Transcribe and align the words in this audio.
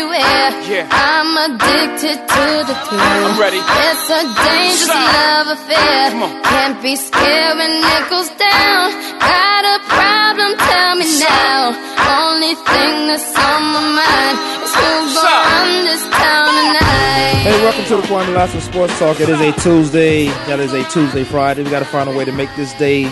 everywhere. 0.00 0.52
Yeah. 0.68 0.88
I'm 0.92 1.32
addicted 1.48 2.18
to 2.20 2.44
the 2.68 2.76
thrill. 2.84 3.00
I'm 3.00 3.40
ready. 3.40 3.56
It's 3.56 4.06
a 4.12 4.22
dangerous 4.28 4.92
Shout. 4.92 5.48
love 5.48 5.48
affair. 5.56 6.10
Can't 6.44 6.82
be 6.82 6.96
scared 6.96 7.56
when 7.56 7.72
it 7.80 8.04
goes 8.10 8.28
down. 8.36 8.92
Got 9.20 9.62
a 9.64 9.78
problem? 9.88 10.50
Tell 10.58 10.96
me 11.00 11.08
now. 11.20 11.72
Only 11.96 12.54
thing 12.54 13.08
that's 13.08 13.32
on 13.40 13.62
my 13.72 13.84
mind 13.96 14.36
is 14.64 14.74
who's 14.76 15.12
Shout. 15.16 15.24
gonna 15.24 15.64
run 15.64 15.84
this 15.88 16.04
town 16.12 16.48
tonight. 16.60 17.40
Hey, 17.46 17.62
welcome 17.64 17.84
to 17.84 17.96
the 17.96 18.02
Kwamie 18.02 18.34
Lassiter 18.34 18.60
Sports 18.60 18.98
Talk. 18.98 19.20
It 19.20 19.28
is 19.28 19.40
a 19.40 19.52
Tuesday. 19.60 20.26
That 20.46 20.60
is 20.60 20.72
a 20.74 20.84
Tuesday, 20.90 21.24
Friday. 21.24 21.62
We 21.64 21.70
got 21.70 21.78
to 21.80 21.84
find 21.86 22.08
a 22.08 22.12
way 22.14 22.24
to 22.24 22.32
make 22.32 22.54
this 22.56 22.72
day 22.74 23.04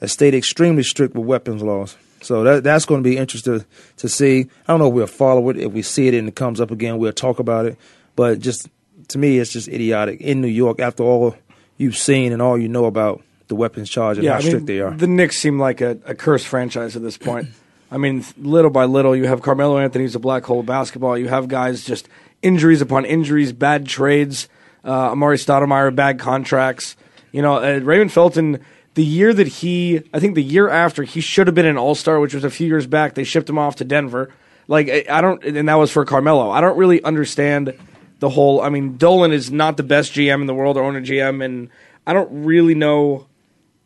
a 0.00 0.08
state 0.08 0.34
extremely 0.34 0.82
strict 0.82 1.14
with 1.14 1.24
weapons 1.24 1.62
laws. 1.62 1.96
So 2.20 2.42
that 2.44 2.64
that's 2.64 2.84
going 2.84 3.02
to 3.02 3.08
be 3.08 3.16
interesting 3.16 3.64
to 3.98 4.08
see. 4.08 4.40
I 4.66 4.72
don't 4.72 4.80
know 4.80 4.88
if 4.88 4.94
we'll 4.94 5.06
follow 5.06 5.48
it. 5.50 5.58
If 5.58 5.72
we 5.72 5.82
see 5.82 6.08
it 6.08 6.14
and 6.14 6.28
it 6.28 6.34
comes 6.36 6.60
up 6.60 6.70
again, 6.70 6.98
we'll 6.98 7.12
talk 7.12 7.38
about 7.38 7.66
it. 7.66 7.78
But 8.16 8.40
just 8.40 8.68
to 9.08 9.18
me, 9.18 9.38
it's 9.38 9.52
just 9.52 9.68
idiotic 9.68 10.20
in 10.20 10.40
New 10.40 10.48
York. 10.48 10.80
After 10.80 11.02
all 11.02 11.36
you've 11.76 11.96
seen 11.96 12.32
and 12.32 12.40
all 12.40 12.58
you 12.58 12.68
know 12.68 12.84
about 12.84 13.22
the 13.48 13.54
weapons 13.54 13.90
charge 13.90 14.18
and 14.18 14.26
how 14.26 14.34
I 14.34 14.38
mean, 14.38 14.46
strict 14.46 14.66
they 14.66 14.80
are. 14.80 14.92
The 14.92 15.06
Knicks 15.06 15.38
seem 15.38 15.58
like 15.58 15.80
a, 15.80 15.98
a 16.04 16.14
cursed 16.14 16.46
franchise 16.46 16.96
at 16.96 17.02
this 17.02 17.18
point. 17.18 17.48
I 17.90 17.96
mean, 17.96 18.24
little 18.38 18.70
by 18.70 18.86
little, 18.86 19.14
you 19.14 19.26
have 19.26 19.42
Carmelo 19.42 19.78
Anthony's 19.78 20.14
a 20.14 20.18
black 20.18 20.44
hole 20.44 20.60
of 20.60 20.66
basketball. 20.66 21.16
You 21.16 21.28
have 21.28 21.48
guys 21.48 21.84
just 21.84 22.08
injuries 22.42 22.80
upon 22.80 23.04
injuries, 23.04 23.52
bad 23.52 23.86
trades. 23.86 24.48
Uh, 24.82 25.12
Amar'e 25.12 25.38
Stoudemire, 25.38 25.94
bad 25.94 26.18
contracts. 26.18 26.96
You 27.32 27.42
know, 27.42 27.56
uh, 27.56 27.80
Raymond 27.80 28.12
Felton. 28.12 28.60
The 28.94 29.04
year 29.04 29.34
that 29.34 29.48
he, 29.48 30.02
I 30.12 30.20
think 30.20 30.36
the 30.36 30.42
year 30.42 30.68
after, 30.68 31.02
he 31.02 31.20
should 31.20 31.48
have 31.48 31.54
been 31.54 31.66
an 31.66 31.76
All 31.76 31.94
Star, 31.96 32.20
which 32.20 32.32
was 32.32 32.44
a 32.44 32.50
few 32.50 32.66
years 32.66 32.86
back. 32.86 33.14
They 33.14 33.24
shipped 33.24 33.48
him 33.48 33.58
off 33.58 33.76
to 33.76 33.84
Denver. 33.84 34.30
Like 34.68 34.88
I 34.88 35.04
I 35.10 35.20
don't, 35.20 35.42
and 35.44 35.68
that 35.68 35.74
was 35.74 35.90
for 35.90 36.04
Carmelo. 36.04 36.50
I 36.50 36.60
don't 36.60 36.78
really 36.78 37.02
understand 37.02 37.74
the 38.20 38.30
whole. 38.30 38.60
I 38.60 38.68
mean, 38.68 38.96
Dolan 38.96 39.32
is 39.32 39.50
not 39.50 39.76
the 39.76 39.82
best 39.82 40.12
GM 40.12 40.40
in 40.40 40.46
the 40.46 40.54
world 40.54 40.76
or 40.76 40.82
owner 40.82 41.00
GM, 41.00 41.44
and 41.44 41.68
I 42.06 42.12
don't 42.12 42.44
really 42.44 42.74
know 42.74 43.26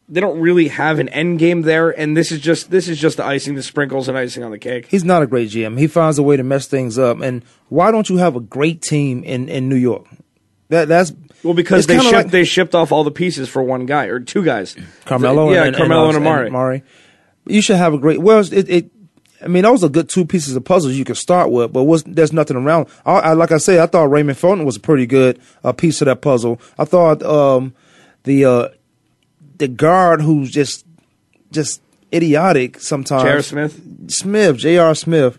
they 0.09 0.21
don't 0.21 0.41
really 0.41 0.69
have 0.69 0.99
an 0.99 1.09
end 1.11 1.39
game 1.39 1.62
there, 1.62 1.91
and 1.91 2.16
this 2.16 2.33
is 2.33 2.41
just 2.41 2.71
this 2.71 2.89
is 2.89 2.99
just 2.99 3.19
the 3.19 3.25
icing, 3.25 3.55
the 3.55 3.62
sprinkles, 3.62 4.09
and 4.09 4.16
icing 4.16 4.43
on 4.43 4.50
the 4.50 4.59
cake. 4.59 4.87
He's 4.87 5.05
not 5.05 5.22
a 5.22 5.27
great 5.27 5.50
GM. 5.50 5.78
He 5.78 5.87
finds 5.87 6.19
a 6.19 6.22
way 6.22 6.37
to 6.37 6.43
mess 6.43 6.66
things 6.66 6.99
up. 6.99 7.21
And 7.21 7.44
why 7.69 7.91
don't 7.91 8.09
you 8.09 8.16
have 8.16 8.34
a 8.34 8.41
great 8.41 8.81
team 8.81 9.22
in, 9.22 9.49
in 9.49 9.69
New 9.69 9.77
York? 9.77 10.06
That 10.71 10.89
that's 10.89 11.12
Well, 11.43 11.55
because 11.55 11.87
they 11.87 11.99
shipped 11.99 12.12
like- 12.12 12.31
they 12.31 12.45
shipped 12.45 12.75
off 12.75 12.91
all 12.91 13.05
the 13.05 13.10
pieces 13.10 13.49
for 13.49 13.62
one 13.62 13.84
guy 13.87 14.06
or 14.06 14.21
two 14.21 14.43
guys. 14.45 14.77
Carmelo, 15.05 15.53
yeah, 15.53 15.65
and, 15.65 15.77
Carmelo 15.77 16.09
and, 16.09 16.27
uh, 16.27 16.31
Amar'e. 16.31 16.83
You 17.47 17.60
should 17.60 17.77
have 17.77 17.95
a 17.95 17.99
great. 17.99 18.21
Well, 18.21 18.41
it, 18.41 18.69
it. 18.69 18.91
I 19.43 19.47
mean, 19.47 19.62
those 19.62 19.84
are 19.84 19.88
good 19.88 20.09
two 20.09 20.25
pieces 20.25 20.56
of 20.56 20.65
puzzles 20.65 20.94
you 20.94 21.04
could 21.04 21.16
start 21.16 21.50
with, 21.50 21.72
but 21.72 21.84
there's 22.06 22.32
nothing 22.32 22.56
around. 22.56 22.88
I, 23.06 23.12
I, 23.12 23.32
like 23.34 23.53
I 23.53 23.59
said, 23.59 23.78
I 23.78 23.87
thought 23.87 24.10
Raymond 24.10 24.37
Felton 24.38 24.65
was 24.65 24.76
a 24.76 24.81
pretty 24.81 25.06
good 25.06 25.41
uh, 25.62 25.72
piece 25.72 26.00
of 26.03 26.06
that 26.06 26.21
puzzle. 26.22 26.60
I 26.78 26.84
thought 26.84 27.22
um, 27.22 27.75
the 28.25 28.44
uh, 28.44 28.69
the 29.59 29.69
guard 29.69 30.22
who's 30.22 30.50
just 30.50 30.84
just 31.53 31.81
idiotic 32.12 32.81
sometimes. 32.81 33.22
J.R. 33.25 33.43
Smith. 33.43 34.10
Smith, 34.10 34.56
J.R. 34.56 34.94
Smith. 34.94 35.38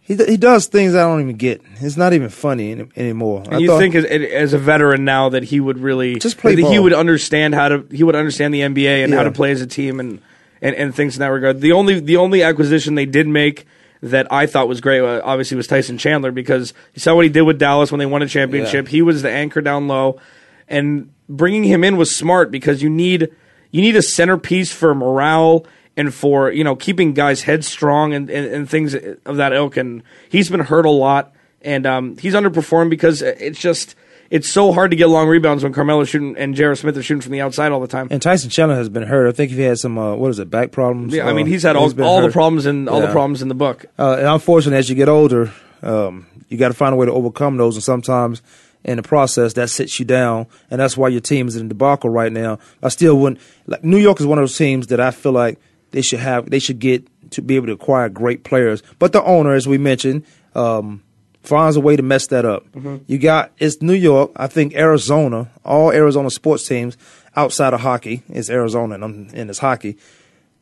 He 0.00 0.14
he 0.14 0.36
does 0.36 0.66
things 0.68 0.94
I 0.94 1.00
don't 1.00 1.20
even 1.22 1.36
get. 1.36 1.62
It's 1.80 1.96
not 1.96 2.12
even 2.12 2.28
funny 2.28 2.70
any, 2.70 2.86
anymore. 2.94 3.42
I 3.48 3.54
And 3.54 3.60
you 3.60 3.66
thought- 3.68 3.78
think 3.80 3.96
as, 3.96 4.04
as 4.04 4.52
a 4.52 4.58
veteran 4.58 5.04
now 5.04 5.30
that 5.30 5.42
he 5.42 5.58
would 5.58 5.78
really 5.78 6.20
Just 6.20 6.38
play 6.38 6.54
that 6.54 6.70
he 6.70 6.78
would 6.78 6.92
understand 6.92 7.56
how 7.56 7.68
to 7.70 7.84
he 7.90 8.04
would 8.04 8.14
understand 8.14 8.54
the 8.54 8.60
NBA 8.60 9.02
and 9.02 9.12
how 9.12 9.24
to 9.24 9.32
play 9.32 9.50
as 9.50 9.60
a 9.62 9.66
team 9.66 9.98
and, 9.98 10.22
and 10.66 10.74
and 10.74 10.94
things 10.94 11.16
in 11.16 11.20
that 11.20 11.28
regard. 11.28 11.60
The 11.60 11.72
only 11.72 12.00
the 12.00 12.16
only 12.16 12.42
acquisition 12.42 12.96
they 12.96 13.06
did 13.06 13.28
make 13.28 13.66
that 14.02 14.30
I 14.32 14.46
thought 14.46 14.68
was 14.68 14.80
great 14.80 15.00
uh, 15.00 15.20
obviously 15.24 15.56
was 15.56 15.66
Tyson 15.66 15.96
Chandler 15.96 16.32
because 16.32 16.74
you 16.94 17.00
saw 17.00 17.14
what 17.14 17.24
he 17.24 17.30
did 17.30 17.42
with 17.42 17.58
Dallas 17.58 17.92
when 17.92 17.98
they 17.98 18.06
won 18.06 18.22
a 18.22 18.28
championship. 18.28 18.88
He 18.88 19.02
was 19.02 19.22
the 19.22 19.30
anchor 19.30 19.60
down 19.60 19.88
low, 19.88 20.20
and 20.68 21.12
bringing 21.28 21.64
him 21.64 21.84
in 21.84 21.96
was 21.96 22.14
smart 22.14 22.50
because 22.50 22.82
you 22.82 22.90
need 22.90 23.28
you 23.70 23.80
need 23.80 23.96
a 23.96 24.02
centerpiece 24.02 24.72
for 24.72 24.94
morale 24.94 25.66
and 25.96 26.12
for 26.12 26.50
you 26.50 26.64
know 26.64 26.74
keeping 26.74 27.14
guys 27.14 27.42
heads 27.42 27.68
strong 27.68 28.12
and, 28.12 28.28
and, 28.28 28.46
and 28.46 28.70
things 28.70 28.94
of 28.94 29.36
that 29.36 29.52
ilk. 29.52 29.76
And 29.76 30.02
he's 30.28 30.50
been 30.50 30.60
hurt 30.60 30.84
a 30.84 30.90
lot, 30.90 31.32
and 31.62 31.86
um, 31.86 32.18
he's 32.18 32.34
underperformed 32.34 32.90
because 32.90 33.22
it's 33.22 33.60
just 33.60 33.94
it's 34.30 34.48
so 34.50 34.72
hard 34.72 34.90
to 34.90 34.96
get 34.96 35.08
long 35.08 35.28
rebounds 35.28 35.62
when 35.62 35.72
Carmelo's 35.72 36.08
shooting 36.08 36.36
and 36.36 36.54
J.R. 36.54 36.74
Smith 36.74 36.96
are 36.96 37.02
shooting 37.02 37.20
from 37.20 37.32
the 37.32 37.40
outside 37.40 37.72
all 37.72 37.80
the 37.80 37.86
time. 37.86 38.08
And 38.10 38.20
Tyson 38.20 38.50
Chandler 38.50 38.76
has 38.76 38.88
been 38.88 39.04
hurt. 39.04 39.28
I 39.28 39.32
think 39.32 39.50
he 39.52 39.60
had 39.62 39.78
some 39.78 39.96
uh, 39.98 40.14
what 40.14 40.30
is 40.30 40.38
it, 40.38 40.50
back 40.50 40.72
problems. 40.72 41.14
yeah, 41.14 41.26
I 41.26 41.30
Uh, 41.30 41.34
mean 41.34 41.46
he's 41.46 41.62
had 41.62 41.76
all, 41.76 41.92
been 41.92 42.04
all 42.04 42.22
the 42.22 42.30
problems 42.30 42.66
and 42.66 42.88
all 42.88 43.00
the 43.00 43.08
problems 43.12 43.42
in 43.42 43.48
the 43.48 43.54
book. 43.54 43.86
Uh, 43.98 44.16
and 44.18 44.26
unfortunately, 44.26 44.78
as 44.78 44.88
you 44.90 44.96
get 44.96 45.08
older, 45.08 45.52
um, 45.82 46.26
you 46.48 46.56
got 46.58 46.68
to 46.68 46.74
find 46.74 46.92
a 46.92 46.96
way 46.96 47.06
to 47.06 47.12
overcome 47.12 47.56
those. 47.56 47.76
And 47.76 47.82
sometimes 47.84 48.42
in 48.84 48.96
the 48.96 49.02
process, 49.02 49.52
that 49.54 49.68
sits 49.68 49.98
you 49.98 50.04
down, 50.04 50.46
and 50.70 50.80
that's 50.80 50.96
why 50.96 51.08
your 51.08 51.20
team 51.20 51.48
is 51.48 51.56
in 51.56 51.68
debacle 51.68 52.08
right 52.10 52.30
now. 52.32 52.58
I 52.82 52.88
still 52.88 53.16
wouldn't 53.18 53.40
like 53.66 53.82
New 53.84 53.96
York 53.98 54.20
is 54.20 54.26
one 54.26 54.38
of 54.38 54.42
those 54.42 54.56
teams 54.56 54.86
that 54.88 55.00
I 55.00 55.10
feel 55.10 55.32
like 55.32 55.58
they 55.90 56.02
should 56.02 56.20
have 56.20 56.50
they 56.50 56.58
should 56.60 56.78
get 56.78 57.06
to 57.32 57.42
be 57.42 57.56
able 57.56 57.66
to 57.66 57.72
acquire 57.72 58.08
great 58.08 58.44
players. 58.44 58.82
But 59.00 59.12
the 59.12 59.22
owner, 59.24 59.54
as 59.54 59.66
we 59.66 59.78
mentioned, 59.78 60.24
um, 60.54 61.02
finds 61.46 61.76
a 61.76 61.80
way 61.80 61.96
to 61.96 62.02
mess 62.02 62.26
that 62.28 62.44
up. 62.44 62.64
Mm-hmm. 62.72 62.96
You 63.06 63.18
got 63.18 63.52
it's 63.58 63.80
New 63.82 63.94
York. 63.94 64.32
I 64.36 64.46
think 64.46 64.74
Arizona. 64.74 65.50
All 65.64 65.92
Arizona 65.92 66.30
sports 66.30 66.66
teams 66.66 66.96
outside 67.34 67.74
of 67.74 67.80
hockey 67.80 68.22
is 68.28 68.50
Arizona, 68.50 68.94
and, 68.94 69.04
I'm- 69.04 69.28
and 69.34 69.50
it's 69.50 69.58
hockey. 69.58 69.96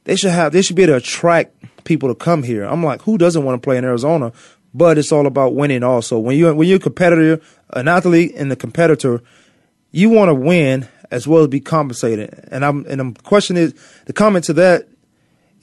They 0.04 0.16
should 0.16 0.32
have. 0.32 0.52
They 0.52 0.60
should 0.62 0.76
be 0.76 0.82
able 0.82 0.92
to 0.94 0.96
attract 0.98 1.54
people 1.84 2.08
to 2.10 2.14
come 2.14 2.42
here. 2.42 2.64
I'm 2.64 2.84
like, 2.84 3.02
who 3.02 3.16
doesn't 3.16 3.42
want 3.44 3.60
to 3.60 3.64
play 3.64 3.78
in 3.78 3.84
Arizona? 3.84 4.32
But 4.74 4.98
it's 4.98 5.12
all 5.12 5.26
about 5.26 5.54
winning. 5.54 5.82
Also, 5.82 6.18
when 6.18 6.36
you 6.36 6.52
when 6.54 6.68
you're 6.68 6.76
a 6.76 6.80
competitor, 6.80 7.40
an 7.70 7.88
athlete, 7.88 8.32
and 8.36 8.50
the 8.50 8.56
competitor, 8.56 9.22
you 9.92 10.10
want 10.10 10.28
to 10.28 10.34
win 10.34 10.88
as 11.10 11.26
well 11.28 11.42
as 11.42 11.48
be 11.48 11.60
compensated. 11.60 12.48
And 12.50 12.64
I'm 12.64 12.84
and 12.86 13.14
the 13.14 13.22
question 13.22 13.56
is 13.56 13.72
the 14.06 14.12
comment 14.12 14.44
to 14.46 14.52
that 14.54 14.88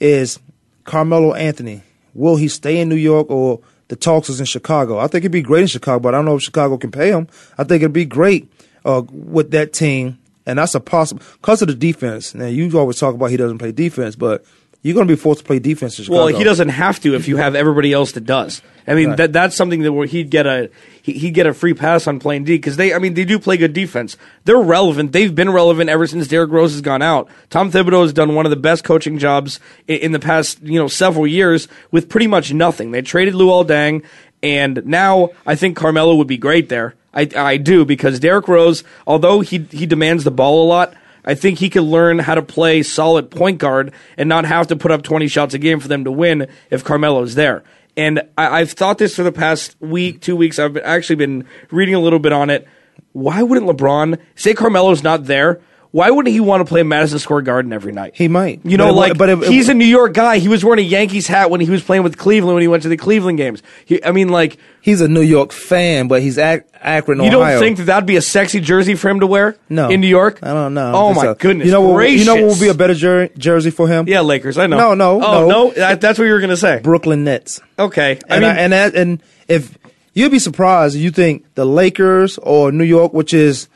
is 0.00 0.40
Carmelo 0.84 1.34
Anthony. 1.34 1.82
Will 2.14 2.36
he 2.36 2.48
stay 2.48 2.80
in 2.80 2.88
New 2.88 2.96
York 2.96 3.30
or 3.30 3.60
the 3.92 3.96
talks 3.96 4.30
is 4.30 4.40
in 4.40 4.46
Chicago? 4.46 4.98
I 4.98 5.02
think 5.02 5.16
it'd 5.16 5.32
be 5.32 5.42
great 5.42 5.60
in 5.60 5.66
Chicago, 5.66 6.00
but 6.00 6.14
I 6.14 6.16
don't 6.16 6.24
know 6.24 6.36
if 6.36 6.42
Chicago 6.42 6.78
can 6.78 6.90
pay 6.90 7.10
him. 7.10 7.28
I 7.58 7.64
think 7.64 7.82
it'd 7.82 7.92
be 7.92 8.06
great 8.06 8.50
uh, 8.86 9.02
with 9.10 9.50
that 9.50 9.74
team, 9.74 10.18
and 10.46 10.58
that's 10.58 10.74
a 10.74 10.80
possible 10.80 11.22
because 11.34 11.60
of 11.60 11.68
the 11.68 11.74
defense. 11.74 12.34
Now 12.34 12.46
you 12.46 12.78
always 12.78 12.98
talk 12.98 13.14
about 13.14 13.26
he 13.26 13.36
doesn't 13.36 13.58
play 13.58 13.70
defense, 13.70 14.16
but 14.16 14.46
you're 14.82 14.94
going 14.94 15.06
to 15.06 15.12
be 15.12 15.18
forced 15.20 15.40
to 15.40 15.46
play 15.46 15.60
defense 15.60 16.08
Well, 16.08 16.26
he 16.26 16.42
doesn't 16.42 16.70
have 16.70 16.98
to 17.00 17.14
if 17.14 17.28
you 17.28 17.36
have 17.36 17.54
everybody 17.54 17.92
else 17.92 18.12
that 18.12 18.24
does. 18.24 18.62
I 18.86 18.94
mean, 18.94 19.10
Right. 19.10 19.16
that 19.18 19.32
that's 19.32 19.54
something 19.54 19.82
that 19.82 19.92
where 19.92 20.06
he'd 20.08 20.28
get 20.28 20.44
a 20.44 20.70
he, 21.00 21.12
he'd 21.12 21.34
get 21.34 21.46
a 21.46 21.54
free 21.54 21.72
pass 21.72 22.08
on 22.08 22.18
playing 22.18 22.44
D 22.44 22.56
because 22.56 22.76
they 22.76 22.92
I 22.92 22.98
mean 22.98 23.14
they 23.14 23.24
do 23.24 23.38
play 23.38 23.56
good 23.56 23.72
defense. 23.72 24.16
They're 24.44 24.58
relevant. 24.58 25.12
They've 25.12 25.32
been 25.32 25.50
relevant 25.50 25.88
ever 25.88 26.06
since 26.08 26.26
Derrick 26.26 26.50
Rose 26.50 26.72
has 26.72 26.80
gone 26.80 27.00
out. 27.00 27.28
Tom 27.48 27.70
Thibodeau 27.70 28.02
has 28.02 28.12
done 28.12 28.34
one 28.34 28.44
of 28.44 28.50
the 28.50 28.56
best 28.56 28.82
coaching 28.82 29.18
jobs 29.18 29.60
in, 29.86 29.98
in 29.98 30.12
the 30.12 30.18
past 30.18 30.60
you 30.62 30.80
know 30.80 30.88
several 30.88 31.28
years 31.28 31.68
with 31.92 32.08
pretty 32.08 32.26
much 32.26 32.52
nothing. 32.52 32.90
They 32.90 33.02
traded 33.02 33.34
Luol 33.34 33.64
Deng, 33.64 34.04
and 34.42 34.84
now 34.84 35.30
I 35.46 35.54
think 35.54 35.76
Carmelo 35.76 36.16
would 36.16 36.26
be 36.28 36.38
great 36.38 36.68
there. 36.68 36.96
I 37.14 37.28
I 37.36 37.56
do 37.58 37.84
because 37.84 38.18
Derrick 38.18 38.48
Rose, 38.48 38.82
although 39.06 39.40
he 39.40 39.58
he 39.70 39.86
demands 39.86 40.24
the 40.24 40.32
ball 40.32 40.64
a 40.64 40.66
lot. 40.66 40.94
I 41.24 41.34
think 41.34 41.58
he 41.58 41.70
could 41.70 41.84
learn 41.84 42.18
how 42.18 42.34
to 42.34 42.42
play 42.42 42.82
solid 42.82 43.30
point 43.30 43.58
guard 43.58 43.92
and 44.16 44.28
not 44.28 44.44
have 44.44 44.66
to 44.68 44.76
put 44.76 44.90
up 44.90 45.02
20 45.02 45.28
shots 45.28 45.54
a 45.54 45.58
game 45.58 45.80
for 45.80 45.88
them 45.88 46.04
to 46.04 46.10
win 46.12 46.48
if 46.70 46.84
Carmelo's 46.84 47.34
there. 47.34 47.62
And 47.96 48.22
I, 48.36 48.60
I've 48.60 48.72
thought 48.72 48.98
this 48.98 49.14
for 49.14 49.22
the 49.22 49.32
past 49.32 49.76
week, 49.80 50.20
two 50.20 50.36
weeks. 50.36 50.58
I've 50.58 50.76
actually 50.78 51.16
been 51.16 51.46
reading 51.70 51.94
a 51.94 52.00
little 52.00 52.18
bit 52.18 52.32
on 52.32 52.50
it. 52.50 52.66
Why 53.12 53.42
wouldn't 53.42 53.70
LeBron 53.70 54.18
say 54.34 54.54
Carmelo's 54.54 55.02
not 55.02 55.26
there? 55.26 55.60
Why 55.92 56.10
wouldn't 56.10 56.32
he 56.32 56.40
want 56.40 56.62
to 56.62 56.64
play 56.64 56.82
Madison 56.82 57.18
Square 57.18 57.42
Garden 57.42 57.70
every 57.70 57.92
night? 57.92 58.12
He 58.14 58.26
might. 58.26 58.60
You 58.64 58.78
know, 58.78 58.86
But 58.86 58.94
like 58.94 59.18
but 59.18 59.44
he's 59.44 59.68
a 59.68 59.74
New 59.74 59.84
York 59.84 60.14
guy. 60.14 60.38
He 60.38 60.48
was 60.48 60.64
wearing 60.64 60.78
a 60.82 60.88
Yankees 60.88 61.26
hat 61.26 61.50
when 61.50 61.60
he 61.60 61.68
was 61.68 61.82
playing 61.82 62.02
with 62.02 62.16
Cleveland 62.16 62.54
when 62.54 62.62
he 62.62 62.68
went 62.68 62.82
to 62.84 62.88
the 62.88 62.96
Cleveland 62.96 63.36
games. 63.36 63.62
He, 63.84 64.02
I 64.02 64.10
mean, 64.10 64.30
like 64.30 64.56
he's 64.80 65.02
a 65.02 65.08
New 65.08 65.20
York 65.20 65.52
fan, 65.52 66.08
but 66.08 66.22
he's 66.22 66.38
Ac- 66.38 66.64
Akron, 66.80 67.18
you 67.20 67.26
Ohio. 67.26 67.52
don't 67.52 67.60
think 67.60 67.76
that 67.76 67.84
that'd 67.84 68.06
be 68.06 68.16
a 68.16 68.22
sexy 68.22 68.58
jersey 68.60 68.94
for 68.94 69.10
him 69.10 69.20
to 69.20 69.26
wear? 69.26 69.54
no 69.68 69.90
in 69.90 70.00
New 70.00 70.06
York. 70.08 70.38
I 70.42 70.54
don't 70.54 70.72
know. 70.72 70.92
Oh 70.94 71.12
my 71.12 71.26
a- 71.26 71.34
goodness! 71.34 71.66
You 71.66 71.72
know 71.72 71.82
what? 71.82 71.96
gracious. 71.96 72.20
You 72.20 72.26
know 72.26 72.42
what 72.46 72.52
would 72.52 72.60
be 72.60 72.68
a 72.68 72.74
better 72.74 72.94
jer- 72.94 73.28
jersey 73.36 73.70
for 73.70 73.86
him? 73.86 74.08
Yeah, 74.08 74.22
Lakers. 74.22 74.56
I 74.56 74.66
know. 74.68 74.78
No, 74.78 74.94
no, 74.94 75.16
oh, 75.22 75.46
no. 75.46 75.48
no. 75.48 75.70
That, 75.72 76.00
that's 76.00 76.18
what 76.18 76.24
you 76.24 76.32
were 76.32 76.40
gonna 76.40 76.56
say. 76.56 76.80
Brooklyn 76.82 77.24
Nets. 77.24 77.60
Okay. 77.78 78.18
I 78.30 78.34
And 78.36 78.40
mean, 78.42 78.50
I, 78.50 78.54
and 78.60 78.72
that, 78.72 78.94
and 78.94 79.22
if 79.46 79.76
you'd 80.14 80.32
be 80.32 80.38
surprised, 80.38 80.96
if 80.96 81.02
you 81.02 81.10
think 81.10 81.54
the 81.54 81.66
Lakers 81.66 82.38
or 82.38 82.72
New 82.72 82.84
York, 82.84 83.12
which 83.12 83.34
is, 83.34 83.68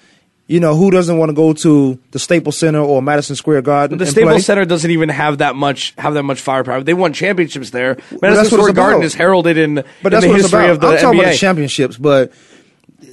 you 0.49 0.61
know, 0.61 0.77
who 0.77 0.91
doesn't 0.91 1.19
want 1.19 1.31
to 1.31 1.35
go 1.35 1.53
to 1.53 1.99
the 2.13 2.19
Staples 2.19 2.57
Center 2.57 2.81
or 2.81 3.03
Madison 3.03 3.35
Square 3.37 3.63
Garden? 3.63 3.99
the 3.99 4.05
and 4.05 4.11
Staples 4.11 4.33
play? 4.35 4.41
Center 4.41 4.65
doesn't 4.65 4.91
even 4.91 5.09
have 5.09 5.39
that 5.39 5.57
much 5.57 5.93
have 5.99 6.15
that 6.15 6.23
much 6.23 6.41
firepower. 6.41 6.83
They 6.83 6.95
won 6.95 7.13
championships 7.13 7.71
there. 7.71 7.97
Madison 8.23 8.45
what 8.45 8.47
Square 8.47 8.73
Garden 8.75 9.03
is 9.03 9.15
heralded 9.15 9.59
in, 9.59 9.75
But 9.75 9.85
in 9.85 10.11
that's 10.13 10.25
the 10.25 10.31
what 10.31 10.41
history 10.41 10.69
of 10.69 10.81
the 10.81 10.87
I'm 10.89 10.99
talking 10.99 11.19
NBA. 11.19 11.23
about 11.23 11.33
the 11.33 11.37
championships, 11.39 11.97
but 11.97 12.33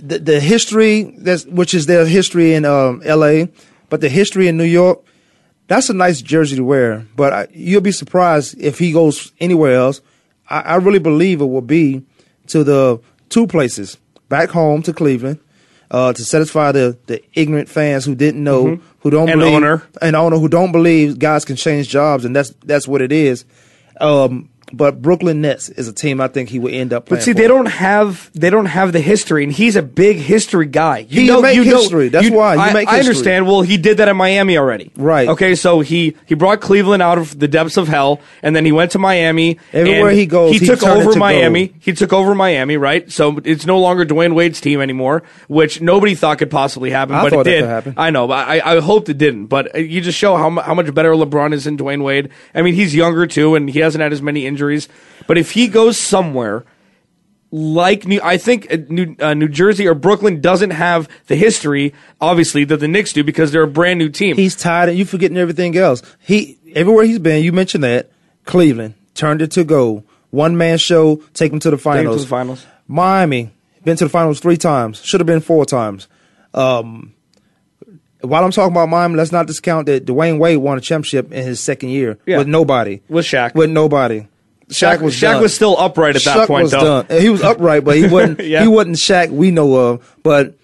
the, 0.01 0.19
the 0.19 0.39
history 0.39 1.15
that's 1.17 1.45
which 1.45 1.73
is 1.73 1.85
their 1.87 2.05
history 2.05 2.53
in 2.53 2.65
um, 2.65 3.01
L.A., 3.03 3.49
but 3.89 4.01
the 4.01 4.09
history 4.09 4.47
in 4.47 4.57
New 4.57 4.63
York. 4.63 4.99
That's 5.67 5.89
a 5.89 5.93
nice 5.93 6.21
jersey 6.21 6.57
to 6.57 6.63
wear, 6.63 7.05
but 7.15 7.33
I, 7.33 7.47
you'll 7.51 7.79
be 7.81 7.93
surprised 7.93 8.59
if 8.59 8.77
he 8.79 8.91
goes 8.91 9.31
anywhere 9.39 9.75
else. 9.75 10.01
I, 10.49 10.59
I 10.59 10.75
really 10.75 10.99
believe 10.99 11.39
it 11.39 11.45
will 11.45 11.61
be 11.61 12.03
to 12.47 12.65
the 12.65 12.99
two 13.29 13.47
places 13.47 13.97
back 14.27 14.49
home 14.49 14.81
to 14.83 14.93
Cleveland 14.93 15.39
uh, 15.93 16.11
to 16.11 16.25
satisfy 16.25 16.71
the, 16.73 16.97
the 17.05 17.21
ignorant 17.33 17.69
fans 17.69 18.03
who 18.03 18.15
didn't 18.15 18.43
know, 18.43 18.79
who 18.99 19.09
don't 19.09 19.27
Mm-hmm. 19.29 19.39
Believe, 19.39 19.53
owner. 19.55 19.83
and 20.01 20.15
owner 20.15 20.37
who 20.37 20.49
don't 20.49 20.71
believe 20.73 21.19
guys 21.19 21.45
can 21.45 21.55
change 21.55 21.87
jobs, 21.87 22.25
and 22.25 22.35
that's 22.35 22.49
that's 22.65 22.87
what 22.87 23.01
it 23.01 23.11
is. 23.11 23.45
Um, 24.01 24.49
but 24.73 25.01
Brooklyn 25.01 25.39
Nets 25.41 25.69
is 25.69 25.87
a 25.87 25.93
team 25.93 26.19
I 26.19 26.27
think 26.27 26.49
he 26.49 26.59
would 26.59 26.73
end 26.73 26.91
up. 26.91 27.07
But 27.07 27.21
see, 27.23 27.31
for. 27.31 27.37
they 27.37 27.47
don't 27.47 27.67
have 27.67 28.29
they 28.33 28.49
don't 28.49 28.65
have 28.65 28.91
the 28.91 28.99
history, 28.99 29.43
and 29.43 29.53
he's 29.53 29.75
a 29.75 29.81
big 29.83 30.17
history 30.17 30.65
guy. 30.65 30.99
You 31.09 31.21
He 31.21 31.27
know, 31.27 31.41
make 31.41 31.55
you 31.55 31.63
know- 31.63 31.77
history. 31.77 32.09
That's 32.09 32.25
you- 32.25 32.33
why. 32.33 32.55
You 32.55 32.61
I, 32.61 32.73
make 32.73 32.89
I 32.89 32.99
understand. 32.99 33.45
Well, 33.47 33.61
he 33.61 33.77
did 33.77 33.97
that 33.97 34.07
in 34.07 34.17
Miami 34.17 34.57
already. 34.57 34.91
Right. 34.97 35.29
Okay, 35.29 35.55
so 35.55 35.79
he 35.81 36.15
he 36.25 36.33
brought 36.35 36.59
Cleveland 36.59 37.01
out 37.03 37.17
of 37.17 37.37
the 37.39 37.47
depths 37.47 37.77
of 37.77 37.87
hell, 37.87 38.19
and 38.41 38.55
then 38.55 38.65
he 38.65 38.71
went 38.71 38.91
to 38.91 38.99
Miami. 38.99 39.59
Everywhere 39.71 40.11
he 40.11 40.25
goes, 40.25 40.53
he, 40.53 40.57
he 40.59 40.65
took 40.65 40.83
over 40.83 41.15
Miami. 41.17 41.67
gold. 41.67 41.79
He 41.81 41.93
took 41.93 42.11
over 42.11 42.33
Miami, 42.33 42.75
right? 42.77 43.11
So 43.11 43.39
it's 43.43 43.65
no 43.65 43.79
longer 43.79 44.05
Dwyane 44.05 44.33
Wade's 44.33 44.59
team 44.59 44.81
anymore, 44.81 45.21
which 45.47 45.81
nobody 45.81 46.15
thought 46.15 46.39
could 46.39 46.49
possibly 46.51 46.89
happen, 46.89 47.13
I 47.15 47.29
but 47.29 47.33
it 47.33 47.43
did. 47.43 47.61
could 47.61 47.69
happen. 47.69 47.93
I 47.97 48.09
know, 48.09 48.27
but 48.27 48.47
I, 48.47 48.75
I 48.77 48.79
hoped 48.79 49.09
it 49.09 49.17
didn't. 49.19 49.47
But 49.47 49.75
uh, 49.75 49.79
you 49.79 50.01
just 50.01 50.17
show 50.17 50.35
how 50.35 50.49
how 50.61 50.73
much 50.73 50.91
better 50.93 51.11
LeBron 51.11 51.53
is 51.53 51.65
than 51.65 51.77
Dwyane 51.77 52.03
Wade. 52.03 52.29
I 52.55 52.61
mean, 52.63 52.73
he's 52.73 52.95
younger 52.95 53.27
too, 53.27 53.55
and 53.55 53.69
he 53.69 53.79
hasn't 53.79 54.01
had 54.01 54.11
as 54.13 54.21
many 54.21 54.47
injuries. 54.47 54.62
But 55.27 55.37
if 55.37 55.51
he 55.51 55.67
goes 55.67 55.97
somewhere 55.97 56.65
like 57.51 58.05
New, 58.07 58.19
I 58.23 58.37
think 58.37 58.71
uh, 58.73 58.77
New, 58.89 59.15
uh, 59.19 59.33
New 59.35 59.47
Jersey 59.47 59.87
or 59.87 59.93
Brooklyn 59.93 60.41
doesn't 60.41 60.71
have 60.71 61.07
the 61.27 61.35
history, 61.35 61.93
obviously, 62.19 62.63
that 62.65 62.77
the 62.77 62.87
Knicks 62.87 63.13
do 63.13 63.23
because 63.23 63.51
they're 63.51 63.63
a 63.63 63.67
brand 63.67 63.99
new 63.99 64.09
team. 64.09 64.35
He's 64.35 64.55
tired, 64.55 64.89
and 64.89 64.97
you 64.97 65.05
forgetting 65.05 65.37
everything 65.37 65.77
else. 65.77 66.01
He 66.19 66.57
everywhere 66.75 67.05
he's 67.05 67.19
been. 67.19 67.43
You 67.43 67.51
mentioned 67.51 67.83
that 67.83 68.09
Cleveland 68.45 68.95
turned 69.13 69.41
it 69.41 69.51
to 69.51 69.63
gold. 69.63 70.03
One 70.31 70.57
man 70.57 70.79
show, 70.79 71.17
take 71.35 71.53
him 71.53 71.59
to 71.59 71.69
the 71.69 71.77
Take 71.77 71.85
him 71.85 71.93
finals. 71.93 72.15
to 72.17 72.21
the 72.23 72.27
finals. 72.29 72.65
Miami 72.87 73.51
been 73.83 73.97
to 73.97 74.05
the 74.05 74.09
finals 74.09 74.39
three 74.39 74.57
times. 74.57 74.99
Should 75.03 75.19
have 75.19 75.27
been 75.27 75.39
four 75.41 75.63
times. 75.65 76.07
Um, 76.55 77.13
while 78.21 78.43
I'm 78.43 78.51
talking 78.51 78.71
about 78.73 78.89
Miami, 78.89 79.15
let's 79.15 79.31
not 79.31 79.45
discount 79.45 79.85
that 79.87 80.05
Dwyane 80.05 80.39
Wade 80.39 80.57
won 80.57 80.77
a 80.77 80.81
championship 80.81 81.31
in 81.31 81.43
his 81.45 81.59
second 81.59 81.89
year 81.89 82.17
Yeah. 82.25 82.37
with 82.39 82.47
nobody. 82.47 83.01
With 83.09 83.25
Shaq. 83.25 83.53
With 83.53 83.69
nobody. 83.69 84.27
Shaq, 84.69 85.01
was 85.01 85.15
Shaq 85.15 85.33
done. 85.33 85.41
was 85.41 85.53
still 85.53 85.77
upright 85.77 86.15
at 86.15 86.23
that 86.23 86.37
Shaq 86.39 86.47
point, 86.47 86.63
was 86.63 86.71
though. 86.71 87.03
done. 87.03 87.21
He 87.21 87.29
was 87.29 87.41
upright, 87.41 87.83
but 87.83 87.95
he 87.97 88.07
wasn't. 88.07 88.39
Yeah. 88.43 88.61
He 88.61 88.67
wasn't 88.67 88.95
Shaq 88.97 89.29
we 89.31 89.51
know 89.51 89.75
of, 89.75 90.17
but 90.23 90.55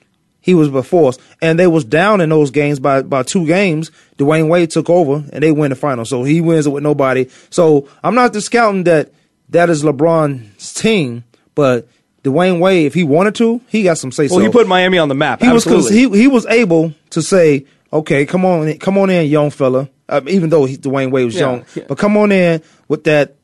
he 0.42 0.54
was 0.54 0.70
before 0.70 1.10
us. 1.10 1.18
And 1.42 1.60
they 1.60 1.68
was 1.68 1.84
down 1.84 2.22
in 2.22 2.30
those 2.30 2.52
games 2.52 2.80
by 2.80 3.02
by 3.04 3.24
two 3.24 3.46
games. 3.46 3.92
Dwyane 4.18 4.48
Wade 4.50 4.70
took 4.72 4.90
over, 4.90 5.24
and 5.32 5.44
they 5.44 5.52
win 5.52 5.70
the 5.70 5.76
final. 5.76 6.06
So 6.06 6.24
he 6.24 6.42
wins 6.42 6.66
it 6.68 6.72
with 6.72 6.84
nobody. 6.84 7.30
So 7.50 7.88
I'm 8.04 8.16
not 8.16 8.34
discounting 8.34 8.84
that 8.86 9.12
that 9.50 9.70
is 9.70 9.84
LeBron's 9.84 10.74
team, 10.74 11.24
but 11.56 11.88
Dwyane 12.24 12.60
Wade, 12.60 12.86
if 12.86 12.94
he 12.94 13.04
wanted 13.04 13.36
to, 13.36 13.62
he 13.70 13.84
got 13.84 13.98
some 13.98 14.12
say 14.12 14.28
so. 14.28 14.36
Well, 14.36 14.46
he 14.46 14.52
put 14.52 14.68
Miami 14.68 14.98
on 14.98 15.08
the 15.10 15.16
map. 15.16 15.42
He 15.42 15.50
was 15.50 15.64
because 15.64 15.90
he 15.90 16.10
he 16.10 16.28
was 16.28 16.46
able 16.48 16.94
to 17.12 17.22
say, 17.22 17.66
okay, 17.94 18.26
come 18.26 18.46
on, 18.46 18.78
come 18.78 18.98
on 18.98 19.10
in, 19.10 19.28
young 19.28 19.50
fella. 19.50 19.90
Uh, 20.08 20.22
even 20.28 20.50
though 20.50 20.66
he, 20.66 20.76
Dwyane 20.76 21.12
Wade 21.12 21.26
was 21.26 21.36
Yeah, 21.36 21.42
young, 21.42 21.66
but 21.88 21.98
come 22.00 22.18
on 22.18 22.32
in 22.32 22.64
with 22.88 23.04
that 23.04 23.36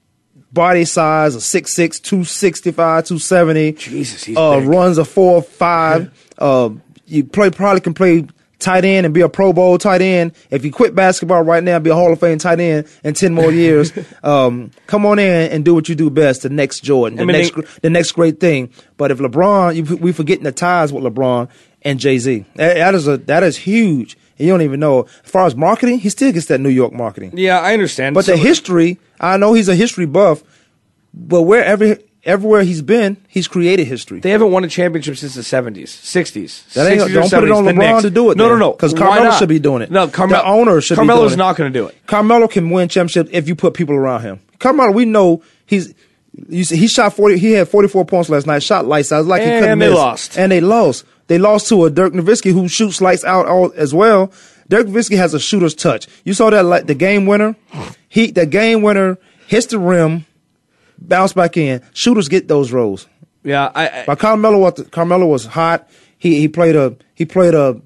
body 0.55 0.85
size 0.85 1.35
of 1.35 1.41
6'6", 1.41 2.01
265, 2.01 3.05
270. 3.05 3.71
Jesus, 3.73 4.23
he's 4.23 4.35
uh, 4.37 4.59
runs 4.63 4.97
a 4.97 5.05
four 5.05 5.43
five. 5.43 6.11
Uh, 6.39 6.71
you 7.05 7.23
play 7.23 7.51
probably 7.51 7.81
can 7.81 7.93
play 7.93 8.25
tight 8.57 8.83
end 8.85 9.05
and 9.05 9.13
be 9.13 9.21
a 9.21 9.29
Pro 9.29 9.53
Bowl 9.53 9.77
tight 9.77 10.01
end. 10.01 10.31
If 10.49 10.65
you 10.65 10.71
quit 10.71 10.95
basketball 10.95 11.43
right 11.43 11.63
now, 11.63 11.77
be 11.77 11.91
a 11.91 11.93
Hall 11.93 12.11
of 12.11 12.19
Fame 12.19 12.39
tight 12.39 12.59
end 12.59 12.87
in 13.03 13.13
ten 13.13 13.33
more 13.33 13.51
years. 13.63 13.91
um, 14.23 14.71
come 14.87 15.05
on 15.05 15.19
in 15.19 15.51
and 15.51 15.63
do 15.63 15.75
what 15.75 15.87
you 15.87 15.93
do 15.95 16.09
best. 16.09 16.41
The 16.41 16.49
next 16.49 16.79
Jordan, 16.79 17.17
the 17.17 17.23
I 17.23 17.25
mean, 17.25 17.37
next 17.37 17.55
they- 17.55 17.61
the 17.83 17.89
next 17.91 18.13
great 18.13 18.39
thing. 18.39 18.71
But 18.97 19.11
if 19.11 19.19
LeBron, 19.19 19.75
you, 19.75 19.97
we 19.97 20.11
forgetting 20.11 20.45
the 20.45 20.51
ties 20.51 20.91
with 20.91 21.03
LeBron 21.03 21.49
and 21.83 21.99
Jay 21.99 22.17
Z. 22.17 22.45
That, 22.55 22.75
that 22.75 22.95
is 22.95 23.07
a 23.07 23.17
that 23.17 23.43
is 23.43 23.57
huge. 23.57 24.17
And 24.37 24.45
you 24.47 24.51
don't 24.53 24.61
even 24.63 24.79
know. 24.79 25.07
As 25.23 25.31
far 25.31 25.45
as 25.45 25.55
marketing, 25.55 25.99
he 25.99 26.09
still 26.09 26.31
gets 26.31 26.47
that 26.47 26.59
New 26.59 26.69
York 26.69 26.91
marketing. 26.93 27.31
yeah, 27.35 27.59
I 27.59 27.73
understand. 27.73 28.15
But 28.15 28.25
So- 28.25 28.31
the 28.33 28.37
history, 28.37 28.99
I 29.19 29.37
know 29.37 29.53
he's 29.53 29.69
a 29.69 29.75
history 29.75 30.05
buff. 30.05 30.43
But 31.13 31.43
wherever 31.43 31.97
everywhere 32.25 32.63
he's 32.63 32.81
been, 32.81 33.15
he's 33.27 33.47
created 33.47 33.85
history. 33.87 34.19
They 34.19 34.31
haven't 34.31 34.51
won 34.51 34.63
a 34.65 34.67
championship 34.67 35.15
since 35.17 35.35
the 35.35 35.43
seventies, 35.43 35.91
sixties. 35.91 36.63
Don't 36.73 36.97
put 36.97 37.43
it 37.45 37.51
on 37.51 37.63
LeBron 37.65 38.01
to 38.01 38.09
do 38.09 38.31
it 38.31 38.37
No, 38.37 38.47
no, 38.49 38.55
no. 38.55 38.59
no. 38.59 38.73
'cause 38.73 38.93
Why 38.93 38.99
Carmelo 38.99 39.31
should 39.37 39.47
be 39.47 39.59
doing 39.59 39.81
it. 39.83 39.91
No, 39.91 40.07
Carmelo. 40.07 40.41
The 40.41 40.47
owner 40.49 40.81
should 40.81 40.95
be 40.95 40.97
Carmelo's 40.97 41.31
doing 41.31 41.33
it. 41.33 41.37
not 41.37 41.55
going 41.55 41.71
to 41.71 41.79
do 41.79 41.87
it. 41.87 41.95
Carmelo 42.07 42.47
can 42.47 42.69
win 42.69 42.89
championships 42.89 43.29
if 43.31 43.47
you 43.47 43.55
put 43.55 43.73
people 43.75 43.95
around 43.95 44.23
him. 44.23 44.39
Carmelo, 44.59 44.91
we 44.91 45.05
know 45.05 45.41
he's. 45.65 45.93
You 46.49 46.65
see, 46.65 46.75
he 46.75 46.87
shot 46.89 47.13
forty. 47.15 47.37
He 47.37 47.53
had 47.53 47.69
forty 47.69 47.87
four 47.87 48.03
points 48.03 48.29
last 48.29 48.45
night. 48.45 48.61
Shot 48.61 48.85
lights 48.85 49.13
out. 49.13 49.25
Like 49.25 49.41
he 49.41 49.47
couldn't 49.47 49.79
they 49.79 49.87
miss. 49.87 49.93
lost. 49.95 50.37
And 50.37 50.51
they 50.51 50.59
lost. 50.59 51.05
They 51.27 51.37
lost 51.37 51.69
to 51.69 51.85
a 51.85 51.89
Dirk 51.89 52.13
Nowitzki 52.13 52.51
who 52.51 52.67
shoots 52.67 53.01
lights 53.01 53.23
out 53.23 53.47
all 53.47 53.73
as 53.75 53.93
well. 53.93 54.31
Dirk 54.69 54.87
Nowitzki 54.87 55.17
has 55.17 55.33
a 55.33 55.39
shooter's 55.39 55.73
touch. 55.73 56.07
You 56.23 56.33
saw 56.33 56.49
that 56.49 56.65
like 56.65 56.87
the 56.87 56.95
game 56.95 57.25
winner. 57.25 57.55
He 58.09 58.31
the 58.31 58.45
game 58.45 58.81
winner 58.81 59.17
hits 59.47 59.67
the 59.67 59.79
rim, 59.79 60.25
bounce 60.97 61.33
back 61.33 61.57
in. 61.57 61.81
Shooters 61.93 62.29
get 62.29 62.47
those 62.47 62.71
rolls. 62.71 63.07
Yeah, 63.43 63.71
I, 63.75 63.87
I 63.87 64.03
But 64.05 64.19
Carmelo 64.19 64.59
was 64.59 64.87
Carmelo 64.91 65.27
was 65.27 65.45
hot. 65.45 65.87
He 66.17 66.39
he 66.39 66.47
played 66.47 66.75
a 66.75 66.95
he 67.13 67.25
played 67.25 67.53
a 67.53 67.81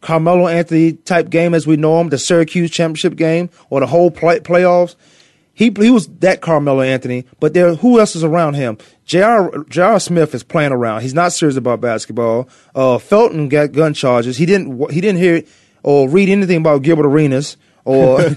Carmelo 0.00 0.48
Anthony 0.48 0.92
type 0.92 1.30
game 1.30 1.54
as 1.54 1.66
we 1.66 1.76
know 1.76 2.00
him, 2.00 2.10
the 2.10 2.18
Syracuse 2.18 2.70
championship 2.70 3.16
game 3.16 3.48
or 3.70 3.80
the 3.80 3.86
whole 3.86 4.10
play, 4.10 4.38
playoffs. 4.40 4.96
He 5.54 5.72
he 5.78 5.90
was 5.90 6.08
that 6.18 6.40
Carmelo 6.40 6.82
Anthony, 6.82 7.24
but 7.38 7.54
there 7.54 7.74
who 7.76 8.00
else 8.00 8.16
is 8.16 8.24
around 8.24 8.54
him? 8.54 8.76
J.R. 9.04 9.64
J.R. 9.68 10.00
Smith 10.00 10.34
is 10.34 10.42
playing 10.42 10.72
around. 10.72 11.02
He's 11.02 11.14
not 11.14 11.32
serious 11.32 11.56
about 11.56 11.80
basketball. 11.80 12.48
Uh, 12.74 12.98
Felton 12.98 13.48
got 13.48 13.72
gun 13.72 13.94
charges. 13.94 14.36
He 14.36 14.46
didn't 14.46 14.90
he 14.90 15.00
didn't 15.00 15.18
hear 15.18 15.42
or 15.84 16.08
read 16.08 16.28
anything 16.28 16.58
about 16.58 16.82
Gilbert 16.82 17.06
Arenas 17.06 17.56
or 17.84 18.20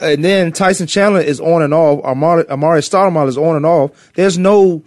and 0.00 0.24
then 0.24 0.52
Tyson 0.52 0.86
Chandler 0.86 1.20
is 1.20 1.40
on 1.40 1.62
and 1.62 1.72
off. 1.72 2.02
Amar'e, 2.02 2.44
Amar'e 2.46 2.78
Stoudemire 2.78 3.28
is 3.28 3.38
on 3.38 3.56
and 3.56 3.66
off. 3.66 4.12
There's 4.14 4.38
no 4.38 4.82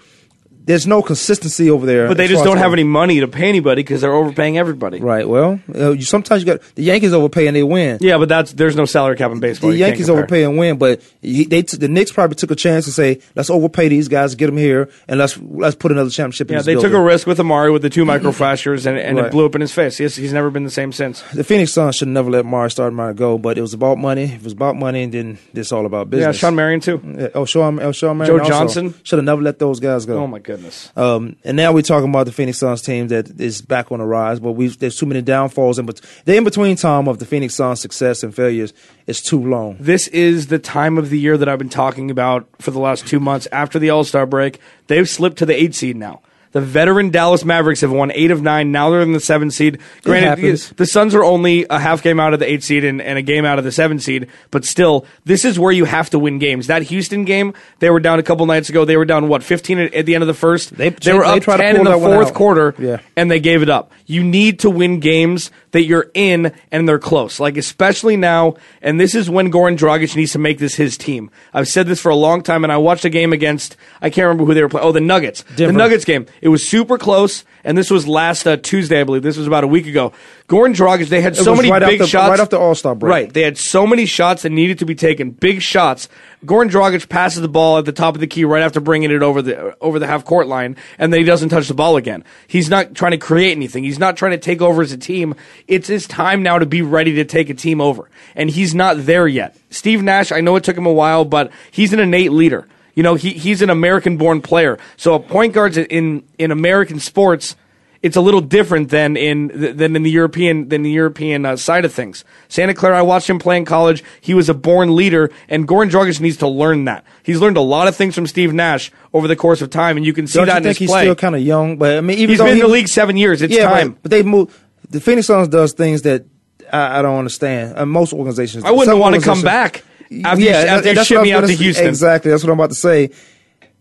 there's 0.65 0.85
no 0.87 1.01
consistency 1.01 1.69
over 1.69 1.85
there. 1.85 2.07
but 2.07 2.17
they 2.17 2.27
just 2.27 2.43
don't 2.43 2.57
have 2.57 2.73
any 2.73 2.83
money 2.83 3.19
to 3.19 3.27
pay 3.27 3.47
anybody 3.49 3.83
because 3.83 4.01
they're 4.01 4.13
overpaying 4.13 4.57
everybody. 4.57 4.99
Right. 4.99 5.27
Well, 5.27 5.59
uh, 5.73 5.91
you, 5.91 6.01
sometimes 6.03 6.41
you 6.41 6.47
got 6.47 6.61
the 6.75 6.83
Yankees 6.83 7.13
overpay 7.13 7.47
and 7.47 7.55
they 7.55 7.63
win. 7.63 7.99
Yeah, 8.01 8.17
but 8.17 8.29
that's 8.29 8.53
there's 8.53 8.75
no 8.75 8.85
salary 8.85 9.15
cap 9.15 9.31
in 9.31 9.39
baseball. 9.39 9.69
The 9.69 9.77
You 9.77 9.85
Yankees 9.85 10.09
overpay 10.09 10.43
and 10.43 10.57
win, 10.57 10.77
but 10.77 11.01
he, 11.21 11.45
they 11.45 11.61
t- 11.61 11.77
the 11.77 11.87
Knicks 11.87 12.11
probably 12.11 12.35
took 12.35 12.51
a 12.51 12.55
chance 12.55 12.85
to 12.85 12.91
say, 12.91 13.19
"Let's 13.35 13.49
overpay 13.49 13.87
these 13.89 14.07
guys, 14.07 14.35
get 14.35 14.47
them 14.47 14.57
here, 14.57 14.89
and 15.07 15.19
let's 15.19 15.37
let's 15.39 15.75
put 15.75 15.91
another 15.91 16.09
championship." 16.09 16.49
in 16.49 16.57
Yeah, 16.57 16.61
they 16.63 16.75
took 16.75 16.93
a 16.93 17.01
risk 17.01 17.27
with 17.27 17.37
Amar'e 17.37 17.71
with 17.71 17.81
the 17.81 17.89
two 17.89 18.03
microfractures, 18.05 18.85
and, 18.85 18.97
and 18.97 19.19
it 19.19 19.31
blew 19.31 19.45
up 19.45 19.55
in 19.55 19.61
his 19.61 19.71
face. 19.73 19.97
He's, 19.97 20.15
he's 20.15 20.33
never 20.33 20.49
been 20.49 20.63
the 20.63 20.69
same 20.71 20.91
since. 20.91 21.21
The 21.33 21.43
Phoenix 21.43 21.71
Suns 21.73 21.95
should 21.95 22.07
never 22.07 22.29
let 22.29 22.45
Mari 22.45 22.69
Stoudemire 22.69 23.15
go, 23.15 23.37
but 23.37 23.57
it 23.57 23.61
was 23.61 23.73
about 23.73 23.97
money. 23.97 24.23
If 24.23 24.35
it 24.35 24.43
was 24.43 24.53
about 24.53 24.75
money, 24.75 25.03
and 25.03 25.13
then 25.13 25.37
it's 25.53 25.71
all 25.71 25.85
about 25.85 26.09
business. 26.09 26.35
Yeah. 26.35 26.39
Shawn 26.39 26.55
Marion 26.55 26.79
too. 26.79 27.01
Yeah, 27.17 27.27
Oh, 27.35 27.45
Shawn, 27.45 27.79
oh, 27.81 27.91
Shawn 27.91 28.17
Marion 28.17 28.37
Joe 28.37 28.43
also 28.43 28.53
Johnson? 28.53 28.93
should 29.03 29.17
have 29.19 29.25
never 29.25 29.41
let 29.41 29.59
those 29.59 29.79
guys 29.79 30.05
go. 30.05 30.17
Oh 30.19 30.27
my 30.27 30.39
goodness. 30.55 30.91
Um, 30.95 31.35
and 31.43 31.57
now 31.57 31.73
we're 31.73 31.81
talking 31.81 32.09
about 32.09 32.25
the 32.25 32.31
Phoenix 32.31 32.59
Suns 32.59 32.81
team 32.81 33.07
that 33.09 33.39
is 33.39 33.61
back 33.61 33.91
on 33.91 33.99
the 33.99 34.05
rise, 34.05 34.39
but 34.39 34.53
we 34.53 34.67
there's 34.67 34.97
too 34.97 35.05
many 35.05 35.21
downfalls. 35.21 35.79
In 35.79 35.85
bet- 35.85 36.01
the 36.25 36.35
in 36.35 36.43
between 36.43 36.75
time 36.75 37.07
of 37.07 37.19
the 37.19 37.25
Phoenix 37.25 37.55
Suns' 37.55 37.81
success 37.81 38.23
and 38.23 38.33
failures 38.35 38.73
is 39.07 39.21
too 39.21 39.41
long. 39.41 39.77
This 39.79 40.07
is 40.09 40.47
the 40.47 40.59
time 40.59 40.97
of 40.97 41.09
the 41.09 41.19
year 41.19 41.37
that 41.37 41.47
I've 41.47 41.59
been 41.59 41.69
talking 41.69 42.09
about 42.09 42.47
for 42.59 42.71
the 42.71 42.79
last 42.79 43.07
two 43.07 43.19
months 43.19 43.47
after 43.51 43.79
the 43.79 43.89
All 43.89 44.03
Star 44.03 44.25
break. 44.25 44.59
They've 44.87 45.09
slipped 45.09 45.37
to 45.37 45.45
the 45.45 45.55
eight 45.55 45.75
seed 45.75 45.95
now. 45.95 46.21
The 46.55 46.61
veteran 46.61 47.09
Dallas 47.09 47.43
Mavericks 47.43 47.81
have 47.81 47.91
won 47.91 48.13
eight 48.13 48.31
of 48.31 48.41
nine. 48.41 48.71
Now 48.71 48.89
they're 48.89 49.01
in 49.01 49.11
the 49.11 49.19
seven 49.19 49.51
seed. 49.51 49.77
Granted, 50.05 50.55
the 50.77 50.85
Suns 50.85 51.13
are 51.13 51.21
only 51.21 51.65
a 51.69 51.77
half 51.77 52.01
game 52.01 52.17
out 52.17 52.33
of 52.33 52.39
the 52.39 52.49
eight 52.49 52.63
seed 52.63 52.85
and, 52.85 53.01
and 53.01 53.17
a 53.17 53.21
game 53.21 53.43
out 53.43 53.59
of 53.59 53.65
the 53.65 53.73
seven 53.73 53.99
seed, 53.99 54.29
but 54.51 54.63
still, 54.63 55.05
this 55.25 55.43
is 55.43 55.59
where 55.59 55.73
you 55.73 55.83
have 55.83 56.09
to 56.11 56.17
win 56.17 56.39
games. 56.39 56.67
That 56.67 56.83
Houston 56.83 57.25
game, 57.25 57.53
they 57.79 57.89
were 57.89 57.99
down 57.99 58.19
a 58.19 58.23
couple 58.23 58.45
nights 58.45 58.69
ago. 58.69 58.85
They 58.85 58.95
were 58.95 59.03
down 59.03 59.27
what 59.27 59.43
fifteen 59.43 59.79
at, 59.79 59.93
at 59.93 60.05
the 60.05 60.15
end 60.15 60.23
of 60.23 60.27
the 60.29 60.33
first. 60.33 60.77
They- 60.77 60.91
they 60.91 61.11
were 61.13 61.25
they 61.25 61.31
up 61.31 61.43
tried 61.43 61.57
to 61.57 61.63
ten 61.63 61.75
in 61.75 61.83
the 61.83 61.97
fourth 61.97 62.33
quarter, 62.33 62.73
Yeah. 62.79 63.01
and 63.17 63.29
they 63.29 63.41
gave 63.41 63.61
it 63.61 63.69
up. 63.69 63.91
You 64.05 64.23
need 64.23 64.59
to 64.59 64.69
win 64.69 65.01
games 65.01 65.51
that 65.75 65.83
you're 65.83 66.09
in 66.13 66.53
and 66.71 66.87
they're 66.87 66.97
close. 66.97 67.37
Like 67.37 67.57
especially 67.57 68.15
now, 68.15 68.55
and 68.81 68.97
this 68.97 69.13
is 69.13 69.29
when 69.29 69.51
Goran 69.51 69.77
Dragic 69.77 70.15
needs 70.15 70.31
to 70.31 70.39
make 70.39 70.57
this 70.57 70.75
his 70.75 70.97
team. 70.97 71.29
I've 71.53 71.67
said 71.67 71.85
this 71.85 71.99
for 71.99 72.07
a 72.07 72.15
long 72.15 72.43
time, 72.43 72.63
and 72.63 72.71
I 72.71 72.77
watched 72.77 73.03
a 73.03 73.09
game 73.09 73.33
against 73.33 73.75
I 74.01 74.09
can't 74.09 74.23
remember 74.23 74.45
who 74.45 74.53
they 74.53 74.61
were 74.61 74.69
playing. 74.69 74.87
Oh, 74.87 74.93
the 74.93 75.01
Nuggets. 75.01 75.43
Denver. 75.57 75.73
The 75.73 75.77
Nuggets 75.77 76.05
game. 76.05 76.27
It 76.39 76.47
was 76.47 76.65
super 76.65 76.97
close, 76.97 77.43
and 77.65 77.77
this 77.77 77.91
was 77.91 78.07
last 78.07 78.47
uh, 78.47 78.55
Tuesday, 78.55 79.01
I 79.01 79.03
believe. 79.03 79.21
This 79.21 79.35
was 79.35 79.47
about 79.47 79.65
a 79.65 79.67
week 79.67 79.85
ago. 79.85 80.13
Goran 80.47 80.73
Dragic. 80.73 81.09
They 81.09 81.21
had 81.21 81.35
so 81.35 81.53
many 81.53 81.69
right 81.69 81.81
big 81.81 81.99
after- 81.99 82.09
shots 82.09 82.29
right 82.29 82.39
after 82.39 82.55
All-Star 82.55 82.95
break. 82.95 83.09
Right. 83.11 83.33
They 83.33 83.41
had 83.41 83.57
so 83.57 83.85
many 83.85 84.05
shots 84.05 84.43
that 84.43 84.51
needed 84.51 84.79
to 84.79 84.85
be 84.85 84.95
taken, 84.95 85.31
big 85.31 85.61
shots. 85.61 86.07
Goran 86.43 86.69
Dragic 86.69 87.07
passes 87.09 87.41
the 87.41 87.47
ball 87.47 87.77
at 87.77 87.85
the 87.85 87.91
top 87.91 88.15
of 88.15 88.21
the 88.21 88.27
key 88.27 88.45
right 88.45 88.63
after 88.63 88.79
bringing 88.79 89.11
it 89.11 89.23
over 89.23 89.41
the 89.41 89.75
over 89.81 89.99
the 89.99 90.07
half 90.07 90.25
court 90.25 90.47
line, 90.47 90.75
and 90.97 91.11
then 91.11 91.19
he 91.19 91.25
doesn't 91.25 91.49
touch 91.49 91.67
the 91.67 91.73
ball 91.73 91.97
again. 91.97 92.23
He's 92.47 92.69
not 92.69 92.93
trying 92.95 93.11
to 93.11 93.17
create 93.17 93.51
anything. 93.51 93.83
He's 93.83 93.99
not 93.99 94.17
trying 94.17 94.31
to 94.31 94.37
take 94.37 94.61
over 94.61 94.81
as 94.81 94.91
a 94.91 94.97
team. 94.97 95.35
It's 95.67 95.87
his 95.87 96.07
time 96.07 96.43
now 96.43 96.59
to 96.59 96.65
be 96.65 96.81
ready 96.81 97.13
to 97.15 97.25
take 97.25 97.49
a 97.49 97.53
team 97.53 97.81
over, 97.81 98.09
and 98.35 98.49
he's 98.49 98.75
not 98.75 99.05
there 99.05 99.27
yet. 99.27 99.55
Steve 99.69 100.03
Nash, 100.03 100.31
I 100.31 100.41
know 100.41 100.55
it 100.55 100.63
took 100.63 100.77
him 100.77 100.85
a 100.85 100.93
while, 100.93 101.25
but 101.25 101.51
he's 101.71 101.93
an 101.93 101.99
innate 101.99 102.31
leader. 102.31 102.67
You 102.93 103.03
know, 103.03 103.15
he, 103.15 103.31
he's 103.31 103.61
an 103.61 103.69
American-born 103.69 104.41
player. 104.41 104.79
So 104.95 105.15
a 105.15 105.19
point 105.19 105.53
guard 105.53 105.77
in 105.77 106.23
in 106.37 106.51
American 106.51 106.99
sports 106.99 107.55
it's 108.05 108.15
a 108.15 108.21
little 108.21 108.39
different 108.39 108.89
than 108.89 109.17
in 109.17 109.47
than 109.77 109.95
in 109.95 110.03
the 110.03 110.11
European 110.11 110.69
than 110.69 110.83
the 110.83 110.91
European 110.91 111.43
uh, 111.43 111.57
side 111.57 111.85
of 111.85 111.91
things. 111.91 112.23
Santa 112.49 112.75
Clara, 112.75 112.99
I 112.99 113.01
watched 113.01 113.27
him 113.27 113.39
play 113.39 113.57
in 113.57 113.65
college. 113.65 114.03
He 114.21 114.35
was 114.35 114.47
a 114.47 114.53
born 114.53 114.95
leader, 114.95 115.31
and 115.49 115.67
Goran 115.67 115.89
Dragic 115.89 116.21
needs 116.21 116.37
to 116.37 116.47
learn 116.47 116.85
that. 116.85 117.03
He's 117.23 117.41
learned 117.41 117.57
a 117.57 117.61
lot 117.61 117.87
of 117.87 117.95
things 117.95 118.13
from 118.13 118.27
Steve 118.27 118.53
Nash 118.53 118.91
over 119.11 119.27
the 119.27 119.35
course 119.35 119.63
of 119.63 119.71
time, 119.71 119.97
and 119.97 120.05
you 120.05 120.13
can 120.13 120.27
see 120.27 120.37
Don't 120.37 120.45
that 120.45 120.53
you 120.53 120.57
in 120.57 120.63
think 120.63 120.69
his 120.73 120.77
he's 120.77 120.89
play. 120.91 121.01
still 121.05 121.15
kind 121.15 121.33
of 121.33 121.41
young? 121.41 121.77
But 121.79 121.97
I 121.97 122.01
mean, 122.01 122.19
even 122.19 122.29
He's 122.29 122.39
been 122.39 122.49
in 122.49 122.59
the 122.59 122.67
league 122.67 122.89
seven 122.89 123.17
years. 123.17 123.41
It's 123.41 123.51
yeah, 123.51 123.67
time. 123.67 123.93
But, 123.93 124.03
but 124.03 124.11
they 124.11 124.21
move. 124.21 124.63
The 124.87 125.01
Phoenix 125.01 125.25
Suns 125.25 125.47
does 125.47 125.73
things 125.73 126.03
that 126.03 126.25
I, 126.71 126.99
I 126.99 127.01
don't 127.01 127.17
understand. 127.17 127.73
And 127.75 127.89
most 127.89 128.13
organizations, 128.13 128.65
I 128.65 128.71
wouldn't 128.71 128.99
want 128.99 129.15
to 129.15 129.21
come 129.21 129.41
back 129.41 129.83
after 130.23 130.43
you, 130.43 130.51
after 130.51 130.89
you 130.89 130.93
that's 130.93 131.07
ship 131.07 131.23
me 131.23 131.33
I 131.33 131.37
out 131.37 131.47
to 131.47 131.53
Houston. 131.53 131.87
Exactly, 131.87 132.29
that's 132.29 132.43
what 132.43 132.51
I'm 132.51 132.59
about 132.59 132.69
to 132.69 132.75
say. 132.75 133.09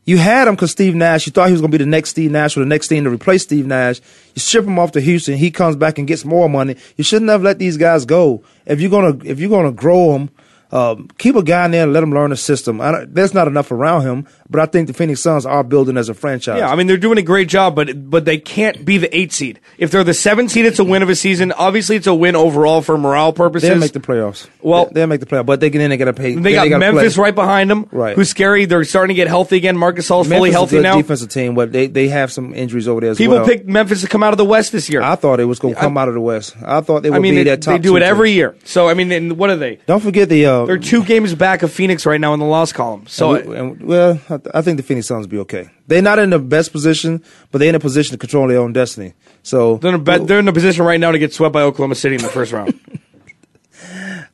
You 0.04 0.18
had 0.18 0.48
him 0.48 0.54
because 0.54 0.70
Steve 0.70 0.94
Nash. 0.94 1.26
You 1.26 1.32
thought 1.32 1.46
he 1.46 1.52
was 1.52 1.60
going 1.60 1.70
to 1.70 1.78
be 1.78 1.84
the 1.84 1.90
next 1.90 2.10
Steve 2.10 2.30
Nash 2.30 2.56
or 2.56 2.60
the 2.60 2.66
next 2.66 2.88
team 2.88 3.04
to 3.04 3.10
replace 3.10 3.42
Steve 3.42 3.66
Nash. 3.66 4.00
You 4.34 4.40
ship 4.40 4.64
him 4.64 4.78
off 4.78 4.92
to 4.92 5.00
Houston. 5.00 5.36
He 5.36 5.50
comes 5.50 5.76
back 5.76 5.98
and 5.98 6.06
gets 6.06 6.24
more 6.24 6.48
money. 6.48 6.76
You 6.96 7.04
shouldn't 7.04 7.30
have 7.30 7.42
let 7.42 7.58
these 7.58 7.76
guys 7.76 8.04
go. 8.04 8.42
If 8.66 8.80
you're 8.80 8.90
gonna 8.90 9.16
if 9.24 9.38
you're 9.38 9.50
gonna 9.50 9.72
grow 9.72 10.12
them, 10.12 10.30
um, 10.74 11.08
keep 11.18 11.36
a 11.36 11.42
guy 11.42 11.64
in 11.66 11.70
there 11.70 11.84
and 11.84 11.92
let 11.92 12.02
him 12.02 12.12
learn 12.12 12.30
the 12.30 12.36
system. 12.36 12.80
I 12.80 12.90
don't, 12.90 13.14
there's 13.14 13.32
not 13.32 13.46
enough 13.46 13.70
around 13.70 14.02
him, 14.02 14.26
but 14.50 14.60
I 14.60 14.66
think 14.66 14.88
the 14.88 14.92
Phoenix 14.92 15.20
Suns 15.22 15.46
are 15.46 15.62
building 15.62 15.96
as 15.96 16.08
a 16.08 16.14
franchise. 16.14 16.58
Yeah, 16.58 16.68
I 16.68 16.74
mean 16.74 16.88
they're 16.88 16.96
doing 16.96 17.16
a 17.18 17.22
great 17.22 17.48
job, 17.48 17.76
but 17.76 18.10
but 18.10 18.24
they 18.24 18.38
can't 18.38 18.84
be 18.84 18.98
the 18.98 19.16
eight 19.16 19.32
seed. 19.32 19.60
If 19.78 19.90
they're 19.92 20.02
the 20.04 20.12
seven 20.14 20.48
seed, 20.48 20.66
it's 20.66 20.80
a 20.80 20.84
win 20.84 21.02
of 21.02 21.08
a 21.08 21.14
season. 21.14 21.52
Obviously, 21.52 21.96
it's 21.96 22.06
a 22.08 22.14
win 22.14 22.34
overall 22.36 22.82
for 22.82 22.98
morale 22.98 23.32
purposes. 23.32 23.68
they'll 23.68 23.78
make 23.78 23.92
the 23.92 24.00
playoffs. 24.00 24.48
Well- 24.60 24.90
they'll 24.92 25.06
make 25.06 25.20
the 25.20 25.26
playoffs, 25.26 25.46
but 25.46 25.60
they 25.60 25.70
can 25.70 25.78
then 25.80 25.90
they 25.90 25.96
got 25.96 26.06
to 26.06 26.12
pay. 26.12 26.34
They 26.34 26.52
got 26.54 26.68
gotta 26.68 26.78
Memphis 26.80 27.14
play. 27.14 27.22
right 27.22 27.34
behind 27.34 27.70
them, 27.70 27.86
Right. 27.92 28.16
who's 28.16 28.28
scary. 28.28 28.64
They're 28.64 28.84
starting 28.84 29.14
to 29.14 29.16
get 29.16 29.28
healthy 29.28 29.56
again. 29.56 29.76
Marc 29.76 29.96
Gasol's 29.96 30.28
Memphis 30.28 30.36
fully 30.38 30.48
is 30.50 30.54
a 30.54 30.58
healthy 30.58 30.80
now. 30.80 30.96
defensive 30.96 31.28
team, 31.28 31.54
but 31.54 31.70
they, 31.72 31.86
they 31.86 32.08
have 32.08 32.32
some 32.32 32.52
injuries 32.54 32.88
over 32.88 33.00
there 33.00 33.10
as 33.10 33.18
People 33.18 33.36
well. 33.36 33.46
picked 33.46 33.66
Memphis 33.66 34.00
to 34.00 34.08
come 34.08 34.22
out 34.24 34.32
of 34.32 34.38
the 34.38 34.44
West 34.44 34.72
this 34.72 34.88
year. 34.90 35.02
I 35.02 35.14
thought 35.14 35.38
it 35.40 35.44
was 35.44 35.58
going 35.60 35.74
to 35.74 35.80
come 35.80 35.96
out 35.96 36.08
of 36.08 36.14
the 36.14 36.20
West. 36.20 36.56
I 36.64 36.80
thought 36.80 37.02
they 37.04 37.10
would 37.10 37.16
I 37.16 37.20
mean, 37.20 37.34
be 37.34 37.44
they, 37.44 37.50
that 37.50 37.62
top. 37.62 37.74
they 37.74 37.78
do 37.78 37.96
it 37.96 38.02
every 38.02 38.30
team. 38.30 38.36
year. 38.36 38.56
So 38.64 38.88
I 38.88 38.94
mean, 38.94 39.12
and 39.12 39.36
what 39.38 39.50
are 39.50 39.56
they? 39.56 39.78
Don't 39.86 40.00
forget 40.02 40.28
the. 40.28 40.46
Uh, 40.46 40.63
They're 40.66 40.78
two 40.78 41.04
games 41.04 41.34
back 41.34 41.62
of 41.62 41.72
Phoenix 41.72 42.04
right 42.06 42.20
now 42.20 42.34
in 42.34 42.40
the 42.40 42.46
loss 42.46 42.72
column. 42.72 43.06
So 43.06 43.34
and 43.34 43.48
we- 43.48 43.56
and- 43.56 43.82
well, 43.82 44.20
I, 44.28 44.36
th- 44.38 44.48
I 44.54 44.62
think 44.62 44.76
the 44.76 44.82
Phoenix 44.82 45.06
Suns 45.06 45.26
will 45.26 45.30
be 45.30 45.38
okay. 45.40 45.68
They're 45.86 46.02
not 46.02 46.18
in 46.18 46.30
the 46.30 46.38
best 46.38 46.72
position, 46.72 47.22
but 47.50 47.58
they're 47.58 47.68
in 47.68 47.74
a 47.74 47.80
position 47.80 48.12
to 48.12 48.18
control 48.18 48.48
their 48.48 48.58
own 48.60 48.72
destiny. 48.72 49.14
So 49.42 49.76
they're 49.76 49.90
in, 49.94 50.00
a, 50.00 50.18
be- 50.18 50.24
they're 50.24 50.38
in 50.38 50.48
a 50.48 50.52
position 50.52 50.84
right 50.84 50.98
now 51.00 51.10
to 51.12 51.18
get 51.18 51.32
swept 51.34 51.52
by 51.52 51.62
Oklahoma 51.62 51.94
City 51.94 52.14
in 52.16 52.22
the 52.22 52.28
first 52.28 52.52
round. 52.52 52.78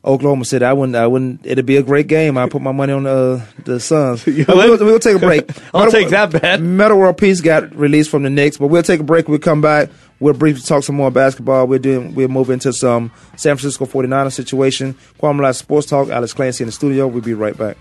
Oklahoma 0.05 0.45
City, 0.45 0.65
I 0.65 0.73
wouldn't. 0.73 0.97
I 0.97 1.07
wouldn't. 1.07 1.45
It'd 1.45 1.67
be 1.67 1.77
a 1.77 1.83
great 1.83 2.07
game. 2.07 2.39
I 2.39 2.49
put 2.49 2.63
my 2.63 2.73
money 2.73 2.93
on 2.93 3.07
uh, 3.07 3.45
the 3.65 3.79
Suns. 3.81 4.25
We'll, 4.27 4.79
we'll 4.79 4.99
take 4.99 5.17
a 5.17 5.19
break. 5.19 5.51
I'll 5.75 5.85
Metal- 5.87 6.01
take 6.01 6.11
that 6.11 6.31
bet. 6.33 6.61
Metta 6.61 6.97
World 6.97 7.19
Peace 7.19 7.41
got 7.41 7.75
released 7.75 8.11
from 8.11 8.23
the 8.23 8.31
Knicks, 8.31 8.57
but 8.57 8.69
we'll 8.69 8.83
take 8.83 9.01
a 9.01 9.05
break. 9.05 9.29
We'll 9.29 9.39
come 9.39 9.61
back. 9.61 9.91
We'll 10.19 10.35
briefly 10.35 10.63
talk 10.63 10.83
some 10.85 10.97
more 10.97 11.11
basketball. 11.11 11.67
We're 11.67 11.79
doing. 11.79 12.15
We'll 12.15 12.29
move 12.29 12.51
into 12.51 12.73
some 12.73 13.11
San 13.37 13.57
Francisco 13.57 13.87
49ers 13.87 14.33
situation. 14.33 14.95
Kwamie 15.19 15.55
Sports 15.55 15.87
Talk. 15.87 16.09
Alex 16.09 16.33
Clancy 16.33 16.65
in 16.65 16.67
the 16.69 16.73
studio. 16.73 17.07
We'll 17.07 17.23
be 17.23 17.35
right 17.35 17.57
back. 17.57 17.77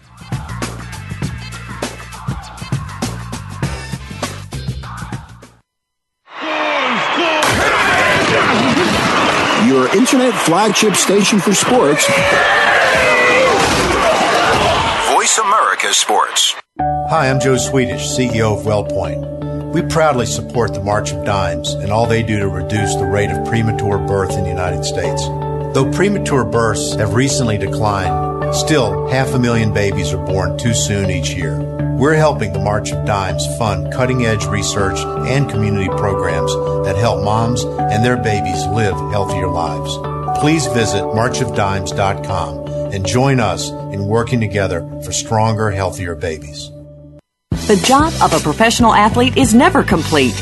Your 9.90 9.98
internet 9.98 10.34
flagship 10.34 10.96
station 10.96 11.40
for 11.40 11.54
sports. 11.54 12.06
Voice 15.14 15.38
America 15.38 15.94
Sports. 15.94 16.56
Hi, 16.80 17.30
I'm 17.30 17.40
Joe 17.40 17.58
Swedish, 17.58 18.02
CEO 18.02 18.58
of 18.58 18.66
WellPoint. 18.66 19.74
We 19.74 19.82
proudly 19.84 20.26
support 20.26 20.74
the 20.74 20.84
March 20.84 21.12
of 21.12 21.26
Dimes 21.26 21.74
and 21.74 21.92
all 21.92 22.06
they 22.06 22.24
do 22.24 22.40
to 22.40 22.48
reduce 22.48 22.96
the 22.96 23.06
rate 23.06 23.32
of 23.32 23.46
premature 23.48 23.98
birth 23.98 24.32
in 24.34 24.44
the 24.44 24.50
United 24.50 24.84
States. 24.84 25.24
Though 25.74 25.92
premature 25.92 26.46
births 26.46 26.96
have 26.96 27.14
recently 27.14 27.58
declined, 27.58 28.54
still 28.56 29.08
half 29.08 29.34
a 29.34 29.40
million 29.40 29.74
babies 29.74 30.14
are 30.14 30.24
born 30.24 30.58
too 30.58 30.74
soon 30.74 31.10
each 31.10 31.32
year. 31.32 31.58
We're 32.00 32.16
helping 32.16 32.54
the 32.54 32.60
March 32.60 32.94
of 32.94 33.06
Dimes 33.06 33.46
fund 33.58 33.92
cutting 33.92 34.26
edge 34.26 34.46
research 34.46 35.00
and 35.28 35.50
community 35.50 35.90
programs 35.90 36.54
that 36.86 36.96
help 36.96 37.26
moms 37.26 37.66
and 37.66 38.06
their 38.06 38.16
babies 38.16 38.66
live 38.68 38.96
healthier 39.12 39.50
lives. 39.50 39.98
Please 40.40 40.66
visit 40.68 41.02
marchofdimes.com 41.04 42.94
and 42.94 43.06
join 43.06 43.42
us 43.42 43.70
in 43.70 44.06
working 44.06 44.40
together 44.40 44.80
for 45.04 45.12
stronger, 45.12 45.72
healthier 45.72 46.16
babies. 46.16 46.72
The 47.68 47.76
job 47.84 48.14
of 48.22 48.32
a 48.32 48.40
professional 48.40 48.94
athlete 48.94 49.36
is 49.36 49.54
never 49.54 49.84
complete. 49.84 50.42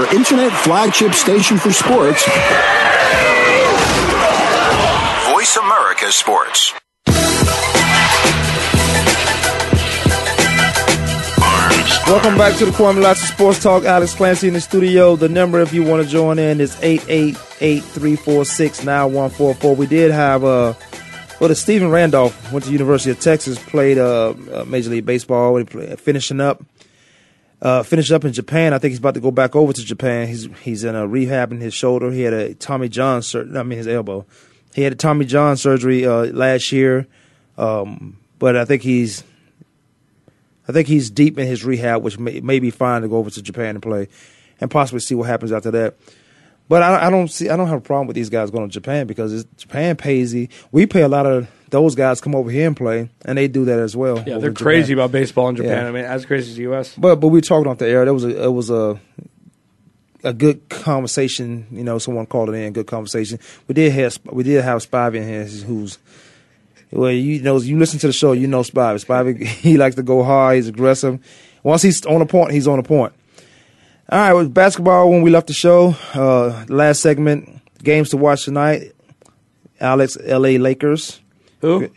Your 0.00 0.08
internet 0.14 0.50
flagship 0.50 1.12
station 1.12 1.58
for 1.58 1.70
sports. 1.70 2.24
Voice 5.30 5.56
America 5.58 6.10
Sports. 6.10 6.72
Welcome 12.06 12.38
back 12.38 12.56
to 12.56 12.64
the 12.64 12.70
Kwamie 12.70 13.02
Lassiter 13.02 13.34
Sports 13.34 13.62
Talk. 13.62 13.84
Alex 13.84 14.14
Clancy 14.14 14.48
in 14.48 14.54
the 14.54 14.62
studio. 14.62 15.16
The 15.16 15.28
number, 15.28 15.60
if 15.60 15.74
you 15.74 15.84
want 15.84 16.02
to 16.02 16.08
join 16.08 16.38
in, 16.38 16.62
is 16.62 16.76
888-346-9144. 16.76 19.76
We 19.76 19.86
did 19.86 20.12
have, 20.12 20.44
uh, 20.44 20.72
well, 21.40 21.48
the 21.48 21.54
Stephen 21.54 21.90
Randolph 21.90 22.50
went 22.50 22.64
to 22.64 22.72
University 22.72 23.10
of 23.10 23.20
Texas, 23.20 23.58
played 23.58 23.98
uh, 23.98 24.30
uh, 24.50 24.64
Major 24.66 24.88
League 24.88 25.04
Baseball, 25.04 25.58
and 25.58 25.70
play, 25.70 25.94
finishing 25.96 26.40
up, 26.40 26.64
uh, 27.62 27.82
finished 27.82 28.10
up 28.10 28.24
in 28.24 28.32
Japan. 28.32 28.72
I 28.72 28.78
think 28.78 28.90
he's 28.90 28.98
about 28.98 29.14
to 29.14 29.20
go 29.20 29.30
back 29.30 29.54
over 29.54 29.72
to 29.72 29.84
Japan. 29.84 30.28
He's 30.28 30.48
he's 30.62 30.84
in 30.84 30.94
a 30.94 31.06
rehab 31.06 31.52
in 31.52 31.60
his 31.60 31.74
shoulder. 31.74 32.10
He 32.10 32.22
had 32.22 32.32
a 32.32 32.54
Tommy 32.54 32.88
John, 32.88 33.22
sur- 33.22 33.48
I 33.56 33.62
mean 33.62 33.78
his 33.78 33.88
elbow. 33.88 34.24
He 34.74 34.82
had 34.82 34.92
a 34.92 34.96
Tommy 34.96 35.24
John 35.24 35.56
surgery 35.56 36.06
uh, 36.06 36.26
last 36.26 36.72
year, 36.72 37.06
um, 37.58 38.18
but 38.38 38.56
I 38.56 38.64
think 38.64 38.82
he's 38.82 39.24
I 40.68 40.72
think 40.72 40.88
he's 40.88 41.10
deep 41.10 41.38
in 41.38 41.46
his 41.46 41.64
rehab, 41.64 42.02
which 42.02 42.18
may, 42.18 42.40
may 42.40 42.60
be 42.60 42.70
fine 42.70 43.02
to 43.02 43.08
go 43.08 43.16
over 43.16 43.30
to 43.30 43.42
Japan 43.42 43.70
and 43.70 43.82
play, 43.82 44.08
and 44.60 44.70
possibly 44.70 45.00
see 45.00 45.14
what 45.14 45.28
happens 45.28 45.52
after 45.52 45.70
that. 45.72 45.96
But 46.68 46.82
I, 46.84 47.08
I 47.08 47.10
don't 47.10 47.28
see 47.28 47.48
I 47.48 47.56
don't 47.56 47.68
have 47.68 47.78
a 47.78 47.82
problem 47.82 48.06
with 48.06 48.14
these 48.14 48.30
guys 48.30 48.50
going 48.50 48.68
to 48.68 48.72
Japan 48.72 49.06
because 49.06 49.44
Japan 49.56 49.96
pays 49.96 50.30
the 50.32 50.48
we 50.70 50.86
pay 50.86 51.02
a 51.02 51.08
lot 51.08 51.26
of 51.26 51.48
those 51.70 51.94
guys 51.94 52.20
come 52.20 52.34
over 52.34 52.50
here 52.50 52.66
and 52.66 52.76
play, 52.76 53.08
and 53.24 53.38
they 53.38 53.48
do 53.48 53.64
that 53.64 53.78
as 53.78 53.96
well. 53.96 54.22
Yeah, 54.26 54.38
they're 54.38 54.52
crazy 54.52 54.92
about 54.92 55.12
baseball 55.12 55.48
in 55.48 55.56
Japan. 55.56 55.84
Yeah. 55.84 55.88
I 55.88 55.92
mean, 55.92 56.04
as 56.04 56.26
crazy 56.26 56.50
as 56.50 56.56
the 56.56 56.62
U.S. 56.62 56.94
But 56.96 57.16
but 57.16 57.28
we 57.28 57.38
were 57.38 57.42
talking 57.42 57.70
off 57.70 57.78
the 57.78 57.88
air. 57.88 58.04
There 58.04 58.14
was 58.14 58.24
a 58.24 58.44
it 58.44 58.52
was 58.52 58.70
a 58.70 59.00
a 60.22 60.32
good 60.32 60.68
conversation. 60.68 61.66
You 61.70 61.84
know, 61.84 61.98
someone 61.98 62.26
called 62.26 62.50
it 62.50 62.54
in. 62.54 62.72
Good 62.72 62.86
conversation. 62.86 63.38
We 63.68 63.74
did 63.74 63.92
have 63.92 64.18
we 64.24 64.42
did 64.42 64.62
have 64.62 64.84
Spivey 64.88 65.16
in 65.16 65.28
here, 65.28 65.44
who's 65.44 65.98
well, 66.92 67.10
you 67.10 67.40
know, 67.40 67.58
you 67.60 67.78
listen 67.78 68.00
to 68.00 68.08
the 68.08 68.12
show, 68.12 68.32
you 68.32 68.48
know 68.48 68.62
Spivey. 68.62 69.04
Spivey 69.04 69.46
he 69.46 69.76
likes 69.76 69.96
to 69.96 70.02
go 70.02 70.22
hard. 70.22 70.56
He's 70.56 70.68
aggressive. 70.68 71.24
Once 71.62 71.82
he's 71.82 72.04
on 72.06 72.20
a 72.20 72.26
point, 72.26 72.52
he's 72.52 72.66
on 72.66 72.78
a 72.78 72.82
point. 72.82 73.12
All 74.08 74.18
right, 74.18 74.32
with 74.32 74.52
basketball, 74.52 75.08
when 75.08 75.22
we 75.22 75.30
left 75.30 75.46
the 75.46 75.52
show, 75.52 75.94
uh, 76.14 76.64
last 76.68 77.00
segment, 77.00 77.60
games 77.82 78.08
to 78.10 78.16
watch 78.16 78.44
tonight. 78.44 78.92
Alex, 79.80 80.18
L.A. 80.24 80.58
Lakers, 80.58 81.20
Who? 81.60 81.88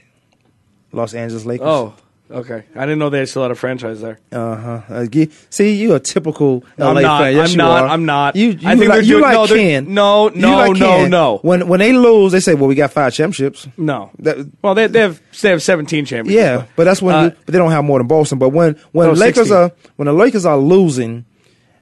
Los 0.92 1.14
Angeles 1.14 1.46
Lakers. 1.46 1.66
Oh, 1.68 1.96
okay. 2.30 2.66
I 2.76 2.82
didn't 2.82 3.00
know 3.00 3.10
they 3.10 3.26
still 3.26 3.42
had 3.42 3.52
a 3.52 3.56
franchise 3.56 4.00
there. 4.02 4.20
Uh-huh. 4.32 4.82
Uh 4.94 5.06
huh. 5.12 5.26
See, 5.50 5.76
you 5.76 5.96
a 5.96 6.00
typical 6.00 6.64
LA 6.78 6.90
I'm 6.90 7.02
not. 7.02 7.22
fan. 7.22 7.36
Yes, 7.36 7.46
I'm 7.48 7.52
you 7.52 7.58
not. 7.58 7.84
are. 7.84 7.88
I'm 7.88 8.06
not. 8.06 8.36
You, 8.36 8.50
you 8.50 8.68
I 8.70 8.76
think 8.76 8.90
like, 8.90 8.90
they're 8.90 9.02
you 9.02 9.08
doing- 9.14 9.22
like 9.24 9.34
no, 9.34 9.48
Ken. 9.48 9.94
no, 9.94 10.30
You 10.32 10.42
no, 10.42 10.56
like 10.58 10.72
no, 10.78 10.88
Ken. 10.88 11.10
no. 11.10 11.38
When 11.42 11.68
when 11.68 11.80
they 11.80 11.94
lose, 11.94 12.32
they 12.32 12.40
say, 12.40 12.54
"Well, 12.54 12.68
we 12.68 12.76
got 12.76 12.92
five 12.92 13.12
championships." 13.14 13.68
No. 13.78 14.12
That- 14.20 14.48
well, 14.62 14.76
they, 14.76 14.86
they 14.88 15.00
have 15.00 15.20
they 15.42 15.50
have 15.50 15.64
17 15.64 16.06
championships. 16.06 16.36
Yeah, 16.36 16.66
but 16.76 16.84
that's 16.84 17.02
when. 17.02 17.16
Uh, 17.16 17.24
you, 17.24 17.30
but 17.46 17.48
they 17.54 17.58
don't 17.58 17.72
have 17.72 17.84
more 17.86 18.00
than 18.00 18.08
Boston. 18.08 18.38
But 18.38 18.50
when 18.50 18.76
when 18.92 19.08
No, 19.08 19.14
Lakers 19.14 19.48
16. 19.50 19.58
are 19.58 19.72
when 19.96 20.06
the 20.06 20.14
Lakers 20.14 20.46
are 20.46 20.58
losing, 20.58 21.26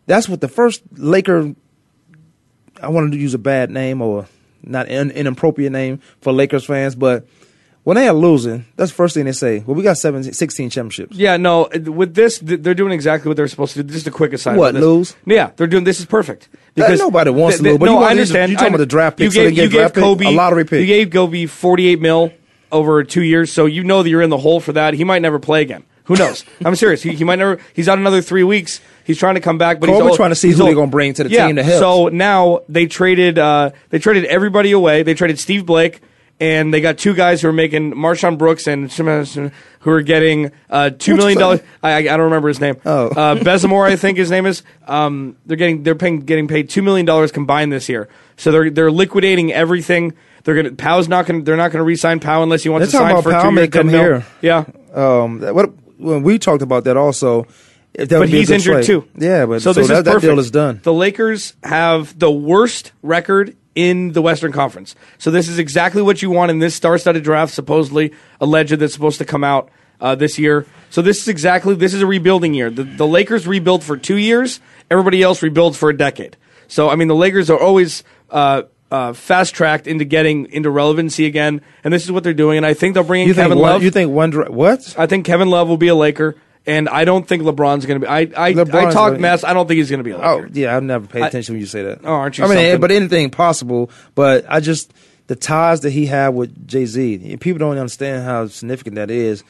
that's 0.06 0.30
what 0.30 0.40
the 0.40 0.48
first 0.48 0.84
Laker. 0.96 1.54
I 2.82 2.88
wanted 2.88 3.12
to 3.12 3.18
use 3.18 3.34
a 3.34 3.38
bad 3.40 3.70
name 3.70 4.02
or 4.02 4.26
not 4.64 4.88
an 4.88 5.12
inappropriate 5.12 5.72
name 5.72 6.00
for 6.22 6.32
Lakers 6.34 6.66
fans, 6.66 6.96
but 6.96 7.28
when 7.84 7.96
they 7.96 8.08
are 8.08 8.14
losing, 8.14 8.66
that's 8.76 8.92
the 8.92 8.96
first 8.96 9.16
thing 9.16 9.26
they 9.26 9.32
say. 9.32 9.60
Well, 9.60 9.76
we 9.76 9.82
got 9.84 9.98
17, 9.98 10.34
16 10.34 10.70
championships. 10.70 11.16
Yeah, 11.18 11.38
no. 11.38 11.68
With 11.74 12.14
this, 12.14 12.38
they're 12.40 12.74
doing 12.76 12.92
exactly 12.92 13.28
what 13.30 13.38
they're 13.38 13.48
supposed 13.48 13.74
to 13.74 13.84
do. 13.84 13.92
Just 13.94 14.06
a 14.08 14.12
quick 14.12 14.34
aside. 14.34 14.58
What, 14.58 14.76
lose? 14.76 15.16
Yeah, 15.26 15.52
they're 15.56 15.68
doing. 15.68 15.84
This 15.84 16.00
is 16.00 16.06
perfect. 16.06 16.48
Uh, 16.80 16.88
nobody 16.96 17.32
wants 17.32 17.58
to 17.58 17.64
lose, 17.64 17.78
but 17.80 17.86
no, 17.86 18.00
you 18.00 18.06
I 18.06 18.12
understand. 18.12 18.52
You're 18.52 18.58
talking 18.60 18.74
I- 18.74 18.76
about 18.76 18.84
the 18.84 18.86
draft 18.86 19.20
You 19.20 19.28
pick, 19.30 19.34
so 19.34 19.42
you 19.44 19.68
gave 19.70 19.94
pick, 19.94 20.04
Kobe 20.04 20.26
a 20.26 20.30
lottery 20.32 20.64
pick. 20.66 20.80
You 20.82 20.86
gave 20.86 21.10
Kobe 21.12 21.46
48 21.48 22.00
mil 22.00 22.32
over 22.72 23.04
two 23.04 23.24
years, 23.24 23.52
so 23.52 23.66
you 23.66 23.84
know 23.84 24.04
that 24.04 24.10
you're 24.10 24.22
in 24.22 24.30
the 24.30 24.38
hole 24.38 24.60
for 24.60 24.74
that. 24.74 24.94
He 24.94 25.04
might 25.04 25.22
never 25.22 25.40
play 25.40 25.62
again. 25.62 25.84
Who 26.06 26.16
knows? 26.16 26.46
I'm 26.66 26.76
serious. 26.76 27.02
He, 27.04 27.14
he 27.14 27.24
might 27.24 27.38
never. 27.40 27.60
He's 27.74 27.90
out 27.90 27.98
another 27.98 28.22
three 28.22 28.44
weeks. 28.44 28.80
He's 29.06 29.18
trying 29.18 29.36
to 29.36 29.42
come 29.42 29.58
back, 29.58 29.80
but 29.80 29.90
he's 29.90 29.98
Kobe 29.98 30.10
old- 30.10 30.18
trying 30.18 30.30
to 30.32 30.36
see 30.36 30.50
he's 30.50 30.58
who 30.58 30.64
old. 30.64 30.72
they 30.72 30.76
gonna 30.76 30.92
bring 30.92 31.14
to 31.16 31.24
the 31.24 31.30
Yeah, 31.30 31.48
team 31.48 31.56
to 31.58 31.64
help. 31.64 31.80
So 31.80 32.08
now 32.10 32.62
they 32.70 32.86
traded. 32.86 33.38
Uh, 33.40 33.72
they 33.90 34.00
traded 34.00 34.26
everybody 34.26 34.72
away. 34.72 35.04
They 35.04 35.14
traded 35.16 35.40
Steve 35.40 35.66
Blake. 35.66 36.02
And 36.42 36.74
they 36.74 36.82
got 36.82 36.98
two 36.98 37.14
guys 37.14 37.44
who 37.44 37.50
are 37.50 37.54
making 37.54 37.94
MarShon 37.94 38.40
Brooks 38.40 38.66
and 38.66 38.92
who 38.92 39.92
are 39.92 40.02
getting 40.02 40.52
uh, 40.72 40.90
two 40.90 41.16
million 41.16 41.38
dollars. 41.38 41.62
I, 41.84 41.98
I 41.98 42.02
don't 42.02 42.22
remember 42.22 42.48
his 42.48 42.60
name. 42.60 42.78
Oh. 42.84 43.10
uh, 43.10 43.36
Bazemore, 43.44 43.86
I 43.86 43.96
think 43.96 44.18
his 44.18 44.32
name 44.32 44.48
is. 44.48 44.64
Um, 44.88 45.38
they're 45.46 45.56
getting 45.56 45.84
they're 45.84 45.94
paying 45.94 46.22
getting 46.22 46.48
paid 46.48 46.68
two 46.70 46.82
million 46.82 47.06
dollars 47.06 47.32
combined 47.32 47.72
this 47.72 47.88
year. 47.88 48.10
So 48.38 48.52
they're 48.52 48.72
they're 48.72 48.92
liquidating 48.92 49.54
everything. 49.54 50.14
They're 50.44 50.56
gonna 50.56 50.72
Powell's 50.72 51.08
not 51.08 51.28
gonna 51.28 51.44
they're 51.44 51.58
not 51.58 51.72
gonna 51.72 51.84
re-sign 51.84 52.20
Powell 52.20 52.42
unless 52.42 52.64
he 52.64 52.70
wants 52.70 52.92
They're 52.92 53.00
to 53.00 53.06
sign 53.06 53.12
about 53.12 53.24
for 53.24 53.32
Powell 53.32 53.44
two 53.44 53.52
may 53.52 53.68
come 53.68 53.90
here. 53.90 54.26
Yeah, 54.42 54.66
Um, 54.96 55.42
what 55.42 55.72
when 55.98 56.24
we 56.24 56.40
talked 56.40 56.64
about 56.64 56.86
that 56.86 56.98
also, 56.98 57.46
that 57.94 58.10
but 58.10 58.20
would 58.20 58.32
be 58.32 58.38
a 58.38 58.40
he's 58.40 58.50
injured 58.50 58.84
trade. 58.84 58.86
too. 58.86 59.08
Yeah, 59.16 59.46
but 59.46 59.62
so, 59.62 59.74
so, 59.74 59.82
this 59.82 59.90
that, 59.90 59.98
is 60.00 60.04
that 60.06 60.22
deal 60.22 60.40
is 60.40 60.50
done. 60.50 60.80
The 60.82 60.94
Lakers 60.94 61.54
have 61.64 62.18
the 62.18 62.32
worst 62.32 62.94
record 63.04 63.56
in 63.76 64.12
the 64.12 64.22
Western 64.22 64.52
Conference. 64.52 64.96
So 65.18 65.32
this 65.32 65.48
is 65.48 65.60
exactly 65.60 66.02
what 66.02 66.22
you 66.22 66.30
want 66.30 66.52
in 66.52 66.60
this 66.60 66.76
star-studded 66.76 67.24
draft, 67.24 67.54
supposedly 67.54 68.14
alleged 68.40 68.74
that's 68.74 68.94
supposed 68.94 69.18
to 69.20 69.26
come 69.26 69.44
out 69.44 69.70
uh, 70.00 70.16
this 70.16 70.38
year. 70.40 70.66
So 70.90 71.02
this 71.02 71.22
is 71.22 71.28
exactly 71.28 71.76
this 71.76 71.94
is 71.94 72.02
a 72.02 72.08
rebuilding 72.08 72.54
year. 72.54 72.70
The, 72.70 72.84
the 72.84 73.08
Lakers 73.08 73.48
rebuild 73.48 73.84
for 73.84 73.98
two 73.98 74.18
years. 74.18 74.60
Everybody 74.90 75.22
else 75.24 75.42
rebuilds 75.42 75.78
for 75.78 75.90
a 75.90 75.96
decade. 75.98 76.36
So 76.68 76.90
I 76.90 76.96
mean, 76.96 77.08
the 77.08 77.16
Lakers 77.16 77.50
are 77.50 77.60
always. 77.60 78.04
Uh, 78.30 78.64
uh, 78.92 79.14
fast 79.14 79.56
tracked 79.56 79.88
into 79.88 80.04
getting 80.04 80.48
into 80.52 80.70
relevancy 80.70 81.26
again, 81.26 81.62
and 81.82 81.94
this 81.94 82.04
is 82.04 82.12
what 82.12 82.24
they're 82.26 82.34
doing. 82.34 82.58
And 82.58 82.66
I 82.66 82.74
think 82.74 82.94
they'll 82.94 83.06
bring 83.06 83.22
in 83.22 83.28
You 83.30 83.34
Kevin 83.34 83.58
one, 83.58 83.70
Love. 83.72 83.84
You 83.84 83.90
think 83.90 84.12
one? 84.12 84.32
dra- 84.32 84.52
What? 84.52 84.96
I 84.98 85.06
think 85.06 85.26
Kevin 85.26 85.50
Love 85.50 85.70
will 85.70 85.78
be 85.78 85.88
a 85.88 85.96
Laker, 85.96 86.36
and 86.66 86.88
I 86.90 87.06
don't 87.06 87.28
think 87.28 87.44
LeBron's 87.44 87.86
going 87.86 88.00
to 88.00 88.06
be. 88.06 88.08
I 88.08 88.20
I, 88.38 88.48
I 88.50 88.54
talk 88.54 88.94
gonna- 88.94 89.20
mess. 89.20 89.44
I 89.44 89.54
don't 89.54 89.68
think 89.68 89.78
he's 89.80 89.90
going 89.90 90.00
to 90.00 90.04
be 90.04 90.12
a 90.12 90.18
Oh 90.18 90.46
yeah, 90.52 90.76
I've 90.76 90.84
never 90.84 91.08
paid 91.08 91.24
I- 91.24 91.28
attention 91.28 91.54
when 91.56 91.60
you 91.62 91.68
say 91.68 91.84
that. 91.84 92.02
Oh, 92.04 92.08
aren't 92.14 92.38
you 92.38 92.44
I 92.44 92.48
mean, 92.48 92.58
something? 92.58 92.82
but 92.82 92.92
anything 92.92 93.30
possible. 93.30 93.90
But 94.16 94.46
I 94.48 94.60
just 94.60 94.94
the 95.28 95.36
ties 95.36 95.82
that 95.82 95.92
he 95.92 96.06
had 96.06 96.30
with 96.30 96.68
Jay 96.68 96.86
Z. 96.86 97.38
People 97.38 97.60
don't 97.60 97.78
understand 97.78 98.24
how 98.24 98.48
significant 98.48 98.96
that 98.96 99.10
is. 99.10 99.44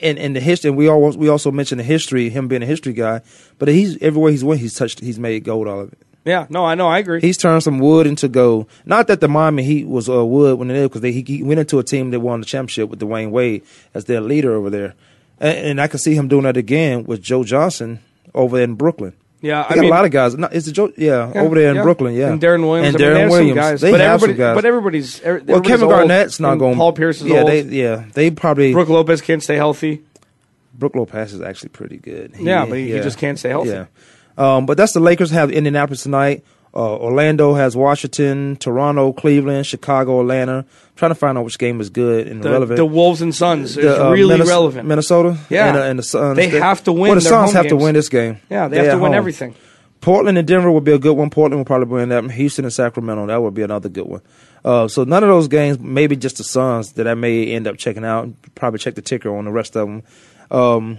And 0.00 0.18
and 0.18 0.34
the 0.34 0.40
history. 0.40 0.68
And 0.68 0.78
we 0.78 0.88
all 0.88 1.10
we 1.12 1.28
also 1.28 1.50
mentioned 1.50 1.78
the 1.80 1.84
history. 1.84 2.30
Him 2.30 2.48
being 2.48 2.62
a 2.62 2.66
history 2.66 2.94
guy. 2.94 3.20
But 3.58 3.68
he's 3.68 4.00
everywhere 4.02 4.30
he's 4.30 4.42
went, 4.44 4.60
he's 4.60 4.74
touched. 4.74 5.00
He's 5.00 5.18
made 5.18 5.44
gold 5.44 5.68
all 5.68 5.80
of 5.80 5.92
it. 5.92 5.98
Yeah, 6.22 6.46
no, 6.50 6.66
I 6.66 6.74
know, 6.74 6.86
I 6.86 6.98
agree. 6.98 7.22
He's 7.22 7.38
turned 7.38 7.62
some 7.62 7.78
wood 7.78 8.06
into 8.06 8.28
gold. 8.28 8.68
Not 8.84 9.06
that 9.06 9.20
the 9.22 9.28
Miami 9.28 9.62
Heat 9.62 9.88
was 9.88 10.06
uh, 10.06 10.22
wood 10.24 10.58
when 10.58 10.68
they 10.68 10.82
because 10.82 11.00
they 11.00 11.12
he, 11.12 11.22
he 11.22 11.42
went 11.42 11.60
into 11.60 11.78
a 11.78 11.82
team 11.82 12.10
that 12.10 12.20
won 12.20 12.40
the 12.40 12.46
championship 12.46 12.90
with 12.90 13.00
Dwyane 13.00 13.30
Wade 13.30 13.62
as 13.94 14.04
their 14.04 14.20
leader 14.20 14.52
over 14.52 14.68
there, 14.68 14.94
and, 15.40 15.58
and 15.58 15.80
I 15.80 15.86
can 15.88 15.98
see 15.98 16.14
him 16.14 16.28
doing 16.28 16.44
that 16.44 16.56
again 16.56 17.04
with 17.04 17.22
Joe 17.22 17.42
Johnson 17.44 18.00
over 18.34 18.60
in 18.60 18.74
Brooklyn. 18.74 19.14
Yeah, 19.42 19.62
they 19.62 19.68
I 19.68 19.74
got 19.76 19.78
mean- 19.80 19.90
a 19.90 19.94
lot 19.94 20.04
of 20.04 20.10
guys. 20.10 20.36
No, 20.36 20.48
it's 20.52 20.66
a 20.66 20.72
Joe, 20.72 20.92
yeah, 20.98 21.32
Yeah, 21.34 21.40
over 21.40 21.54
there 21.58 21.70
in 21.70 21.76
yeah. 21.76 21.82
Brooklyn, 21.82 22.14
yeah, 22.14 22.30
and 22.30 22.40
Deron 22.40 22.60
Williams, 22.68 22.94
and 22.94 23.02
I 23.02 23.08
mean, 23.08 23.16
Deron 23.16 23.30
Williams. 23.30 23.54
guys, 23.54 23.80
they 23.80 23.90
but 23.90 24.00
have 24.00 24.20
some 24.20 24.34
guys. 24.34 24.54
but 24.54 24.64
everybody's, 24.66 25.20
every- 25.22 25.40
well, 25.42 25.62
Kevin 25.62 25.84
old, 25.86 25.92
Garnett's 25.94 26.38
not 26.40 26.56
going. 26.56 26.76
Paul 26.76 26.92
Pierce 26.92 27.22
is 27.22 27.26
yeah, 27.28 27.38
old. 27.38 27.48
they 27.48 27.62
yeah 27.62 28.04
they 28.12 28.30
probably 28.30 28.72
Brook 28.74 28.90
Lopez 28.90 29.22
can't 29.22 29.42
stay 29.42 29.56
healthy. 29.56 30.02
Brook 30.74 30.94
Lopez 30.94 31.32
is 31.32 31.40
actually 31.40 31.70
pretty 31.70 31.96
good. 31.96 32.36
He- 32.36 32.44
Yeah, 32.44 32.66
but 32.66 32.76
he- 32.78 32.92
he 32.92 33.00
just 33.00 33.16
can't 33.18 33.38
stay 33.38 33.48
healthy. 33.48 33.70
Yeah. 33.70 33.86
Um, 34.36 34.66
but 34.66 34.76
that's 34.76 34.92
the 34.92 35.00
Lakers 35.00 35.30
have 35.30 35.50
Indianapolis 35.50 36.02
tonight. 36.02 36.44
Uh, 36.72 36.96
Orlando 36.98 37.54
has 37.54 37.76
Washington, 37.76 38.56
Toronto, 38.56 39.12
Cleveland, 39.12 39.66
Chicago, 39.66 40.20
Atlanta. 40.20 40.58
I'm 40.58 40.66
trying 40.94 41.10
to 41.10 41.14
find 41.16 41.36
out 41.36 41.44
which 41.44 41.58
game 41.58 41.80
is 41.80 41.90
good 41.90 42.28
and 42.28 42.42
The, 42.44 42.50
relevant. 42.50 42.76
the 42.76 42.86
Wolves 42.86 43.20
and 43.22 43.34
Suns 43.34 43.76
is 43.76 43.84
uh, 43.84 44.08
really 44.12 44.34
Minnes- 44.36 44.48
relevant. 44.48 44.86
Minnesota, 44.86 45.36
Yeah. 45.48 45.68
and, 45.68 45.76
uh, 45.78 45.82
and 45.82 45.98
the 45.98 46.02
Suns. 46.04 46.36
They 46.36 46.48
have 46.48 46.84
to 46.84 46.92
win 46.92 47.02
Well, 47.10 47.14
the 47.16 47.20
Suns 47.22 47.52
have 47.54 47.66
to 47.68 47.76
win 47.76 47.94
this 47.94 48.08
game. 48.08 48.38
Yeah, 48.48 48.68
they 48.68 48.76
They're 48.76 48.84
have 48.90 48.98
to 48.98 49.02
win 49.02 49.12
home. 49.12 49.18
everything. 49.18 49.54
Portland 50.00 50.38
and 50.38 50.46
Denver 50.46 50.70
would 50.70 50.84
be 50.84 50.92
a 50.92 50.98
good 50.98 51.12
one. 51.16 51.28
Portland 51.28 51.58
will 51.60 51.64
probably 51.66 51.88
win 51.88 52.08
that. 52.10 52.30
Houston 52.30 52.64
and 52.64 52.72
Sacramento, 52.72 53.26
that 53.26 53.42
would 53.42 53.52
be 53.52 53.62
another 53.62 53.88
good 53.88 54.06
one. 54.06 54.22
Uh, 54.64 54.86
so 54.88 55.02
none 55.04 55.22
of 55.24 55.28
those 55.28 55.48
games, 55.48 55.78
maybe 55.80 56.14
just 56.16 56.36
the 56.38 56.44
Suns 56.44 56.92
that 56.92 57.08
I 57.08 57.14
may 57.14 57.48
end 57.52 57.66
up 57.66 57.76
checking 57.78 58.04
out. 58.04 58.28
Probably 58.54 58.78
check 58.78 58.94
the 58.94 59.02
ticker 59.02 59.34
on 59.36 59.44
the 59.44 59.50
rest 59.50 59.76
of 59.76 59.88
them. 59.88 60.02
Um, 60.50 60.98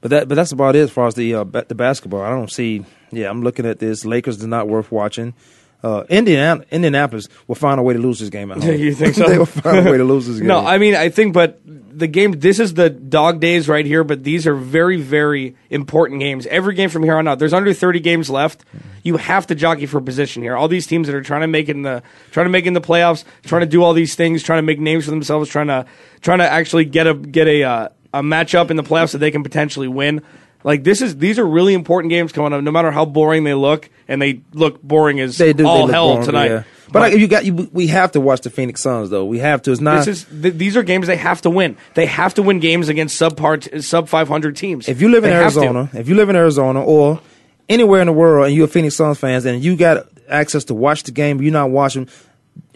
but 0.00 0.10
that, 0.10 0.28
but 0.28 0.34
that's 0.34 0.52
about 0.52 0.74
it 0.76 0.80
as 0.80 0.90
far 0.90 1.06
as 1.06 1.14
the 1.14 1.34
uh, 1.34 1.44
the 1.44 1.74
basketball. 1.74 2.22
I 2.22 2.30
don't 2.30 2.50
see. 2.50 2.84
Yeah, 3.12 3.30
I'm 3.30 3.42
looking 3.42 3.66
at 3.66 3.78
this. 3.78 4.04
Lakers 4.04 4.38
is 4.38 4.46
not 4.46 4.68
worth 4.68 4.90
watching. 4.92 5.34
Uh, 5.82 6.04
Indiana, 6.10 6.62
Indianapolis 6.70 7.28
will 7.46 7.54
find 7.54 7.80
a 7.80 7.82
way 7.82 7.94
to 7.94 8.00
lose 8.00 8.18
this 8.18 8.28
game 8.28 8.50
at 8.52 8.58
home. 8.62 8.74
you 8.74 8.94
think 8.94 9.14
so? 9.16 9.26
they 9.26 9.38
will 9.38 9.46
find 9.46 9.86
a 9.86 9.90
way 9.90 9.96
to 9.96 10.04
lose 10.04 10.26
this 10.26 10.38
game. 10.38 10.46
No, 10.48 10.58
I 10.58 10.76
mean 10.78 10.94
I 10.94 11.08
think, 11.08 11.32
but 11.32 11.60
the 11.64 12.06
game. 12.06 12.32
This 12.32 12.60
is 12.60 12.74
the 12.74 12.90
dog 12.90 13.40
days 13.40 13.68
right 13.68 13.84
here, 13.84 14.04
but 14.04 14.22
these 14.22 14.46
are 14.46 14.54
very, 14.54 14.96
very 15.00 15.56
important 15.70 16.20
games. 16.20 16.46
Every 16.46 16.74
game 16.74 16.88
from 16.90 17.02
here 17.02 17.16
on 17.16 17.26
out. 17.26 17.38
There's 17.38 17.52
under 17.54 17.72
30 17.72 18.00
games 18.00 18.28
left. 18.30 18.64
You 19.02 19.16
have 19.16 19.46
to 19.48 19.54
jockey 19.54 19.86
for 19.86 20.00
position 20.00 20.42
here. 20.42 20.54
All 20.56 20.68
these 20.68 20.86
teams 20.86 21.06
that 21.06 21.16
are 21.16 21.22
trying 21.22 21.40
to 21.40 21.46
make 21.46 21.68
it 21.68 21.76
in 21.76 21.82
the 21.82 22.02
trying 22.30 22.44
to 22.46 22.50
make 22.50 22.64
it 22.64 22.68
in 22.68 22.74
the 22.74 22.80
playoffs, 22.80 23.24
trying 23.44 23.60
to 23.62 23.66
do 23.66 23.82
all 23.82 23.92
these 23.94 24.14
things, 24.14 24.42
trying 24.42 24.58
to 24.58 24.62
make 24.66 24.78
names 24.78 25.06
for 25.06 25.10
themselves, 25.10 25.48
trying 25.48 25.68
to 25.68 25.86
trying 26.20 26.38
to 26.38 26.48
actually 26.50 26.84
get 26.84 27.06
a 27.06 27.14
get 27.14 27.48
a 27.48 27.62
uh, 27.62 27.88
a 28.12 28.22
matchup 28.22 28.70
in 28.70 28.76
the 28.76 28.82
playoffs 28.82 29.12
that 29.12 29.18
they 29.18 29.30
can 29.30 29.42
potentially 29.42 29.88
win. 29.88 30.22
Like 30.62 30.84
this 30.84 31.00
is 31.00 31.16
these 31.16 31.38
are 31.38 31.46
really 31.46 31.74
important 31.74 32.10
games 32.10 32.32
coming 32.32 32.52
up. 32.52 32.62
No 32.62 32.70
matter 32.70 32.90
how 32.90 33.04
boring 33.04 33.44
they 33.44 33.54
look, 33.54 33.88
and 34.08 34.20
they 34.20 34.42
look 34.52 34.82
boring 34.82 35.20
as 35.20 35.38
they 35.38 35.52
do. 35.52 35.66
all 35.66 35.82
look 35.82 35.90
hell 35.90 36.08
boring, 36.14 36.26
tonight. 36.26 36.50
yeah. 36.50 36.62
But, 36.92 37.12
like, 37.12 37.18
you 37.18 37.28
got 37.28 37.44
you. 37.44 37.70
We 37.72 37.86
have 37.86 38.12
to 38.12 38.20
watch 38.20 38.40
the 38.40 38.50
Phoenix 38.50 38.82
Suns 38.82 39.10
though. 39.10 39.24
We 39.24 39.38
have 39.38 39.62
to. 39.62 39.72
It's 39.72 39.80
not. 39.80 40.04
This 40.04 40.22
is 40.22 40.42
th- 40.42 40.54
these 40.54 40.76
are 40.76 40.82
games 40.82 41.06
they 41.06 41.16
have 41.16 41.40
to 41.42 41.50
win. 41.50 41.76
They 41.94 42.06
have 42.06 42.34
to 42.34 42.42
win 42.42 42.58
games 42.58 42.88
against 42.88 43.18
subpar 43.18 43.82
sub 43.84 44.08
500 44.08 44.56
teams. 44.56 44.88
If 44.88 45.00
you 45.00 45.08
live 45.08 45.22
in 45.22 45.30
They. 45.30 45.36
Arizona, 45.36 45.88
if 45.94 46.08
you 46.08 46.16
live 46.16 46.28
in 46.30 46.36
Arizona 46.36 46.82
or 46.82 47.20
anywhere 47.68 48.00
in 48.00 48.06
the 48.08 48.12
world 48.12 48.46
and 48.48 48.54
you're 48.56 48.64
a 48.64 48.68
Phoenix 48.68 48.96
Suns 48.96 49.18
fans 49.18 49.44
and 49.44 49.62
you 49.62 49.76
got 49.76 50.08
access 50.28 50.64
to 50.64 50.74
watch 50.74 51.04
the 51.04 51.12
game, 51.12 51.36
but 51.36 51.44
you're 51.44 51.52
not 51.52 51.70
watching 51.70 52.08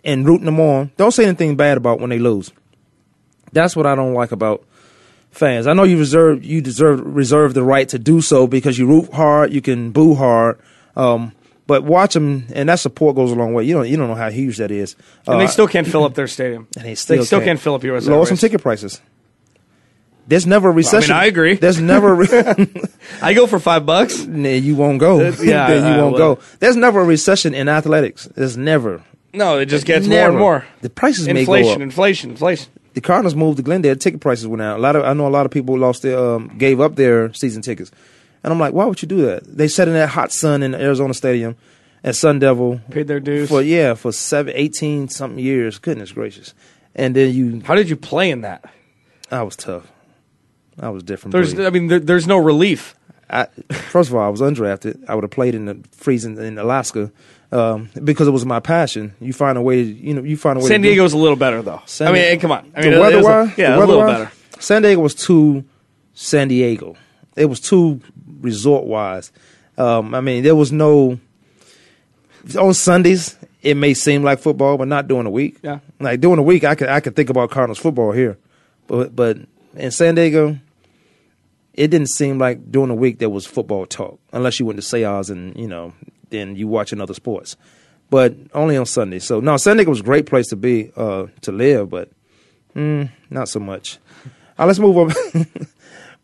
and 0.04 0.24
rooting 0.24 0.46
them 0.46 0.60
on, 0.60 0.92
don't 0.96 1.10
say 1.12 1.24
anything 1.24 1.56
bad 1.56 1.76
about 1.76 1.98
when 1.98 2.10
they 2.10 2.20
lose. 2.20 2.52
That's 3.52 3.74
what 3.74 3.84
I 3.86 3.96
don't 3.96 4.14
like 4.14 4.30
about 4.30 4.64
fans. 5.34 5.66
I 5.66 5.72
know 5.72 5.82
you 5.84 5.98
reserve 5.98 6.44
you 6.44 6.60
deserve 6.60 7.00
reserve 7.04 7.54
the 7.54 7.62
right 7.62 7.88
to 7.90 7.98
do 7.98 8.20
so 8.20 8.46
because 8.46 8.78
you 8.78 8.86
root 8.86 9.12
hard, 9.12 9.52
you 9.52 9.60
can 9.60 9.90
boo 9.90 10.14
hard. 10.14 10.58
Um, 10.96 11.32
but 11.66 11.82
watch 11.82 12.14
them, 12.14 12.46
and 12.54 12.68
that 12.68 12.78
support 12.78 13.16
goes 13.16 13.32
a 13.32 13.34
long 13.34 13.54
way. 13.54 13.64
You 13.64 13.74
don't 13.74 13.88
you 13.88 13.96
don't 13.96 14.08
know 14.08 14.14
how 14.14 14.30
huge 14.30 14.58
that 14.58 14.70
is. 14.70 14.96
and 15.26 15.36
Uh, 15.36 15.38
they 15.38 15.46
still 15.46 15.66
can't 15.68 15.86
fill 15.86 16.04
up 16.04 16.14
their 16.14 16.28
stadium. 16.28 16.68
and 16.76 16.84
they 16.84 16.94
still, 16.94 17.18
they 17.18 17.24
still 17.24 17.38
can't. 17.40 17.46
can't 17.46 17.60
fill 17.60 17.74
up 17.74 17.84
US 17.84 18.06
Lower 18.06 18.26
some 18.26 18.36
ticket 18.36 18.62
prices. 18.62 19.00
There's 20.26 20.46
never 20.46 20.70
a 20.70 20.72
recession. 20.72 21.12
I 21.12 21.26
agree. 21.26 21.54
There's 21.64 21.80
never. 21.80 22.14
re- 22.14 22.28
I 23.22 23.34
go 23.34 23.46
for 23.46 23.58
five 23.58 23.84
bucks. 23.84 24.24
Nah, 24.34 24.48
you 24.48 24.74
won't 24.74 24.98
go. 24.98 25.20
Uh, 25.20 25.36
yeah, 25.42 25.68
Then 25.68 25.86
you 25.86 26.00
I 26.00 26.02
won't 26.02 26.16
go. 26.16 26.38
There's 26.60 26.76
never 26.76 27.00
a 27.00 27.04
recession 27.04 27.54
in 27.54 27.68
athletics. 27.68 28.24
There's 28.34 28.56
never. 28.56 29.02
No, 29.32 29.58
it 29.58 29.66
just 29.66 29.84
gets 29.86 30.06
more 30.06 30.28
and 30.28 30.38
more. 30.38 30.64
The 30.80 30.90
prices 30.90 31.26
may 31.26 31.44
go 31.44 31.54
Inflation, 31.54 31.82
inflation, 31.82 32.30
inflation. 32.30 32.72
The 32.94 33.00
Cardinals 33.00 33.34
moved 33.34 33.56
to 33.58 33.62
Glendale. 33.62 33.96
Ticket 33.96 34.20
prices 34.20 34.46
went 34.46 34.62
out. 34.62 34.78
A 34.78 34.82
lot 34.82 34.96
of 34.96 35.04
I 35.04 35.12
know 35.12 35.26
a 35.26 35.28
lot 35.28 35.46
of 35.46 35.52
people 35.52 35.76
lost 35.76 36.02
their 36.02 36.18
um, 36.18 36.56
gave 36.56 36.80
up 36.80 36.94
their 36.94 37.32
season 37.34 37.60
tickets, 37.60 37.90
and 38.42 38.52
I'm 38.52 38.60
like, 38.60 38.72
why 38.72 38.86
would 38.86 39.02
you 39.02 39.08
do 39.08 39.22
that? 39.26 39.44
They 39.44 39.68
sat 39.68 39.88
in 39.88 39.94
that 39.94 40.10
hot 40.10 40.32
sun 40.32 40.62
in 40.62 40.70
the 40.70 40.80
Arizona 40.80 41.12
Stadium 41.12 41.56
at 42.04 42.14
Sun 42.14 42.38
Devil 42.38 42.80
Paid 42.90 43.08
their 43.08 43.20
dues. 43.20 43.48
for 43.48 43.62
yeah 43.62 43.94
for 43.94 44.12
seven, 44.12 44.52
18 44.56 45.08
something 45.08 45.38
years. 45.42 45.78
Goodness 45.78 46.12
gracious! 46.12 46.54
And 46.94 47.16
then 47.16 47.34
you, 47.34 47.62
How 47.64 47.74
did 47.74 47.90
you 47.90 47.96
play 47.96 48.30
in 48.30 48.42
that? 48.42 48.64
I 49.30 49.42
was 49.42 49.56
tough. 49.56 49.90
I 50.78 50.90
was 50.90 51.02
different. 51.02 51.32
There's, 51.32 51.54
breed. 51.54 51.66
I 51.66 51.70
mean, 51.70 51.88
there, 51.88 52.00
there's 52.00 52.26
no 52.26 52.38
relief. 52.38 52.94
I, 53.28 53.46
first 53.72 54.10
of 54.10 54.14
all, 54.14 54.22
I 54.22 54.28
was 54.28 54.40
undrafted. 54.40 55.04
I 55.08 55.14
would 55.14 55.24
have 55.24 55.30
played 55.30 55.54
in 55.54 55.64
the 55.64 55.80
freezing 55.92 56.36
in 56.36 56.58
Alaska 56.58 57.10
um, 57.54 57.88
because 58.02 58.26
it 58.26 58.32
was 58.32 58.44
my 58.44 58.60
passion. 58.60 59.14
You 59.20 59.32
find 59.32 59.56
a 59.56 59.62
way 59.62 59.80
you 59.82 60.12
know, 60.14 60.22
you 60.22 60.36
find 60.36 60.58
a 60.58 60.60
way. 60.62 60.68
San 60.68 60.82
to 60.82 60.88
do- 60.88 60.94
Diego's 60.94 61.12
a 61.12 61.18
little 61.18 61.36
better 61.36 61.62
though. 61.62 61.80
San 61.86 62.08
I 62.08 62.12
mean, 62.12 62.40
come 62.40 62.50
on. 62.52 62.70
I 62.76 62.82
mean, 62.82 62.92
the 62.92 63.00
weather 63.00 63.16
was 63.18 63.24
wise, 63.26 63.58
yeah, 63.58 63.70
the 63.70 63.76
a 63.76 63.78
little 63.78 63.98
weather-wise, 63.98 64.28
better. 64.28 64.60
San 64.60 64.82
Diego 64.82 65.00
was 65.00 65.14
too 65.14 65.64
San 66.14 66.48
Diego. 66.48 66.96
It 67.36 67.46
was 67.46 67.60
too 67.60 68.00
resort 68.40 68.84
wise. 68.84 69.32
Um, 69.78 70.14
I 70.14 70.20
mean, 70.20 70.42
there 70.42 70.56
was 70.56 70.72
no 70.72 71.18
on 72.58 72.74
Sundays. 72.74 73.36
It 73.62 73.76
may 73.76 73.94
seem 73.94 74.22
like 74.22 74.40
football, 74.40 74.76
but 74.76 74.88
not 74.88 75.08
during 75.08 75.24
the 75.24 75.30
week. 75.30 75.56
Yeah. 75.62 75.78
like 75.98 76.20
during 76.20 76.36
the 76.36 76.42
week, 76.42 76.64
I 76.64 76.74
could 76.74 76.88
I 76.88 77.00
could 77.00 77.16
think 77.16 77.30
about 77.30 77.50
Cardinals 77.50 77.78
football 77.78 78.12
here, 78.12 78.36
but 78.86 79.14
but 79.14 79.38
in 79.74 79.90
San 79.90 80.14
Diego, 80.16 80.58
it 81.72 81.88
didn't 81.88 82.10
seem 82.10 82.38
like 82.38 82.70
during 82.70 82.88
the 82.88 82.94
week 82.94 83.18
there 83.18 83.30
was 83.30 83.46
football 83.46 83.86
talk 83.86 84.18
unless 84.32 84.60
you 84.60 84.66
went 84.66 84.76
to 84.78 84.82
Sayers 84.82 85.30
and 85.30 85.56
you 85.56 85.66
know 85.66 85.92
then 86.34 86.56
you 86.56 86.68
watching 86.68 87.00
other 87.00 87.14
sports, 87.14 87.56
but 88.10 88.34
only 88.52 88.76
on 88.76 88.86
Sunday. 88.86 89.18
So 89.18 89.40
no, 89.40 89.56
San 89.56 89.76
Diego 89.76 89.90
was 89.90 90.00
a 90.00 90.04
great 90.04 90.26
place 90.26 90.48
to 90.48 90.56
be 90.56 90.92
uh, 90.96 91.26
to 91.42 91.52
live, 91.52 91.90
but 91.90 92.10
mm, 92.74 93.10
not 93.30 93.48
so 93.48 93.60
much. 93.60 93.98
Uh, 94.58 94.66
let's 94.66 94.78
move 94.78 94.96
on. 94.96 95.12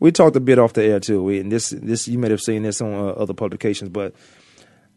we 0.01 0.12
talked 0.12 0.37
a 0.37 0.40
bit 0.40 0.59
off 0.59 0.73
the 0.73 0.83
air 0.83 1.01
too. 1.01 1.23
We 1.23 1.40
and 1.40 1.51
this 1.51 1.70
this 1.70 2.09
you 2.09 2.18
may 2.18 2.31
have 2.31 2.40
seen 2.40 2.62
this 2.62 2.81
on 2.81 2.92
uh, 2.92 3.09
other 3.09 3.35
publications, 3.35 3.90
but 3.90 4.14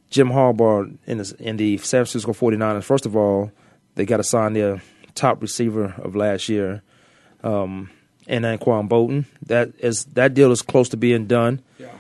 Jim 0.10 0.30
Harbaugh 0.30 0.96
in 1.08 1.18
the, 1.18 1.36
in 1.40 1.58
the 1.58 1.78
San 1.78 2.06
Francisco 2.06 2.34
49ers. 2.34 2.84
First 2.84 3.06
of 3.06 3.16
all, 3.16 3.52
they 3.96 4.06
got 4.06 4.18
to 4.18 4.24
sign 4.24 4.54
their 4.54 4.82
top 5.16 5.42
receiver 5.42 5.96
of 5.98 6.16
last 6.16 6.50
year, 6.50 6.84
um, 7.44 7.90
and 8.28 8.46
Anquan 8.46 8.88
Boldin. 8.88 9.26
That 9.48 9.74
is 9.80 10.06
that 10.14 10.34
deal 10.34 10.52
is 10.52 10.62
close 10.62 10.90
to 10.90 10.98
being 10.98 11.26
done. 11.26 11.62
Yeah. 11.78 11.93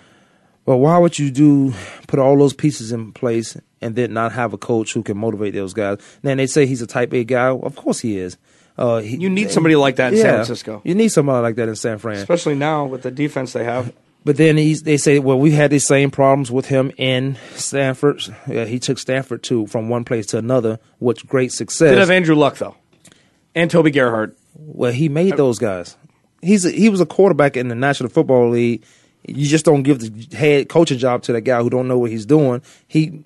But 0.65 0.77
why 0.77 0.97
would 0.97 1.19
you 1.19 1.29
do 1.29 1.73
put 2.07 2.19
all 2.19 2.37
those 2.37 2.53
pieces 2.53 2.91
in 2.91 3.11
place 3.11 3.57
and 3.81 3.95
then 3.95 4.13
not 4.13 4.31
have 4.31 4.53
a 4.53 4.57
coach 4.57 4.93
who 4.93 5.03
can 5.03 5.17
motivate 5.17 5.53
those 5.53 5.73
guys? 5.73 5.97
Then 6.21 6.37
they 6.37 6.47
say 6.47 6.65
he's 6.65 6.81
a 6.81 6.87
Type 6.87 7.13
A 7.13 7.23
guy. 7.25 7.49
Of 7.49 7.75
course 7.75 7.99
he 7.99 8.17
is. 8.17 8.37
Uh, 8.77 8.99
he, 9.01 9.17
You 9.17 9.29
need 9.29 9.51
somebody 9.51 9.75
like 9.75 9.97
that 9.97 10.13
in 10.13 10.19
San 10.19 10.33
Francisco. 10.35 10.81
You 10.83 10.95
need 10.95 11.09
somebody 11.09 11.43
like 11.43 11.55
that 11.57 11.67
in 11.69 11.75
San 11.75 11.97
Fran. 11.97 12.17
Especially 12.17 12.55
now 12.55 12.85
with 12.85 13.01
the 13.03 13.11
defense 13.11 13.53
they 13.53 13.65
have. 13.65 13.93
But 14.25 14.37
then 14.37 14.55
he's, 14.55 14.83
they 14.83 14.95
say, 14.95 15.19
well, 15.19 15.37
we 15.37 15.51
had 15.51 15.69
these 15.69 15.85
same 15.85 16.09
problems 16.09 16.49
with 16.49 16.67
him 16.67 16.91
in 16.97 17.37
Stanford. 17.55 18.21
Yeah, 18.47 18.63
he 18.63 18.79
took 18.79 18.97
Stanford 18.97 19.43
to 19.43 19.67
from 19.67 19.89
one 19.89 20.05
place 20.05 20.27
to 20.27 20.37
another 20.37 20.79
with 21.01 21.27
great 21.27 21.51
success. 21.51 21.89
Did 21.89 21.99
have 21.99 22.09
Andrew 22.09 22.35
Luck 22.35 22.55
though, 22.57 22.75
and 23.53 23.69
Toby 23.69 23.91
Gerhart. 23.91 24.37
well, 24.55 24.93
he 24.93 25.09
made 25.09 25.35
those 25.35 25.59
guys. 25.59 25.97
He's 26.41 26.65
a, 26.65 26.71
he 26.71 26.87
was 26.89 27.01
a 27.01 27.05
quarterback 27.05 27.57
in 27.57 27.67
the 27.67 27.75
National 27.75 28.09
Football 28.09 28.49
League. 28.49 28.85
You 29.25 29.47
just 29.47 29.65
don't 29.65 29.83
give 29.83 29.99
the 29.99 30.37
head 30.37 30.69
coaching 30.69 30.97
job 30.97 31.23
to 31.23 31.33
that 31.33 31.41
guy 31.41 31.61
who 31.61 31.69
don't 31.69 31.87
know 31.87 31.97
what 31.97 32.11
he's 32.11 32.25
doing. 32.25 32.61
He 32.87 33.23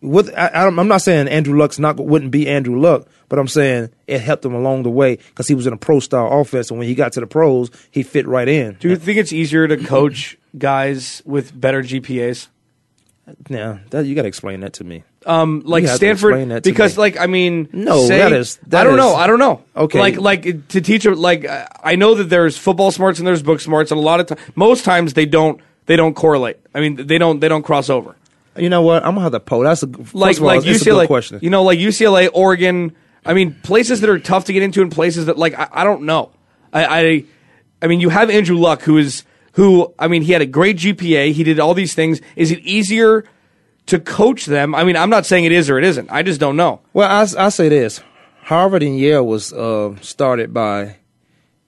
with 0.00 0.32
I, 0.36 0.66
I'm 0.66 0.88
not 0.88 1.02
saying 1.02 1.28
Andrew 1.28 1.58
Luck's 1.58 1.78
not 1.78 1.96
wouldn't 1.96 2.30
be 2.30 2.48
Andrew 2.48 2.80
Luck, 2.80 3.08
but 3.28 3.38
I'm 3.38 3.48
saying 3.48 3.90
it 4.06 4.20
helped 4.20 4.44
him 4.44 4.54
along 4.54 4.84
the 4.84 4.90
way 4.90 5.16
because 5.16 5.48
he 5.48 5.54
was 5.54 5.66
in 5.66 5.72
a 5.72 5.76
pro 5.76 6.00
style 6.00 6.40
offense, 6.40 6.70
and 6.70 6.78
when 6.78 6.88
he 6.88 6.94
got 6.94 7.12
to 7.14 7.20
the 7.20 7.26
pros, 7.26 7.70
he 7.90 8.02
fit 8.02 8.26
right 8.26 8.48
in. 8.48 8.74
Do 8.74 8.88
you 8.88 8.96
think 8.96 9.18
it's 9.18 9.32
easier 9.32 9.66
to 9.66 9.76
coach 9.76 10.38
guys 10.56 11.22
with 11.24 11.58
better 11.58 11.82
GPAs? 11.82 12.48
Now 13.48 13.80
that 13.90 14.06
you 14.06 14.14
got 14.14 14.22
to 14.22 14.28
explain 14.28 14.60
that 14.60 14.72
to 14.74 14.84
me. 14.84 15.04
Um, 15.26 15.62
like 15.64 15.82
You 15.82 15.88
have 15.88 15.94
to 15.98 16.06
Stanford, 16.06 16.48
to 16.48 16.60
because 16.62 16.96
me. 16.96 17.00
like 17.00 17.20
I 17.20 17.26
mean, 17.26 17.68
No, 17.72 18.06
say- 18.06 18.18
that 18.18 18.32
is- 18.32 18.58
that 18.68 18.80
I 18.82 18.84
don't 18.84 18.94
is- 18.94 18.98
know. 18.98 19.14
I 19.14 19.26
don't 19.26 19.38
know. 19.40 19.62
Okay. 19.76 19.98
like 19.98 20.16
like 20.18 20.68
to 20.68 20.80
teach 20.80 21.04
a- 21.06 21.14
like 21.14 21.44
I 21.82 21.96
know 21.96 22.14
that 22.14 22.24
there's 22.30 22.56
football 22.56 22.90
smarts 22.92 23.18
and 23.18 23.26
there's 23.26 23.42
book 23.42 23.60
smarts, 23.60 23.90
and 23.90 23.98
a 23.98 24.02
lot 24.02 24.20
of 24.20 24.26
times, 24.26 24.40
most 24.54 24.84
times 24.84 25.14
they 25.14 25.26
don't 25.26 25.60
they 25.86 25.96
don't 25.96 26.14
correlate. 26.14 26.58
I 26.74 26.80
mean, 26.80 27.06
they 27.06 27.18
don't 27.18 27.40
they 27.40 27.48
don't 27.48 27.62
cross 27.64 27.90
over. 27.90 28.14
You 28.56 28.68
know 28.70 28.82
what? 28.82 29.04
I'm 29.04 29.10
gonna 29.14 29.22
have 29.22 29.32
to 29.32 29.40
poll. 29.40 29.60
That's 29.60 29.82
a 29.82 29.88
first 29.88 30.14
Like 30.14 30.36
of 30.36 30.42
all, 30.42 30.48
like 30.48 30.66
it's 30.66 30.82
a 30.82 30.84
good 30.84 30.94
UCLA, 30.94 31.06
question. 31.06 31.38
you 31.42 31.50
know, 31.50 31.62
like 31.64 31.78
UCLA, 31.78 32.28
Oregon. 32.32 32.92
I 33.26 33.34
mean, 33.34 33.56
places 33.62 34.00
that 34.00 34.08
are 34.10 34.18
tough 34.18 34.44
to 34.46 34.52
get 34.52 34.62
into, 34.62 34.82
and 34.82 34.90
places 34.90 35.26
that 35.26 35.36
like 35.36 35.58
I, 35.58 35.68
I 35.72 35.84
don't 35.84 36.02
know. 36.02 36.30
I, 36.72 36.84
I 37.00 37.24
I 37.82 37.86
mean, 37.88 38.00
you 38.00 38.08
have 38.08 38.30
Andrew 38.30 38.56
Luck, 38.56 38.82
who 38.82 38.96
is 38.98 39.24
who. 39.52 39.92
I 39.98 40.08
mean, 40.08 40.22
he 40.22 40.32
had 40.32 40.42
a 40.42 40.46
great 40.46 40.76
GPA. 40.78 41.32
He 41.32 41.42
did 41.44 41.58
all 41.60 41.74
these 41.74 41.94
things. 41.94 42.20
Is 42.36 42.50
it 42.52 42.60
easier 42.60 43.24
to 43.88 43.98
coach 43.98 44.46
them? 44.46 44.74
I 44.74 44.84
mean, 44.84 44.96
I'm 44.96 45.10
not 45.10 45.26
saying 45.26 45.44
it 45.44 45.52
is 45.52 45.68
or 45.68 45.78
it 45.78 45.84
isn't. 45.84 46.10
I 46.10 46.22
just 46.22 46.40
don't 46.40 46.56
know. 46.56 46.80
Well, 46.94 47.08
I, 47.10 47.26
I 47.46 47.48
say 47.50 47.68
this: 47.68 48.00
Harvard 48.44 48.82
and 48.82 48.98
Yale 48.98 49.26
was 49.26 49.52
uh, 49.52 49.94
started 50.00 50.54
by 50.54 50.96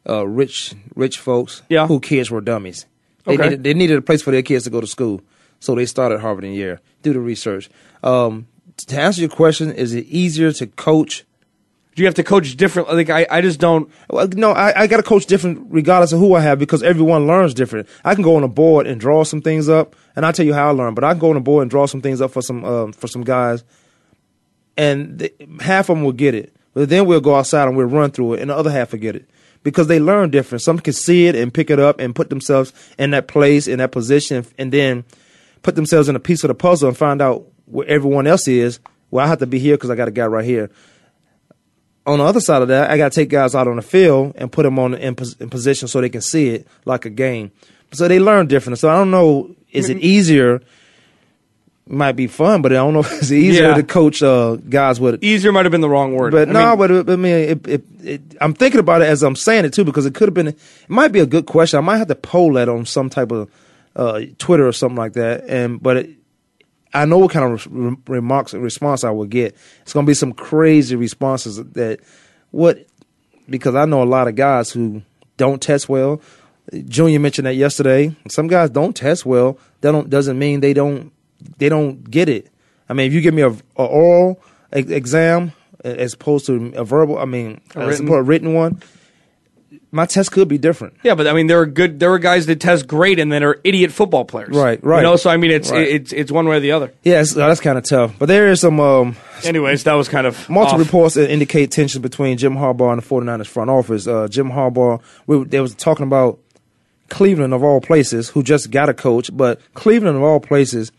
uh, 0.09 0.27
rich 0.27 0.75
rich 0.95 1.19
folks 1.19 1.63
Yeah. 1.69 1.87
who 1.87 2.01
kids 2.01 2.31
were 2.31 2.41
dummies. 2.41 2.87
They, 3.25 3.35
Okay. 3.35 3.43
needed, 3.45 3.65
they 3.65 3.75
needed 3.75 3.99
a 3.99 4.03
place 4.03 4.23
for 4.23 4.31
their 4.31 4.43
kids 4.43 4.65
to 4.65 4.71
go 4.71 4.81
to 4.81 4.87
school, 4.87 5.21
so 5.61 5.75
they 5.75 5.85
started 5.87 6.21
Harvard 6.21 6.45
and 6.45 6.55
Yale. 6.55 6.79
Do 7.03 7.13
the 7.13 7.21
research. 7.21 7.69
Um, 8.03 8.47
to 8.87 8.99
answer 8.99 9.21
your 9.21 9.29
question, 9.31 9.71
is 9.73 9.93
it 9.95 10.07
easier 10.07 10.53
to 10.53 10.67
coach 10.67 11.25
Do 11.95 12.03
you 12.03 12.07
have 12.07 12.15
to 12.15 12.25
coach 12.25 12.57
different? 12.57 12.89
Like 12.89 13.11
I, 13.11 13.27
I 13.31 13.41
just 13.41 13.59
don't. 13.59 13.91
Well, 14.09 14.29
no, 14.29 14.53
I, 14.53 14.83
I 14.83 14.87
got 14.87 14.99
to 14.99 15.03
coach 15.03 15.27
different 15.27 15.67
regardless 15.71 16.13
of 16.13 16.21
who 16.21 16.35
I 16.35 16.41
have 16.41 16.59
because 16.59 16.83
everyone 16.83 17.27
learns 17.27 17.53
different. 17.53 17.89
I 18.05 18.15
can 18.15 18.23
go 18.23 18.37
on 18.37 18.45
a 18.45 18.49
board 18.49 18.87
and 18.87 19.01
draw 19.01 19.25
some 19.25 19.43
things 19.43 19.69
up, 19.69 19.97
and 20.15 20.25
I'll 20.25 20.33
tell 20.33 20.47
you 20.47 20.55
how 20.55 20.69
I 20.69 20.73
learn. 20.73 20.95
But 20.95 21.05
I 21.05 21.13
can 21.13 21.19
go 21.19 21.31
on 21.31 21.37
a 21.37 21.41
board 21.41 21.63
and 21.63 21.71
draw 21.71 21.87
some 21.87 22.01
things 22.01 22.21
up 22.21 22.31
for 22.31 22.43
some 22.43 22.65
um, 22.65 22.93
for 22.93 23.09
some 23.09 23.23
guys, 23.23 23.65
and 24.77 25.29
half 25.61 25.89
of 25.89 25.97
them 25.97 26.05
will 26.05 26.13
get 26.13 26.35
it. 26.35 26.55
But 26.75 26.89
then 26.89 27.07
we'll 27.07 27.21
go 27.21 27.35
outside 27.35 27.67
and 27.67 27.77
we'll 27.77 27.87
run 27.87 28.13
through 28.13 28.35
it, 28.35 28.41
and 28.41 28.51
the 28.51 28.57
other 28.57 28.71
half 28.71 28.93
will 28.93 29.01
get 29.01 29.17
it 29.17 29.29
because 29.63 29.89
they 29.89 29.99
learn 29.99 30.31
different. 30.31 30.63
Some 30.63 30.79
can 30.79 30.93
see 30.93 31.27
it 31.27 31.35
and 31.35 31.53
pick 31.53 31.71
it 31.71 31.79
up 31.79 32.01
and 32.01 32.15
put 32.15 32.31
themselves 32.31 32.73
in 32.99 33.11
that 33.11 33.29
place, 33.29 33.67
in 33.67 33.79
that 33.79 33.93
position, 33.93 34.47
and 34.59 34.73
then 34.73 35.05
put 35.63 35.75
themselves 35.75 36.09
in 36.09 36.17
a 36.17 36.21
piece 36.21 36.45
of 36.45 36.49
the 36.49 36.55
puzzle 36.55 36.89
and 36.89 36.97
find 36.97 37.21
out 37.21 37.47
where 37.67 37.87
everyone 37.87 38.27
else 38.27 38.49
is. 38.49 38.81
Well, 39.11 39.25
I 39.25 39.29
have 39.29 39.41
to 39.41 39.47
be 39.47 39.59
here 39.59 39.77
because 39.77 39.91
I 39.91 39.97
got 39.97 40.09
a 40.09 40.13
guy 40.13 40.27
right 40.27 40.45
here. 40.45 40.71
On 42.07 42.19
the 42.19 42.25
other 42.25 42.41
side 42.41 42.63
of 42.63 42.69
that, 42.69 42.91
I 42.91 42.97
got 42.97 43.13
to 43.13 43.15
take 43.21 43.29
guys 43.29 43.55
out 43.55 43.69
on 43.69 43.77
the 43.77 43.83
field 43.83 44.33
and 44.37 44.51
put 44.51 44.63
them 44.65 44.79
on 44.79 44.95
in, 44.95 45.15
pos- 45.15 45.37
in 45.37 45.51
position 45.51 45.87
so 45.87 46.01
they 46.01 46.09
can 46.09 46.23
see 46.23 46.49
it 46.49 46.67
like 46.85 47.05
a 47.05 47.11
game. 47.11 47.53
So 47.93 48.09
they 48.09 48.19
learn 48.19 48.47
different. 48.47 48.79
So 48.79 48.89
I 48.89 48.95
don't 48.97 49.11
know. 49.11 49.55
Is 49.71 49.89
it 49.91 49.99
easier? 49.99 50.63
Might 51.87 52.13
be 52.13 52.29
fun, 52.29 52.63
but 52.63 52.71
I 52.73 52.77
don't 52.77 52.95
know 52.95 53.01
if 53.09 53.13
it's 53.13 53.33
easier 53.33 53.69
Yeah. 53.71 53.75
to 53.75 53.83
coach 53.83 54.23
uh, 54.23 54.57
guys 54.69 55.01
with 55.01 55.23
Easier 55.25 55.51
might 55.51 55.65
have 55.65 55.73
been 55.73 55.81
the 55.81 55.89
wrong 55.89 56.15
word. 56.15 56.31
but 56.33 56.49
I 56.49 56.53
no, 56.53 56.69
mean, 56.71 56.79
but 56.79 56.91
it, 56.91 57.11
I 57.11 57.17
mean, 57.17 57.35
it, 57.35 57.69
it, 57.69 57.85
it, 58.03 58.21
I'm 58.41 58.55
thinking 58.55 58.79
about 58.81 59.03
it 59.03 59.07
as 59.07 59.23
I'm 59.25 59.35
saying 59.37 59.65
it 59.65 59.73
too 59.73 59.85
because 59.85 60.07
it 60.07 60.15
could 60.15 60.29
have 60.29 60.35
been. 60.35 60.49
It 60.49 60.59
might 60.89 61.09
be 61.13 61.19
a 61.21 61.27
good 61.27 61.47
question. 61.47 61.79
I 61.79 61.81
might 61.81 61.99
have 61.99 62.09
to 62.09 62.15
poll 62.15 62.53
that 62.55 62.69
on 62.69 62.87
some 62.87 63.11
type 63.11 63.33
of 63.33 63.51
uh, 63.97 64.21
Twitter 64.39 64.67
or 64.67 64.73
something 64.73 64.97
like 64.97 65.15
that. 65.15 65.45
And 65.49 65.83
but 65.83 65.97
it, 65.97 66.11
I 66.93 67.05
know 67.05 67.19
what 67.19 67.31
kind 67.31 67.53
of 67.53 67.67
re- 67.71 67.97
remarks 68.09 68.53
response 68.55 69.05
I 69.05 69.11
will 69.11 69.27
get. 69.27 69.57
It's 69.83 69.93
going 69.93 70.05
to 70.07 70.11
be 70.11 70.15
some 70.15 70.33
crazy 70.33 70.97
responses 70.97 71.57
that 71.57 72.01
what 72.51 72.87
because 73.49 73.75
I 73.75 73.85
know 73.85 74.03
a 74.03 74.05
lot 74.05 74.29
of 74.29 74.35
guys 74.35 74.71
who 74.71 75.03
don't 75.37 75.61
test 75.63 75.89
well. 75.89 76.21
Junior 76.87 77.19
mentioned 77.19 77.47
that 77.47 77.55
yesterday. 77.55 78.15
Some 78.29 78.47
guys 78.47 78.71
don't 78.71 78.95
test 78.95 79.25
well. 79.27 79.59
That 79.81 79.93
don't 79.93 80.11
doesn't 80.11 80.39
mean 80.39 80.61
they 80.61 80.73
don't 80.75 81.13
they 81.59 81.69
don't 81.69 82.09
get 82.11 82.29
it. 82.29 82.49
I 82.89 82.93
mean, 82.93 83.07
if 83.07 83.13
you 83.13 83.21
give 83.21 83.35
me 83.35 83.43
a, 83.43 83.51
a 83.51 83.85
oral 83.85 84.41
exam 84.73 85.53
as 85.85 86.15
opposed 86.15 86.47
to 86.47 86.73
a 86.77 86.85
verbal, 86.85 87.19
I 87.19 87.25
mean, 87.25 87.61
A 87.75 87.87
written. 87.87 88.09
a 88.09 88.23
written 88.23 88.53
one, 88.55 88.83
my 89.93 90.07
test 90.07 90.31
could 90.33 90.47
be 90.49 90.57
different. 90.59 90.95
Yeah, 91.03 91.15
but 91.15 91.27
I 91.27 91.33
mean, 91.33 91.47
there 91.49 91.61
are 91.61 91.67
good. 91.67 91.99
There 91.99 92.13
are 92.13 92.19
guys 92.19 92.47
that 92.47 92.61
test 92.61 92.87
great 92.87 93.19
and 93.19 93.33
then 93.33 93.43
are 93.43 93.59
idiot 93.65 93.91
football 93.93 94.25
players. 94.25 94.55
Right, 94.57 94.83
right. 94.85 94.99
You 94.99 95.03
know, 95.03 95.17
so 95.17 95.31
I 95.31 95.37
mean, 95.37 95.51
it's 95.51 95.71
Right. 95.71 95.89
it's 95.89 96.13
it's 96.13 96.31
one 96.33 96.47
way 96.47 96.57
or 96.57 96.61
the 96.61 96.73
other. 96.73 96.93
Yeah, 97.03 97.21
it's, 97.21 97.35
that's 97.35 97.61
kind 97.61 97.77
of 97.77 97.85
tough. 97.85 98.15
But 98.19 98.27
there 98.27 98.49
is 98.49 98.61
some 98.61 98.79
um, 98.81 99.17
Anyways, 99.45 99.85
that 99.85 99.95
was 99.95 100.09
kind 100.09 100.27
of 100.27 100.49
multiple 100.49 100.81
off. 100.81 100.87
reports 100.87 101.15
that 101.15 101.31
indicate 101.31 101.71
tensions 101.71 102.01
between 102.03 102.39
Jim 102.39 102.55
Harbaugh 102.55 102.93
and 102.93 103.03
the 103.03 103.07
49ers 103.07 103.47
front 103.47 103.71
office. 103.71 104.07
Uh, 104.07 104.29
Jim 104.29 104.51
Harbaugh, 104.51 105.01
we, 105.27 105.43
they 105.45 105.61
was 105.61 105.75
talking 105.75 106.05
about 106.07 106.39
Cleveland 107.09 107.53
of 107.53 107.65
all 107.65 107.81
places, 107.81 108.29
who 108.29 108.43
just 108.43 108.71
got 108.71 108.89
a 108.89 108.95
coach, 108.95 109.31
but 109.37 109.61
Cleveland 109.75 110.17
of 110.17 110.23
all 110.23 110.39
places, 110.41 110.93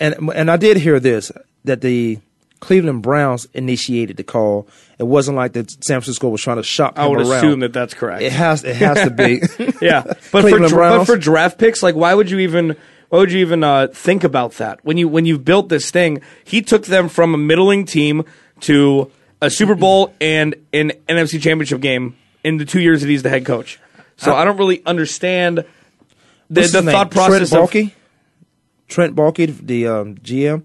and 0.00 0.14
and 0.34 0.50
I 0.50 0.56
did 0.56 0.78
hear 0.78 0.98
this 1.00 1.30
that 1.64 1.80
the 1.82 2.18
Cleveland 2.60 3.02
Browns 3.02 3.46
initiated 3.52 4.16
the 4.16 4.24
call. 4.24 4.68
It 4.98 5.04
wasn't 5.04 5.36
like 5.36 5.52
that 5.52 5.70
San 5.70 6.00
Francisco 6.00 6.28
was 6.28 6.40
trying 6.40 6.56
to 6.56 6.62
shop 6.62 6.98
I 6.98 7.06
would 7.06 7.20
around. 7.20 7.32
assume 7.32 7.60
that 7.60 7.72
that's 7.72 7.94
correct. 7.94 8.22
It 8.22 8.32
has 8.32 8.64
it 8.64 8.76
has 8.76 9.02
to 9.04 9.10
be. 9.10 9.42
yeah, 9.84 10.02
but 10.04 10.18
for, 10.20 10.40
Cleveland 10.40 10.68
dra- 10.68 10.98
but 10.98 11.04
for 11.04 11.16
draft 11.16 11.58
picks, 11.58 11.82
like 11.82 11.94
why 11.94 12.14
would 12.14 12.30
you 12.30 12.38
even 12.38 12.76
why 13.08 13.18
would 13.18 13.30
you 13.30 13.40
even 13.40 13.62
uh, 13.62 13.88
think 13.88 14.24
about 14.24 14.52
that 14.52 14.84
when 14.84 14.96
you 14.96 15.08
when 15.08 15.26
you've 15.26 15.44
built 15.44 15.68
this 15.68 15.90
thing? 15.90 16.22
He 16.44 16.62
took 16.62 16.86
them 16.86 17.08
from 17.08 17.34
a 17.34 17.38
middling 17.38 17.84
team 17.84 18.24
to 18.60 19.10
a 19.40 19.50
Super 19.50 19.74
Bowl 19.74 20.14
and 20.20 20.54
an 20.72 20.92
NFC 21.08 21.40
Championship 21.40 21.80
game 21.80 22.16
in 22.42 22.56
the 22.56 22.64
two 22.64 22.80
years 22.80 23.02
that 23.02 23.08
he's 23.08 23.22
the 23.22 23.28
head 23.28 23.44
coach. 23.44 23.78
So 24.16 24.34
I, 24.34 24.44
don't 24.46 24.56
really 24.56 24.84
understand 24.86 25.58
the, 25.58 25.64
the 26.48 26.60
his 26.62 26.74
name? 26.74 26.84
thought 26.86 27.10
process. 27.10 27.50
Trent 27.50 27.64
of, 27.64 27.70
Baalke? 27.70 27.92
Trent 28.88 29.16
Baalke, 29.16 29.66
the 29.66 29.86
um, 29.88 30.14
GM. 30.16 30.62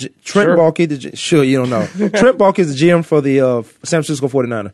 J- 0.00 0.08
Trent 0.24 0.46
Sure. 0.48 0.56
Baalke, 0.56 0.88
the 0.88 0.98
G- 0.98 1.16
sure 1.16 1.44
you 1.44 1.56
don't 1.58 1.70
know. 1.70 1.86
Trent 2.10 2.38
Baalke 2.38 2.58
is 2.60 2.78
the 2.78 2.86
GM 2.88 3.04
for 3.04 3.20
the 3.20 3.40
uh, 3.40 3.62
San 3.84 4.02
Francisco 4.02 4.28
49er. 4.28 4.72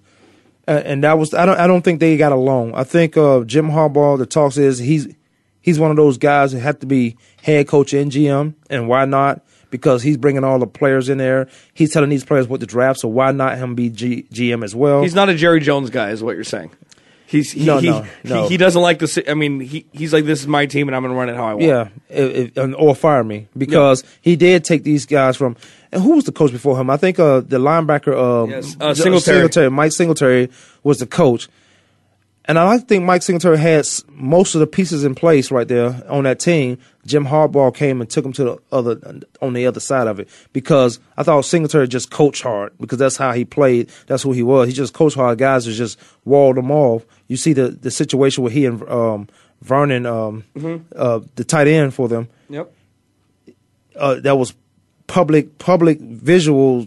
Uh, 0.69 0.83
and 0.85 1.05
that 1.05 1.19
was 1.19 1.33
I 1.35 1.47
don't 1.47 1.59
I 1.59 1.67
don't 1.67 1.83
think 1.83 2.01
they 2.01 2.17
got 2.17 2.33
along. 2.33 2.75
I 2.75 2.83
think 2.85 3.17
uh, 3.17 3.45
Jim 3.45 3.69
Harbaugh 3.69 4.19
the 4.19 4.27
talks 4.27 4.57
is 4.57 4.79
he's 4.79 5.15
he's 5.61 5.79
one 5.79 5.91
of 5.93 5.97
those 5.97 6.19
guys 6.19 6.53
that 6.53 6.61
have 6.61 6.81
to 6.81 6.87
be 6.87 7.17
head 7.43 7.69
coach 7.69 7.93
and 7.93 8.11
GM 8.11 8.55
and 8.69 8.89
why 8.89 9.05
not? 9.05 9.43
Because 9.71 10.03
he's 10.03 10.17
bringing 10.17 10.43
all 10.45 10.59
the 10.59 10.67
players 10.67 11.09
in 11.09 11.19
there. 11.19 11.49
He's 11.75 11.93
telling 11.93 12.09
these 12.11 12.25
players 12.25 12.49
what 12.49 12.61
to 12.61 12.67
draft, 12.67 13.01
so 13.01 13.09
why 13.09 13.31
not 13.33 13.59
him 13.59 13.75
be 13.75 13.91
G- 13.91 14.27
GM 14.33 14.65
as 14.65 14.75
well? 14.75 15.03
He's 15.03 15.15
not 15.15 15.29
a 15.29 15.35
Jerry 15.35 15.61
Jones 15.61 15.91
guy, 15.91 16.11
is 16.11 16.23
what 16.23 16.35
you're 16.37 16.45
saying. 16.45 16.71
He's 17.27 17.51
he, 17.51 17.65
No, 17.67 17.79
he, 17.79 17.91
no, 17.91 18.07
no. 18.25 18.43
He, 18.45 18.51
he 18.51 18.57
doesn't 18.57 18.81
like 18.81 19.01
the. 19.01 19.25
I 19.29 19.35
mean, 19.35 19.59
he, 19.61 19.85
he's 19.93 20.13
like, 20.13 20.25
this 20.25 20.41
is 20.41 20.47
my 20.47 20.67
team, 20.67 20.89
and 20.89 20.95
I'm 20.95 21.03
going 21.03 21.13
to 21.13 21.19
run 21.19 21.29
it 21.29 21.35
how 21.35 21.45
I 21.47 21.55
want. 21.55 21.63
Yeah, 21.65 21.89
if, 22.09 22.57
and- 22.57 22.75
or 22.77 22.95
fire 22.95 23.25
me 23.25 23.49
because 23.59 24.05
he 24.21 24.37
did 24.37 24.65
take 24.65 24.85
these 24.85 25.07
guys 25.07 25.37
from. 25.37 25.57
And 25.93 26.03
who 26.03 26.17
was 26.17 26.25
the 26.25 26.33
coach 26.33 26.53
before 26.53 26.79
him? 26.81 26.89
I 26.91 26.97
think 26.97 27.19
uh, 27.19 27.41
the 27.41 27.59
linebacker, 27.59 28.17
um, 28.17 28.51
Yes, 28.51 28.77
uh, 28.81 28.95
Singletary. 28.95 29.71
Mike 29.71 29.93
Singletary 29.93 30.51
was 30.83 30.99
the 30.99 31.07
coach. 31.07 31.49
And 32.49 32.59
I 32.61 32.79
think 32.79 33.05
Mike 33.05 33.23
Singletary 33.23 33.59
had 33.59 33.87
most 34.09 34.55
of 34.55 34.61
the 34.61 34.69
pieces 34.69 35.03
in 35.05 35.17
place 35.17 35.51
right 35.51 35.67
there 35.67 36.01
on 36.09 36.25
that 36.25 36.39
team. 36.39 36.79
Jim 37.05 37.27
Harbaugh 37.27 37.75
came 37.75 38.01
and 38.01 38.09
took 38.09 38.25
him 38.25 38.33
to 38.35 38.45
the 38.45 38.59
other 38.71 39.21
on 39.43 39.53
the 39.53 39.67
other 39.67 39.81
side 39.81 40.07
of 40.07 40.21
it 40.21 40.29
because 40.53 41.01
I 41.17 41.23
thought 41.25 41.45
Singletary 41.45 41.89
just 41.89 42.11
coached 42.11 42.43
hard 42.43 42.73
because 42.79 42.99
that's 42.99 43.17
how 43.17 43.33
he 43.33 43.45
played. 43.45 43.91
That's 44.07 44.23
who 44.23 44.31
he 44.33 44.43
was. 44.45 44.69
He 44.69 44.75
just 44.75 44.95
coached 44.95 45.17
hard. 45.17 45.39
Guys 45.39 45.65
that 45.65 45.73
just 45.73 45.99
walled 46.25 46.57
him 46.59 46.71
off. 46.71 47.05
You 47.27 47.37
see 47.37 47.53
the 47.53 47.69
the 47.71 47.91
situation 47.91 48.45
where 48.45 48.53
he 48.53 48.65
and 48.65 48.81
um, 48.89 49.29
Vernon, 49.63 50.07
um, 50.07 50.45
uh, 50.95 51.21
the 51.35 51.45
tight 51.45 51.67
end 51.67 51.95
for 51.95 52.09
them, 52.09 52.29
Yep. 52.51 52.73
uh, 53.97 54.15
that 54.21 54.37
was 54.37 54.55
public 55.09 55.59
public 55.59 55.99
visual 56.01 56.87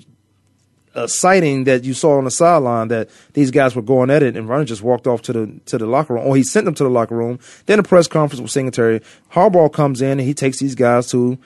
uh, 0.95 1.07
sighting 1.07 1.65
that 1.65 1.83
you 1.83 1.93
saw 1.93 2.17
on 2.17 2.23
the 2.23 2.31
sideline 2.31 2.87
that 2.89 3.09
these 3.33 3.51
guys 3.51 3.75
were 3.75 3.81
going 3.81 4.09
at 4.09 4.23
it, 4.23 4.35
and 4.35 4.47
Vernon 4.47 4.65
just 4.65 4.81
walked 4.81 5.07
off 5.07 5.21
to 5.23 5.33
the 5.33 5.59
to 5.65 5.77
the 5.77 5.85
locker 5.85 6.15
room, 6.15 6.25
or 6.25 6.35
he 6.35 6.43
sent 6.43 6.65
them 6.65 6.73
to 6.75 6.83
the 6.83 6.89
locker 6.89 7.15
room. 7.15 7.39
Then 7.65 7.79
a 7.79 7.83
press 7.83 8.07
conference 8.07 8.41
with 8.41 8.51
Singletary. 8.51 9.01
Harbaugh 9.31 9.71
comes 9.71 10.01
in 10.01 10.11
and 10.19 10.21
he 10.21 10.33
takes 10.33 10.59
these 10.59 10.75
guys 10.75 11.09
to 11.11 11.37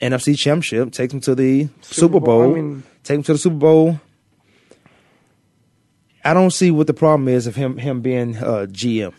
NFC 0.00 0.38
Championship, 0.38 0.92
takes 0.92 1.12
them 1.12 1.20
to 1.22 1.34
the 1.34 1.68
Super, 1.80 2.20
Bowl, 2.20 2.42
Bowl, 2.42 2.52
I 2.52 2.54
mean- 2.54 2.82
take 3.04 3.16
them 3.16 3.22
to 3.24 3.32
the 3.32 3.38
Super 3.38 3.56
Bowl. 3.56 4.00
I 6.24 6.34
don't 6.34 6.50
see 6.52 6.70
what 6.70 6.86
the 6.86 6.94
problem 6.94 7.28
is 7.28 7.46
of 7.46 7.56
him 7.56 7.78
him 7.78 8.00
being 8.00 8.36
uh, 8.36 8.66
GM. 8.68 9.14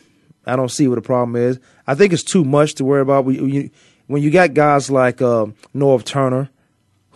I 0.46 0.56
don't 0.56 0.70
see 0.70 0.88
what 0.88 0.96
the 0.96 1.02
problem 1.02 1.36
is. 1.36 1.60
I 1.88 1.96
think 1.96 2.14
it's 2.14 2.24
too 2.24 2.44
much 2.44 2.76
to 2.76 2.86
worry 2.86 3.02
about. 3.02 3.26
When 3.26 3.50
you, 3.50 3.70
when 4.08 4.22
you 4.22 4.32
got 4.32 4.54
guys 4.54 4.90
like 4.90 5.22
uh, 5.22 5.48
Norv 5.76 6.04
Turner, 6.04 6.50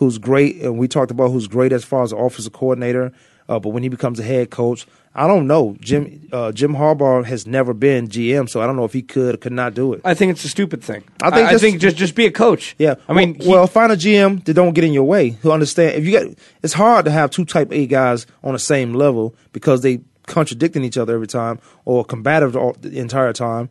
who's 0.04 0.18
great, 0.18 0.62
and 0.62 0.78
we 0.78 0.88
talked 0.88 1.12
about 1.12 1.30
who's 1.32 1.48
great 1.48 1.72
as 1.72 1.84
far 1.84 2.04
as 2.04 2.10
the 2.12 2.18
offensive 2.18 2.54
coordinator, 2.54 3.12
uh, 3.50 3.60
but 3.60 3.70
when 3.70 3.84
he 3.84 3.89
becomes 3.89 4.20
a 4.20 4.24
head 4.24 4.50
coach, 4.50 4.86
I 5.16 5.28
don't 5.28 5.46
know. 5.48 5.76
Jim 5.80 6.28
uh, 6.32 6.52
Jim 6.52 6.74
Harbaugh 6.74 7.24
has 7.26 7.46
never 7.46 7.74
been 7.74 8.08
GM, 8.08 8.50
so 8.50 8.62
I 8.62 8.66
don't 8.66 8.76
know 8.76 8.84
if 8.86 8.94
he 8.94 9.02
could 9.04 9.36
or 9.36 9.38
could 9.38 9.52
not 9.52 9.74
do 9.76 9.94
it. 9.94 10.02
I 10.04 10.13
think 10.16 10.32
it's 10.32 10.44
a 10.44 10.50
stupid 10.50 10.84
thing. 10.84 11.04
I 11.22 11.30
think 11.30 11.48
I, 11.48 11.52
just- 11.52 11.63
think 11.63 11.80
just 11.80 11.98
just 11.98 12.16
be 12.16 12.26
a 12.26 12.32
coach. 12.32 12.76
Yeah, 12.80 12.96
I 13.08 13.13
mean, 13.13 13.38
well, 13.39 13.50
well, 13.50 13.68
find 13.68 13.92
a 13.92 13.96
GM 13.96 14.44
that 14.46 14.54
don't 14.54 14.74
get 14.74 14.84
in 14.84 14.92
your 14.94 15.04
way. 15.04 15.30
Who 15.42 15.52
understand 15.52 15.96
if 15.96 16.06
you 16.06 16.12
got? 16.20 16.36
It's 16.63 16.74
hard 16.74 17.06
to 17.06 17.12
have 17.12 17.30
two 17.30 17.46
Type 17.46 17.72
A 17.72 17.86
guys 17.86 18.26
on 18.44 18.54
the 18.54 18.60
same 18.60 18.94
level 18.94 19.36
because 19.52 19.82
they 19.82 20.02
contradicting 20.26 20.84
each 20.84 20.98
other 20.98 21.13
every 21.13 21.28
time 21.28 21.60
or 21.86 22.04
combative 22.06 22.56
all, 22.56 22.76
the 22.80 22.98
entire 22.98 23.34
time. 23.34 23.70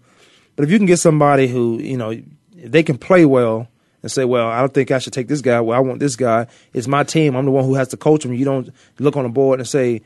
But 0.55 0.64
if 0.64 0.71
you 0.71 0.77
can 0.79 0.87
get 0.87 0.99
somebody 0.99 1.49
who 1.49 1.79
you 1.81 1.97
know 1.97 2.21
they 2.55 2.83
can 2.85 2.99
play 2.99 3.25
well 3.25 3.68
and 4.03 4.11
say, 4.11 4.25
"Well, 4.25 4.49
I 4.49 4.61
don't 4.61 4.75
think 4.75 4.91
I 4.91 4.99
should 4.99 5.12
take 5.12 5.29
this 5.29 5.41
guy. 5.41 5.61
Well, 5.61 5.77
I 5.77 5.81
want 5.81 6.01
this 6.01 6.17
guy. 6.17 6.47
It's 6.73 6.87
my 6.87 7.05
team. 7.05 7.37
I'm 7.37 7.45
the 7.45 7.51
one 7.51 7.65
who 7.65 7.75
has 7.75 7.88
to 7.88 7.97
coach 7.97 8.25
him." 8.25 8.35
You 8.35 8.45
don't 8.45 8.71
look 8.99 9.17
on 9.17 9.25
the 9.25 9.29
board 9.29 9.61
and 9.61 9.69
say, 9.69 10.03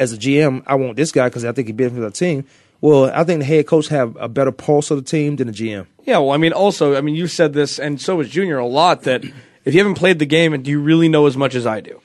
"As 0.00 0.12
a 0.12 0.18
GM, 0.18 0.62
I 0.66 0.74
want 0.74 0.96
this 0.96 1.12
guy 1.12 1.28
because 1.28 1.44
I 1.44 1.52
think 1.52 1.68
he 1.68 1.72
benefits 1.72 2.02
our 2.02 2.10
team." 2.10 2.44
Well, 2.80 3.10
I 3.14 3.24
think 3.24 3.40
the 3.40 3.46
head 3.46 3.66
coach 3.66 3.88
have 3.88 4.16
a 4.20 4.28
better 4.28 4.52
pulse 4.52 4.90
of 4.90 4.98
the 4.98 5.10
team 5.10 5.36
than 5.36 5.46
the 5.46 5.52
GM. 5.52 5.86
Yeah, 6.04 6.18
well, 6.18 6.32
I 6.32 6.36
mean, 6.36 6.52
also, 6.52 6.96
I 6.96 7.00
mean, 7.00 7.14
you 7.14 7.26
said 7.26 7.54
this, 7.54 7.78
and 7.78 7.98
so 7.98 8.16
was 8.16 8.28
Junior 8.28 8.58
a 8.58 8.66
lot. 8.66 9.02
That 9.02 9.24
if 9.64 9.72
you 9.72 9.80
haven't 9.80 9.94
played 9.94 10.18
the 10.18 10.26
game, 10.26 10.52
and 10.52 10.62
do 10.62 10.70
you 10.70 10.80
really 10.80 11.08
know 11.08 11.26
as 11.26 11.36
much 11.36 11.54
as 11.54 11.66
I 11.66 11.80
do? 11.80 12.00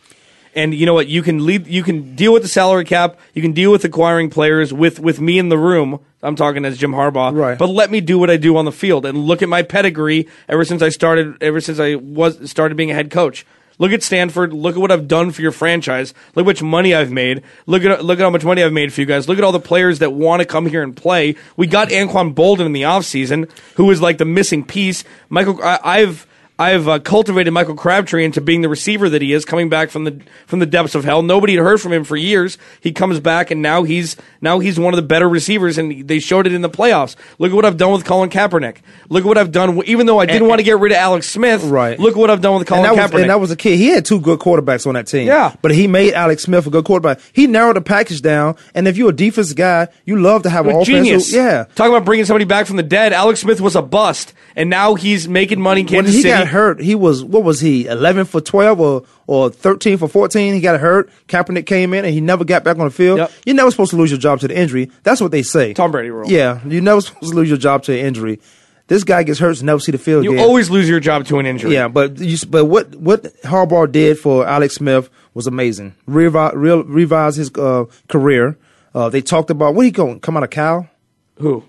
And 0.55 0.73
you 0.73 0.85
know 0.85 0.93
what? 0.93 1.07
You 1.07 1.21
can 1.21 1.45
lead. 1.45 1.67
You 1.67 1.83
can 1.83 2.15
deal 2.15 2.33
with 2.33 2.41
the 2.41 2.49
salary 2.49 2.85
cap. 2.85 3.19
You 3.33 3.41
can 3.41 3.53
deal 3.53 3.71
with 3.71 3.83
acquiring 3.85 4.29
players 4.29 4.73
with 4.73 4.99
with 4.99 5.21
me 5.21 5.37
in 5.37 5.49
the 5.49 5.57
room. 5.57 5.99
I'm 6.21 6.35
talking 6.35 6.65
as 6.65 6.77
Jim 6.77 6.91
Harbaugh. 6.91 7.35
Right. 7.35 7.57
But 7.57 7.69
let 7.69 7.91
me 7.91 8.01
do 8.01 8.19
what 8.19 8.29
I 8.29 8.37
do 8.37 8.57
on 8.57 8.65
the 8.65 8.71
field 8.71 9.05
and 9.05 9.17
look 9.17 9.41
at 9.41 9.49
my 9.49 9.61
pedigree 9.61 10.27
ever 10.47 10.65
since 10.65 10.81
I 10.81 10.89
started. 10.89 11.41
Ever 11.41 11.61
since 11.61 11.79
I 11.79 11.95
was 11.95 12.49
started 12.49 12.75
being 12.75 12.91
a 12.91 12.95
head 12.95 13.11
coach. 13.11 13.45
Look 13.79 13.93
at 13.93 14.03
Stanford. 14.03 14.51
Look 14.51 14.75
at 14.75 14.79
what 14.79 14.91
I've 14.91 15.07
done 15.07 15.31
for 15.31 15.41
your 15.41 15.53
franchise. 15.53 16.13
Look 16.35 16.45
how 16.45 16.49
much 16.49 16.61
money 16.61 16.93
I've 16.93 17.11
made. 17.11 17.43
Look 17.65 17.83
at 17.85 18.03
look 18.03 18.19
at 18.19 18.23
how 18.23 18.29
much 18.29 18.43
money 18.43 18.61
I've 18.61 18.73
made 18.73 18.91
for 18.91 18.99
you 18.99 19.07
guys. 19.07 19.29
Look 19.29 19.37
at 19.37 19.43
all 19.43 19.53
the 19.53 19.59
players 19.59 19.99
that 19.99 20.11
want 20.11 20.41
to 20.41 20.45
come 20.45 20.65
here 20.65 20.83
and 20.83 20.95
play. 20.95 21.35
We 21.55 21.65
got 21.65 21.87
Anquan 21.87 22.33
Boldin 22.35 22.65
in 22.65 22.73
the 22.73 22.81
offseason, 22.81 23.49
who 23.75 23.85
was 23.85 24.01
like 24.01 24.17
the 24.17 24.25
missing 24.25 24.65
piece. 24.65 25.05
Michael, 25.29 25.63
I, 25.63 25.79
I've 25.81 26.27
I 26.59 26.71
have 26.71 26.89
uh, 26.89 26.99
cultivated 26.99 27.51
Michael 27.51 27.73
Crabtree 27.75 28.25
into 28.25 28.41
being 28.41 28.61
the 28.61 28.67
receiver 28.69 29.07
that 29.09 29.21
he 29.21 29.31
is, 29.31 29.45
coming 29.45 29.69
back 29.69 29.89
from 29.89 30.03
the 30.03 30.19
from 30.45 30.59
the 30.59 30.65
depths 30.65 30.93
of 30.93 31.05
hell. 31.05 31.21
Nobody 31.21 31.55
had 31.55 31.63
heard 31.63 31.79
from 31.79 31.93
him 31.93 32.03
for 32.03 32.17
years. 32.17 32.57
He 32.81 32.91
comes 32.91 33.21
back, 33.21 33.49
and 33.49 33.61
now 33.61 33.83
he's 33.83 34.17
now 34.41 34.59
he's 34.59 34.77
one 34.77 34.93
of 34.93 34.97
the 34.97 35.01
better 35.07 35.29
receivers, 35.29 35.77
and 35.77 36.05
they 36.07 36.19
showed 36.19 36.45
it 36.45 36.53
in 36.53 36.61
the 36.61 36.69
playoffs. 36.69 37.15
Look 37.37 37.51
at 37.51 37.55
what 37.55 37.63
I've 37.63 37.77
done 37.77 37.93
with 37.93 38.03
Colin 38.03 38.29
Kaepernick. 38.29 38.79
Look 39.07 39.23
at 39.23 39.27
what 39.27 39.37
I've 39.37 39.53
done. 39.53 39.81
Even 39.85 40.05
though 40.05 40.19
I 40.19 40.25
didn't 40.25 40.41
And- 40.41 40.49
want 40.49 40.59
to 40.59 40.63
get 40.63 40.77
rid 40.79 40.91
of 40.91 40.97
Alex 40.97 41.29
Smith, 41.29 41.63
Right. 41.63 41.97
Look 41.97 42.11
at 42.11 42.19
what 42.19 42.29
I've 42.29 42.41
done 42.41 42.59
with 42.59 42.67
Colin 42.67 42.85
and 42.89 42.97
was, 42.97 43.09
Kaepernick. 43.11 43.21
and 43.21 43.29
that 43.29 43.39
was 43.39 43.51
a 43.51 43.55
kid. 43.55 43.77
He 43.77 43.87
had 43.87 44.03
two 44.03 44.19
good 44.19 44.39
quarterbacks 44.39 44.85
on 44.85 44.95
that 44.95 45.07
team. 45.07 45.27
Yeah. 45.27 45.53
But 45.61 45.71
he 45.71 45.87
made 45.87 46.13
Alex 46.13 46.43
Smith 46.43 46.67
a 46.67 46.69
good 46.69 46.83
quarterback. 46.83 47.21
He 47.31 47.47
narrowed 47.47 47.77
the 47.77 47.81
package 47.81 48.21
down. 48.21 48.57
And 48.75 48.85
if 48.85 48.97
you're 48.97 49.11
a 49.11 49.15
defense 49.15 49.53
guy, 49.53 49.87
you 50.03 50.17
love 50.17 50.43
to 50.43 50.49
have 50.49 50.67
an 50.67 50.83
genius. 50.83 51.31
Yeah. 51.31 51.65
Talking 51.75 51.93
about 51.93 52.03
bringing 52.03 52.25
somebody 52.25 52.43
back 52.45 52.65
from 52.65 52.75
the 52.75 52.83
dead. 52.83 53.13
Alex 53.13 53.39
Smith 53.39 53.61
was 53.61 53.77
a 53.77 53.81
bust, 53.81 54.33
and 54.57 54.69
now 54.69 54.95
he's 54.95 55.29
making 55.29 55.61
money 55.61 55.81
in 55.81 55.87
Kansas 55.87 56.15
City. 56.15 56.27
got 56.29 56.48
hurt, 56.49 56.81
he 56.81 56.95
was 56.95 57.23
what 57.23 57.43
was 57.43 57.59
he? 57.59 57.85
Eleven 57.87 58.25
for 58.25 58.41
twelve 58.41 58.79
or 58.79 59.03
or 59.27 59.49
thirteen 59.49 59.97
for 59.97 60.07
fourteen. 60.07 60.53
He 60.53 60.61
got 60.61 60.79
hurt. 60.79 61.09
Kaepernick 61.27 61.65
came 61.65 61.93
in 61.93 62.05
and 62.05 62.13
he 62.13 62.21
never 62.21 62.43
got 62.43 62.63
back 62.63 62.77
on 62.77 62.85
the 62.85 62.91
field. 62.91 63.19
Yep. 63.19 63.31
You're 63.45 63.55
never 63.55 63.71
supposed 63.71 63.91
to 63.91 63.97
lose 63.97 64.11
your 64.11 64.19
job 64.19 64.39
to 64.41 64.47
the 64.47 64.57
injury. 64.57 64.91
That's 65.03 65.21
what 65.21 65.31
they 65.31 65.43
say. 65.43 65.73
Tom 65.73 65.91
Brady 65.91 66.09
rule. 66.09 66.29
Yeah, 66.29 66.59
you're 66.65 66.81
never 66.81 67.01
supposed 67.01 67.31
to 67.31 67.35
lose 67.37 67.49
your 67.49 67.57
job 67.57 67.83
to 67.83 67.93
an 67.93 68.05
injury. 68.05 68.39
This 68.87 69.03
guy 69.03 69.21
gets 69.21 69.37
hurt 69.37 69.57
and 69.57 69.67
never 69.67 69.79
see 69.79 69.91
the 69.91 69.99
field 69.99 70.23
You 70.23 70.31
again. 70.33 70.43
always 70.43 70.71
lose 70.71 70.89
your 70.89 70.99
job 70.99 71.23
to 71.27 71.37
an 71.37 71.45
injury. 71.45 71.73
Yeah, 71.73 71.87
but 71.89 72.17
you, 72.17 72.37
but 72.49 72.65
what 72.65 72.95
what 72.95 73.23
Harbaugh 73.43 73.91
did 73.91 74.17
for 74.17 74.47
Alex 74.47 74.75
Smith 74.75 75.09
was 75.35 75.45
amazing. 75.45 75.93
Revi- 76.07 76.53
real, 76.55 76.83
revise 76.83 77.35
his 77.35 77.51
uh, 77.53 77.85
career. 78.07 78.57
Uh, 78.95 79.07
they 79.09 79.21
talked 79.21 79.51
about 79.51 79.75
where 79.75 79.85
he 79.85 79.91
going? 79.91 80.19
Come 80.19 80.35
out 80.37 80.43
of 80.43 80.49
Cal? 80.49 80.89
Who? 81.37 81.63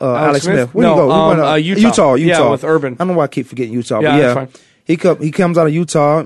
Uh, 0.00 0.14
Alex 0.14 0.20
Alex, 0.28 0.44
Smith? 0.44 0.56
Smith. 0.56 0.74
Where 0.74 0.86
No, 0.86 0.94
he 0.94 0.98
go? 1.00 1.10
Um, 1.10 1.40
uh, 1.40 1.54
Utah. 1.56 2.14
Utah. 2.14 2.14
Yeah, 2.14 2.50
with 2.50 2.64
Urban. 2.64 2.94
I 2.94 2.96
don't 2.98 3.08
know 3.08 3.14
why 3.14 3.24
I 3.24 3.28
keep 3.28 3.46
forgetting 3.46 3.72
Utah. 3.72 4.00
Yeah, 4.00 4.34
but 4.34 4.50
yeah, 4.50 4.60
he 4.84 4.96
come 4.96 5.18
he 5.20 5.30
comes 5.30 5.58
out 5.58 5.66
of 5.66 5.74
Utah. 5.74 6.22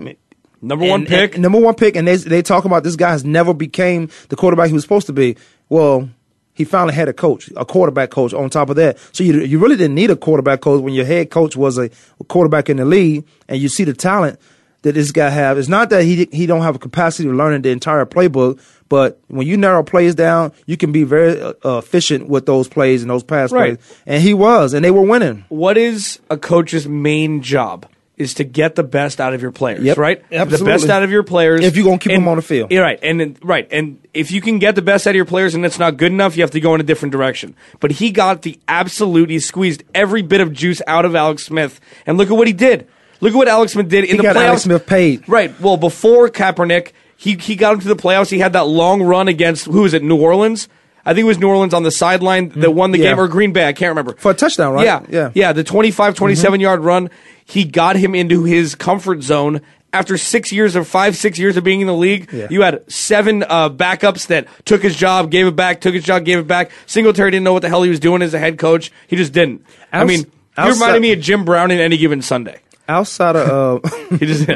Number 0.64 0.86
one 0.86 1.00
and- 1.00 1.08
pick. 1.08 1.34
and 1.34 1.42
number 1.42 1.58
one 1.58 1.74
pick, 1.74 1.96
and 1.96 2.06
they 2.06 2.16
they 2.16 2.42
talk 2.42 2.64
about 2.64 2.84
this 2.84 2.96
guy 2.96 3.10
has 3.10 3.24
never 3.24 3.52
became 3.54 4.08
the 4.28 4.36
quarterback 4.36 4.68
he 4.68 4.74
was 4.74 4.82
supposed 4.82 5.06
to 5.08 5.12
be. 5.12 5.36
Well, 5.68 6.08
he 6.54 6.64
finally 6.64 6.94
had 6.94 7.08
a 7.08 7.12
coach, 7.12 7.50
a 7.56 7.64
quarterback 7.64 8.10
coach. 8.10 8.32
On 8.34 8.48
top 8.50 8.68
of 8.70 8.76
that, 8.76 8.98
so 9.12 9.24
you 9.24 9.40
you 9.40 9.58
really 9.58 9.76
didn't 9.76 9.94
need 9.94 10.10
a 10.10 10.16
quarterback 10.16 10.60
coach 10.60 10.82
when 10.82 10.94
your 10.94 11.04
head 11.06 11.30
coach 11.30 11.56
was 11.56 11.78
a 11.78 11.90
quarterback 12.28 12.68
in 12.68 12.76
the 12.76 12.84
league, 12.84 13.26
and 13.48 13.58
you 13.60 13.68
see 13.68 13.84
the 13.84 13.94
talent 13.94 14.38
that 14.82 14.94
this 14.94 15.10
guy 15.12 15.30
have. 15.30 15.58
It's 15.58 15.68
not 15.68 15.90
that 15.90 16.04
he 16.04 16.28
he 16.30 16.46
don't 16.46 16.62
have 16.62 16.76
a 16.76 16.78
capacity 16.78 17.28
of 17.28 17.34
learning 17.34 17.62
the 17.62 17.70
entire 17.70 18.04
playbook, 18.06 18.60
but 18.92 19.18
when 19.28 19.46
you 19.46 19.56
narrow 19.56 19.82
plays 19.82 20.14
down, 20.14 20.52
you 20.66 20.76
can 20.76 20.92
be 20.92 21.02
very 21.02 21.40
uh, 21.40 21.78
efficient 21.78 22.28
with 22.28 22.44
those 22.44 22.68
plays 22.68 23.00
and 23.00 23.10
those 23.10 23.22
pass 23.22 23.50
Right. 23.50 23.78
plays. 23.78 24.02
And 24.04 24.22
he 24.22 24.34
was, 24.34 24.74
and 24.74 24.84
they 24.84 24.90
were 24.90 25.00
winning. 25.00 25.46
what 25.48 25.78
is 25.78 26.20
a 26.28 26.36
coach's 26.36 26.86
main 26.86 27.40
job? 27.40 27.86
Is 28.18 28.34
to 28.34 28.44
get 28.44 28.74
the 28.74 28.82
best 28.84 29.18
out 29.18 29.32
of 29.32 29.40
your 29.40 29.50
players, 29.50 29.82
Yep, 29.82 29.96
right? 29.96 30.22
Absolutely. 30.30 30.58
The 30.58 30.64
best 30.78 30.90
out 30.90 31.02
of 31.02 31.10
your 31.10 31.22
players. 31.22 31.64
If 31.64 31.74
you're 31.74 31.86
gonna 31.86 31.96
keep 31.96 32.12
And- 32.12 32.20
them 32.24 32.28
on 32.28 32.36
the 32.36 32.42
field. 32.42 32.70
yeah, 32.70 32.80
right? 32.80 32.98
And 33.02 33.38
right, 33.42 33.66
and 33.72 33.96
if 34.12 34.30
you 34.30 34.42
can 34.42 34.58
get 34.58 34.74
the 34.74 34.82
best 34.82 35.06
out 35.06 35.12
of 35.12 35.16
your 35.16 35.24
players, 35.24 35.54
and 35.54 35.64
it's 35.64 35.78
not 35.78 35.96
good 35.96 36.12
enough, 36.12 36.36
you 36.36 36.42
have 36.42 36.50
to 36.50 36.60
go 36.60 36.74
in 36.74 36.80
a 36.82 36.84
different 36.84 37.12
direction. 37.12 37.54
But 37.80 37.92
he 37.92 38.10
got 38.10 38.42
the 38.42 38.58
absolute. 38.68 39.30
He 39.30 39.38
squeezed 39.40 39.82
every 39.94 40.20
bit 40.20 40.42
of 40.42 40.52
juice 40.52 40.82
out 40.86 41.06
of 41.06 41.16
Alex 41.16 41.44
Smith, 41.44 41.80
and 42.04 42.18
look 42.18 42.30
at 42.30 42.36
what 42.36 42.46
he 42.46 42.52
did. 42.52 42.86
Look 43.22 43.32
at 43.32 43.36
what 43.36 43.48
Alex 43.48 43.72
Smith 43.72 43.88
did 43.88 44.04
in 44.04 44.10
He 44.10 44.16
the 44.18 44.22
got 44.24 44.36
playoffs. 44.36 44.46
Alex 44.46 44.62
Smith 44.64 44.86
paid. 44.86 45.26
Right. 45.28 45.58
Well, 45.60 45.76
before 45.78 46.28
Kaepernick, 46.28 46.88
he 47.22 47.36
he 47.36 47.54
got 47.56 47.74
him 47.74 47.80
to 47.80 47.88
the 47.88 47.96
playoffs. 47.96 48.30
He 48.30 48.38
had 48.40 48.52
that 48.54 48.66
long 48.66 49.02
run 49.02 49.28
against 49.28 49.66
who 49.66 49.82
was 49.82 49.94
it? 49.94 50.02
New 50.02 50.20
Orleans. 50.20 50.68
I 51.04 51.14
think 51.14 51.24
it 51.24 51.28
was 51.28 51.38
New 51.38 51.48
Orleans 51.48 51.74
on 51.74 51.82
the 51.82 51.90
sideline 51.90 52.50
that 52.60 52.70
won 52.72 52.90
the 52.92 52.98
Mm-hmm. 52.98 53.02
Yeah. 53.04 53.10
game, 53.10 53.20
or 53.20 53.28
Green 53.28 53.52
Bay. 53.52 53.66
I 53.66 53.72
can't 53.72 53.88
remember. 53.90 54.14
For 54.18 54.30
a 54.30 54.34
touchdown, 54.34 54.72
right? 54.74 54.84
Yeah, 54.84 55.02
Yeah. 55.10 55.30
yeah. 55.34 55.52
The 55.52 55.64
25, 55.64 56.14
27 56.14 56.60
yard 56.60 56.80
run, 56.80 57.10
he 57.44 57.64
got 57.64 57.96
him 57.96 58.14
into 58.14 58.44
his 58.44 58.74
comfort 58.74 59.22
zone. 59.22 59.60
After 59.92 60.16
six 60.16 60.52
years 60.52 60.74
of 60.76 60.86
five, 60.88 61.16
six 61.16 61.38
years 61.38 61.56
of 61.56 61.64
being 61.64 61.80
in 61.82 61.86
the 61.86 61.94
league, 61.94 62.28
Yeah. 62.32 62.46
you 62.50 62.62
had 62.62 62.90
seven 62.90 63.42
uh, 63.48 63.68
backups 63.68 64.28
that 64.28 64.46
took 64.64 64.80
his 64.82 64.96
job, 64.96 65.30
gave 65.30 65.46
it 65.46 65.54
back, 65.56 65.80
took 65.80 65.92
his 65.94 66.04
job, 66.04 66.24
gave 66.24 66.38
it 66.38 66.46
back. 66.46 66.70
Singletary 66.86 67.30
didn't 67.30 67.44
know 67.44 67.52
what 67.52 67.62
the 67.62 67.68
hell 67.68 67.82
he 67.82 67.90
was 67.90 68.00
doing 68.00 68.22
as 68.22 68.32
a 68.32 68.38
head 68.38 68.56
coach. 68.58 68.90
He 69.08 69.16
just 69.16 69.32
didn't. 69.32 69.66
I 69.92 69.98
Outs- 70.00 70.08
mean, 70.08 70.20
he 70.20 70.26
outside- 70.56 70.72
reminded 70.72 71.02
me 71.02 71.12
of 71.12 71.20
Jim 71.20 71.44
Brown 71.44 71.70
in 71.72 71.78
any 71.80 71.96
given 71.98 72.22
Sunday. 72.22 72.58
Outside 72.92 73.36
of 73.36 73.82
uh, 73.84 73.88
He 74.18 74.26
just 74.26 74.48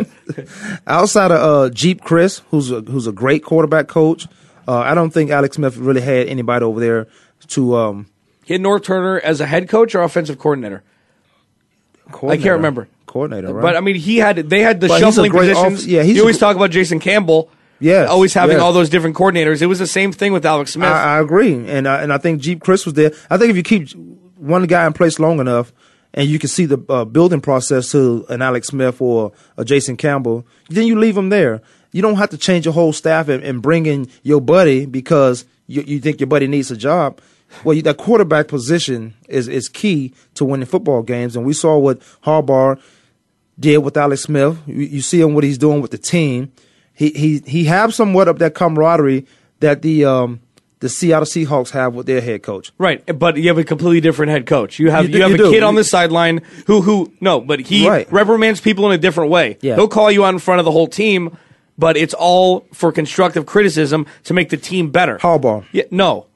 outside 0.87 1.31
of 1.31 1.41
uh, 1.41 1.71
Geep 1.71 2.01
Chryst, 2.01 2.43
who's 2.51 2.71
a, 2.71 2.83
who's 2.83 3.07
a 3.07 3.13
great 3.13 3.43
quarterback 3.43 3.89
coach, 3.89 4.27
uh, 4.69 4.79
I 4.79 4.95
don't 4.95 5.11
think 5.11 5.31
Alex 5.31 5.57
Smith 5.57 5.77
really 5.79 6.03
had 6.03 6.27
anybody 6.29 6.65
over 6.65 6.79
there 6.81 7.07
to. 7.49 7.77
Um, 7.77 8.07
He 8.45 8.53
had 8.53 8.61
Norv 8.63 8.83
Turner 8.85 9.19
as 9.21 9.41
a 9.41 9.47
head 9.47 9.69
coach 9.69 9.95
or 9.95 10.03
offensive 10.03 10.39
coordinator. 10.39 10.83
I 12.23 12.37
can't 12.37 12.45
remember. 12.61 12.89
Coordinator, 13.07 13.55
right? 13.55 13.63
But 13.63 13.77
I 13.77 13.81
mean, 13.81 13.97
he 13.97 14.19
had 14.19 14.37
they 14.37 14.61
had 14.61 14.81
the 14.81 14.89
But 14.89 15.01
shuffling 15.01 15.33
positions. 15.33 15.83
off- 15.85 15.89
yeah, 15.89 16.03
he's 16.03 16.17
you 16.17 16.23
always 16.23 16.37
gr- 16.37 16.45
talk 16.45 16.57
about 16.57 16.71
Jason 16.71 17.01
Campbell. 17.01 17.51
Yes, 17.81 18.09
always 18.09 18.33
having 18.35 18.57
yes. 18.57 18.63
all 18.63 18.73
those 18.73 18.89
different 18.89 19.17
coordinators. 19.17 19.61
It 19.63 19.67
was 19.67 19.79
the 19.79 19.87
same 19.87 20.13
thing 20.13 20.33
with 20.33 20.45
Alex 20.47 20.73
Smith. 20.75 20.89
I, 20.89 21.17
I 21.17 21.21
agree, 21.21 21.53
and 21.69 21.87
I, 21.87 22.03
and 22.03 22.13
I 22.13 22.19
think 22.19 22.43
Geep 22.43 22.61
Chryst 22.61 22.85
was 22.87 22.95
there. 22.95 23.13
I 23.31 23.37
think 23.39 23.51
if 23.51 23.57
you 23.57 23.63
keep 23.63 23.91
one 24.37 24.65
guy 24.67 24.87
in 24.87 24.93
place 24.95 25.19
long 25.19 25.41
enough, 25.41 25.73
and 26.17 26.29
you 26.29 26.39
can 26.39 26.49
see 26.49 26.65
the 26.65 26.83
uh, 26.89 27.05
building 27.05 27.43
process 27.43 27.93
to 27.93 28.25
an 28.31 28.41
Alex 28.41 28.69
Smith 28.69 29.01
or 29.01 29.33
a 29.59 29.65
Jason 29.65 29.97
Campbell, 29.97 30.47
then 30.71 30.87
you 30.87 30.99
leave 30.99 31.15
them 31.15 31.29
there. 31.29 31.61
You 31.93 32.03
don't 32.03 32.17
have 32.17 32.31
to 32.31 32.39
change 32.39 32.65
your 32.65 32.75
whole 32.75 32.93
staff 32.93 33.29
and, 33.29 33.45
and 33.45 33.63
bring 33.63 33.87
in 33.87 34.09
your 34.23 34.41
buddy 34.41 34.87
because 34.87 35.45
you, 35.67 35.83
you 35.83 36.01
think 36.01 36.19
your 36.19 36.27
buddy 36.27 36.47
needs 36.47 36.71
a 36.71 36.77
job. 36.77 37.21
Well, 37.63 37.81
that 37.83 37.99
quarterback 37.99 38.49
position 38.49 39.15
is 39.29 39.47
is 39.47 39.69
key 39.69 40.13
to 40.35 40.45
winning 40.45 40.67
football 40.67 41.03
games, 41.03 41.37
and 41.37 41.47
we 41.47 41.53
saw 41.53 41.79
what 41.79 42.01
Harbaugh 42.25 42.81
did 43.59 43.79
with 43.79 43.97
Alex 43.97 44.23
Smith. 44.23 44.59
You, 44.67 44.75
you 44.75 45.01
see 45.01 45.21
him 45.21 45.33
what 45.33 45.45
he's 45.45 45.57
doing 45.59 45.81
with 45.81 45.93
the 45.93 45.99
team. 45.99 46.53
He 46.93 47.11
he 47.11 47.39
he 47.47 47.65
have 47.65 47.95
somewhat 47.95 48.27
of 48.27 48.41
that 48.41 48.55
camaraderie 48.55 49.27
that 49.61 49.83
the 49.83 50.05
um, 50.05 50.41
the 50.81 50.89
Seattle 50.89 51.25
Seahawks 51.27 51.71
have 51.71 51.95
with 51.95 52.07
their 52.07 52.21
head 52.21 52.43
coach. 52.43 52.71
Right, 52.79 53.03
but 53.19 53.37
you 53.39 53.49
have 53.49 53.59
a 53.59 53.65
completely 53.65 54.01
different 54.01 54.31
head 54.31 54.45
coach. 54.47 54.79
You 54.79 54.91
have 54.91 55.09
You 55.09 55.17
you, 55.17 55.23
have 55.23 55.31
you 55.31 55.35
a 55.37 55.39
do. 55.39 55.51
kid 55.51 55.63
on 55.63 55.75
the 55.75 55.85
sideline 55.85 56.43
who 56.67 56.83
who 56.83 57.13
no, 57.21 57.41
but 57.41 57.61
he 57.61 57.89
Right. 57.89 58.11
reprimands 58.13 58.61
people 58.61 58.85
in 58.87 58.93
a 58.93 58.99
different 58.99 59.31
way. 59.31 59.57
Yeah. 59.63 59.77
He'll 59.77 59.89
call 59.89 60.11
you 60.11 60.25
out 60.25 60.35
in 60.35 60.39
front 60.39 60.59
of 60.59 60.65
the 60.65 60.73
whole 60.73 60.87
team, 60.89 61.37
but 61.79 61.97
it's 61.97 62.15
all 62.15 62.67
for 62.75 62.93
constructive 62.93 63.47
criticism 63.47 64.07
to 64.25 64.35
make 64.35 64.51
the 64.51 64.57
team 64.59 64.91
better. 64.91 65.19
Harbaugh, 65.19 65.65
Yeah, 65.73 65.85
no, 65.91 66.27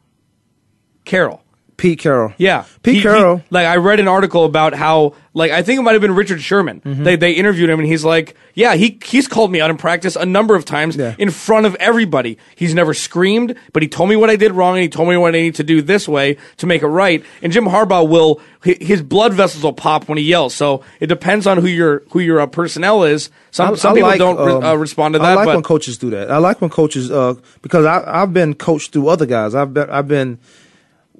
Carroll. 1.04 1.42
Pete 1.80 1.98
Carroll, 1.98 2.34
Yeah, 2.36 2.64
Pete 2.82 2.92
He- 2.94 2.98
he- 2.98 3.02
Carroll. 3.02 3.42
like 3.50 3.66
I 3.66 3.76
read 3.76 4.00
an 4.00 4.06
article 4.08 4.44
about 4.44 4.74
how, 4.74 5.14
like 5.32 5.50
I 5.50 5.62
think 5.62 5.78
it 5.78 5.82
might 5.82 5.92
have 5.92 6.02
been 6.02 6.14
Richard 6.14 6.42
Sherman. 6.42 6.82
Mm-hmm. 6.84 7.04
They 7.04 7.16
they 7.16 7.32
interviewed 7.32 7.70
him 7.70 7.78
and 7.80 7.88
he's 7.88 8.04
like, 8.04 8.36
yeah, 8.52 8.74
he 8.74 8.98
he's 9.02 9.26
called 9.26 9.50
me 9.50 9.62
out 9.62 9.70
in 9.70 9.78
practice 9.78 10.14
a 10.14 10.26
number 10.26 10.54
of 10.56 10.66
times 10.66 10.96
Yeah. 10.96 11.14
in 11.18 11.30
front 11.30 11.64
of 11.64 11.74
everybody. 11.76 12.36
He's 12.54 12.74
never 12.74 12.92
screamed, 12.92 13.54
but 13.72 13.82
he 13.82 13.88
told 13.88 14.10
me 14.10 14.16
what 14.16 14.28
I 14.28 14.36
did 14.36 14.52
wrong 14.52 14.74
and 14.74 14.82
he 14.82 14.88
told 14.90 15.08
me 15.08 15.16
what 15.16 15.28
I 15.34 15.38
need 15.40 15.54
to 15.54 15.64
do 15.64 15.80
this 15.80 16.06
way 16.06 16.36
to 16.58 16.66
make 16.66 16.82
it 16.82 16.86
right. 16.88 17.24
And 17.42 17.50
Jim 17.50 17.64
Harbaugh 17.64 18.06
will 18.06 18.40
his 18.62 19.00
blood 19.00 19.32
vessels 19.32 19.64
will 19.64 19.72
pop 19.72 20.06
when 20.06 20.18
he 20.18 20.24
yells. 20.24 20.54
So 20.54 20.84
it 21.00 21.06
depends 21.06 21.46
on 21.46 21.56
who 21.58 21.66
your 21.68 22.02
who 22.10 22.20
your 22.20 22.40
uh, 22.40 22.46
personnel 22.46 23.04
is. 23.04 23.30
Some 23.52 23.72
I- 23.72 23.76
some 23.76 23.92
I 23.92 23.94
people 23.94 24.08
like, 24.10 24.18
don't 24.18 24.36
re- 24.46 24.52
um, 24.52 24.64
uh, 24.64 24.74
respond 24.74 25.14
to 25.14 25.18
that. 25.20 25.24
I 25.24 25.34
like 25.34 25.46
but 25.46 25.54
when 25.54 25.62
coaches 25.64 25.96
do 25.96 26.10
that. 26.10 26.30
I 26.30 26.36
like 26.36 26.60
when 26.60 26.68
coaches 26.68 27.10
uh, 27.10 27.34
because 27.62 27.86
I, 27.86 28.02
I've 28.22 28.34
been 28.34 28.52
coached 28.54 28.92
through 28.92 29.08
other 29.08 29.24
guys. 29.26 29.54
I've 29.54 29.72
been 29.72 29.88
I've 29.88 30.08
been 30.08 30.38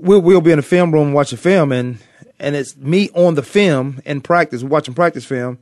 we'll, 0.00 0.20
we'll 0.20 0.40
be 0.40 0.52
in 0.52 0.58
the 0.58 0.62
film 0.62 0.92
room 0.92 1.12
watching 1.12 1.38
film 1.38 1.72
and 1.72 1.98
and 2.38 2.56
it's 2.56 2.76
me 2.76 3.10
on 3.14 3.34
the 3.34 3.42
film 3.42 4.00
in 4.06 4.20
practice 4.22 4.62
watching 4.62 4.94
practice 4.94 5.24
film, 5.24 5.58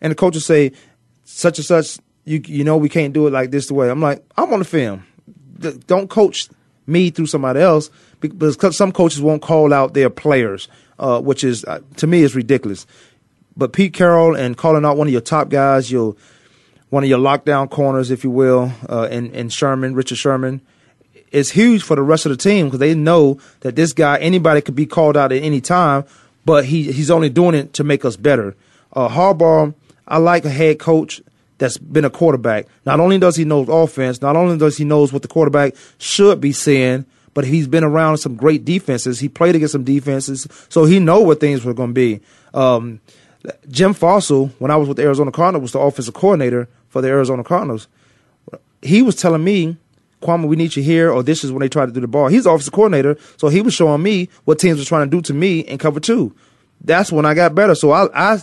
and 0.00 0.10
the 0.10 0.14
coaches 0.14 0.44
say 0.44 0.72
such 1.24 1.58
and 1.58 1.64
such. 1.64 1.98
You 2.24 2.42
you 2.44 2.64
know 2.64 2.76
we 2.76 2.88
can't 2.88 3.14
do 3.14 3.26
it 3.28 3.32
like 3.32 3.50
this 3.50 3.68
the 3.68 3.74
way. 3.74 3.88
I'm 3.88 4.00
like 4.00 4.24
I'm 4.36 4.52
on 4.52 4.58
the 4.58 4.64
film. 4.64 5.06
Don't 5.86 6.10
coach 6.10 6.48
me 6.86 7.10
through 7.10 7.26
somebody 7.26 7.60
else 7.60 7.90
because 8.20 8.76
some 8.76 8.92
coaches 8.92 9.20
won't 9.22 9.42
call 9.42 9.72
out 9.72 9.94
their 9.94 10.10
players, 10.10 10.68
uh, 10.98 11.20
which 11.20 11.44
is 11.44 11.64
uh, 11.64 11.80
to 11.96 12.06
me 12.06 12.22
is 12.22 12.34
ridiculous. 12.34 12.86
But 13.56 13.72
Pete 13.72 13.94
Carroll 13.94 14.36
and 14.36 14.56
calling 14.56 14.84
out 14.84 14.96
one 14.96 15.06
of 15.06 15.12
your 15.12 15.22
top 15.22 15.48
guys, 15.48 15.90
your 15.90 16.16
one 16.90 17.04
of 17.04 17.08
your 17.08 17.18
lockdown 17.18 17.70
corners, 17.70 18.10
if 18.10 18.24
you 18.24 18.30
will, 18.30 18.72
uh, 18.88 19.08
in, 19.10 19.32
in 19.32 19.48
Sherman, 19.48 19.94
Richard 19.94 20.18
Sherman, 20.18 20.60
is 21.32 21.50
huge 21.50 21.82
for 21.82 21.96
the 21.96 22.02
rest 22.02 22.26
of 22.26 22.30
the 22.30 22.36
team 22.36 22.66
because 22.66 22.80
they 22.80 22.94
know 22.94 23.38
that 23.60 23.76
this 23.76 23.92
guy, 23.92 24.18
anybody 24.18 24.60
could 24.60 24.76
be 24.76 24.86
called 24.86 25.16
out 25.16 25.32
at 25.32 25.42
any 25.42 25.60
time, 25.60 26.04
but 26.44 26.64
he, 26.64 26.92
he's 26.92 27.10
only 27.10 27.28
doing 27.28 27.54
it 27.54 27.72
to 27.74 27.84
make 27.84 28.04
us 28.04 28.16
better. 28.16 28.54
Uh, 28.92 29.08
Harbaugh, 29.08 29.74
I 30.06 30.18
like 30.18 30.44
a 30.44 30.50
head 30.50 30.78
coach 30.78 31.20
that's 31.58 31.78
been 31.78 32.04
a 32.04 32.10
quarterback. 32.10 32.66
Not 32.84 33.00
only 33.00 33.18
does 33.18 33.36
he 33.36 33.44
know 33.44 33.62
offense, 33.62 34.20
not 34.22 34.36
only 34.36 34.58
does 34.58 34.76
he 34.76 34.84
knows 34.84 35.12
what 35.12 35.22
the 35.22 35.28
quarterback 35.28 35.74
should 35.98 36.40
be 36.40 36.52
saying, 36.52 37.06
but 37.34 37.44
he's 37.44 37.66
been 37.66 37.84
around 37.84 38.18
some 38.18 38.36
great 38.36 38.64
defenses. 38.64 39.20
He 39.20 39.28
played 39.28 39.54
against 39.54 39.72
some 39.72 39.84
defenses, 39.84 40.46
so 40.68 40.84
he 40.84 40.98
know 40.98 41.20
what 41.20 41.40
things 41.40 41.64
were 41.64 41.74
going 41.74 41.90
to 41.90 41.94
be. 41.94 42.20
Um, 42.54 43.00
Jim 43.68 43.94
Fassel, 43.94 44.50
when 44.58 44.70
I 44.70 44.76
was 44.76 44.88
with 44.88 44.96
the 44.96 45.02
Arizona 45.02 45.30
Cardinals, 45.30 45.62
was 45.62 45.72
the 45.72 45.78
offensive 45.78 46.14
coordinator 46.14 46.68
for 46.88 47.02
the 47.02 47.08
Arizona 47.08 47.44
Cardinals. 47.44 47.88
He 48.82 49.02
was 49.02 49.16
telling 49.16 49.44
me, 49.44 49.76
Kwamie, 50.22 50.48
we 50.48 50.56
need 50.56 50.74
you 50.76 50.82
here, 50.82 51.10
or 51.10 51.22
this 51.22 51.44
is 51.44 51.52
when 51.52 51.60
they 51.60 51.68
try 51.68 51.84
to 51.86 51.92
do 51.92 52.00
the 52.00 52.06
ball. 52.08 52.28
He's 52.28 52.44
the 52.44 52.50
offensive 52.50 52.72
coordinator, 52.72 53.16
so 53.36 53.48
he 53.48 53.60
was 53.60 53.74
showing 53.74 54.02
me 54.02 54.28
what 54.44 54.58
teams 54.58 54.78
were 54.78 54.84
trying 54.84 55.08
to 55.08 55.16
do 55.16 55.20
to 55.22 55.34
me 55.34 55.60
in 55.60 55.78
cover 55.78 56.00
two. 56.00 56.34
That's 56.82 57.12
when 57.12 57.24
I 57.26 57.34
got 57.34 57.54
better. 57.54 57.74
So 57.74 57.90
I, 57.92 58.08
I 58.34 58.40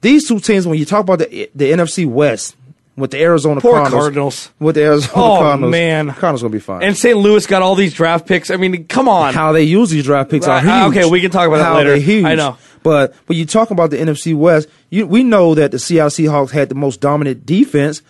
these 0.00 0.28
two 0.28 0.38
teams, 0.40 0.66
when 0.66 0.78
you 0.78 0.84
talk 0.84 1.00
about 1.00 1.18
the 1.20 1.50
the 1.54 1.72
NFC 1.72 2.06
West 2.06 2.56
with 2.96 3.10
the 3.12 3.20
Arizona 3.20 3.60
Poor 3.60 3.74
Cardinals, 3.74 4.02
Cardinals. 4.04 4.50
with 4.58 4.74
the 4.74 4.82
Arizona 4.82 5.12
Cardinals. 5.12 5.38
Oh, 5.38 5.42
Cardinals, 5.42 5.70
man. 5.70 6.06
Cardinals 6.08 6.42
gonna 6.42 6.52
be 6.52 6.58
fine. 6.58 6.82
And 6.82 6.96
St. 6.96 7.16
Louis 7.16 7.46
got 7.46 7.62
all 7.62 7.74
these 7.74 7.94
draft 7.94 8.26
picks. 8.26 8.50
I 8.50 8.56
mean, 8.56 8.86
come 8.86 9.08
on. 9.08 9.34
how 9.34 9.52
they 9.52 9.62
use 9.62 9.90
these 9.90 10.04
draft 10.04 10.30
picks 10.30 10.46
are 10.46 10.56
Right, 10.56 10.66
ah, 10.66 10.84
huge. 10.90 10.98
okay, 10.98 11.10
we 11.10 11.20
can 11.20 11.30
talk 11.30 11.46
about 11.46 11.58
that 11.58 11.64
How 11.64 11.76
later. 11.76 11.90
they're 11.90 12.00
huge. 12.00 12.24
I 12.24 12.34
know. 12.34 12.56
but 12.82 13.14
but 13.26 13.36
you 13.36 13.46
talk 13.46 13.70
about 13.70 13.90
the 13.90 13.98
NFC 13.98 14.34
West. 14.36 14.68
You, 14.90 15.06
we 15.06 15.22
know 15.22 15.54
that 15.54 15.70
the 15.70 15.78
Seattle 15.78 16.10
Seahawks 16.10 16.50
had 16.50 16.68
the 16.68 16.74
most 16.74 17.00
dominant 17.00 17.46
defense, 17.46 18.02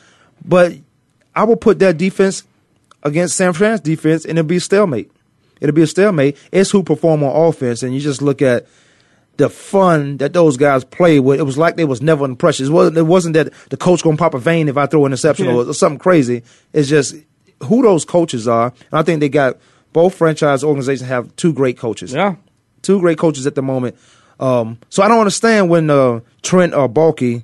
but 0.44 0.72
I 1.36 1.44
will 1.44 1.57
put 1.57 1.78
that 1.80 1.99
defense 1.99 2.44
against 3.03 3.36
San 3.36 3.53
Fran's 3.53 3.80
defense, 3.80 4.24
and 4.24 4.38
it'll 4.38 4.49
be 4.49 4.57
a 4.57 4.61
stalemate. 4.61 5.11
It'll 5.61 5.74
be 5.74 5.82
a 5.82 5.86
stalemate. 5.86 6.36
It's 6.53 6.70
who 6.70 6.82
perform 6.82 7.22
on 7.22 7.49
offense, 7.49 7.82
and 7.82 7.94
you 7.94 8.01
just 8.01 8.22
look 8.22 8.42
at 8.42 8.66
the 9.36 9.49
fun 9.49 10.16
that 10.16 10.32
those 10.32 10.57
guys 10.57 10.84
played 10.84 11.20
with. 11.20 11.38
It 11.38 11.44
was 11.44 11.57
like 11.59 11.76
they 11.76 11.84
was 11.84 12.03
never 12.03 12.24
in 12.24 12.34
pressure. 12.36 12.64
It 12.64 12.70
wasn't, 12.70 12.96
it 12.99 13.03
wasn't 13.03 13.34
that 13.34 13.53
the 13.70 13.76
coach 13.76 14.03
gonna 14.03 14.16
pop 14.16 14.34
a 14.34 14.38
vein 14.38 14.68
if 14.68 14.76
I 14.76 14.86
throw 14.86 15.05
an 15.07 15.12
interception 15.12 15.46
Yeah. 15.46 15.53
or, 15.55 15.68
or 15.68 15.74
something 15.74 15.99
crazy. 15.99 16.42
It's 16.72 16.88
just 16.88 17.14
who 17.64 17.82
those 17.82 18.05
coaches 18.05 18.49
are. 18.49 18.72
And 18.90 18.99
I 18.99 19.03
think 19.03 19.20
they 19.20 19.28
got 19.28 19.59
both 19.92 20.14
franchise 20.16 20.64
organizations 20.64 21.09
have 21.09 21.34
two 21.36 21.53
great 21.53 21.78
coaches. 21.78 22.12
Yeah. 22.12 22.34
Two 22.82 22.99
great 23.01 23.18
coaches 23.18 23.46
at 23.46 23.55
the 23.55 23.62
moment. 23.62 23.96
Um, 24.40 24.78
so 24.88 25.03
I 25.03 25.09
don't 25.09 25.18
understand 25.20 25.68
when 25.70 25.88
uh, 25.90 26.20
Trent 26.42 26.74
or 26.74 26.88
Baalke 26.88 27.42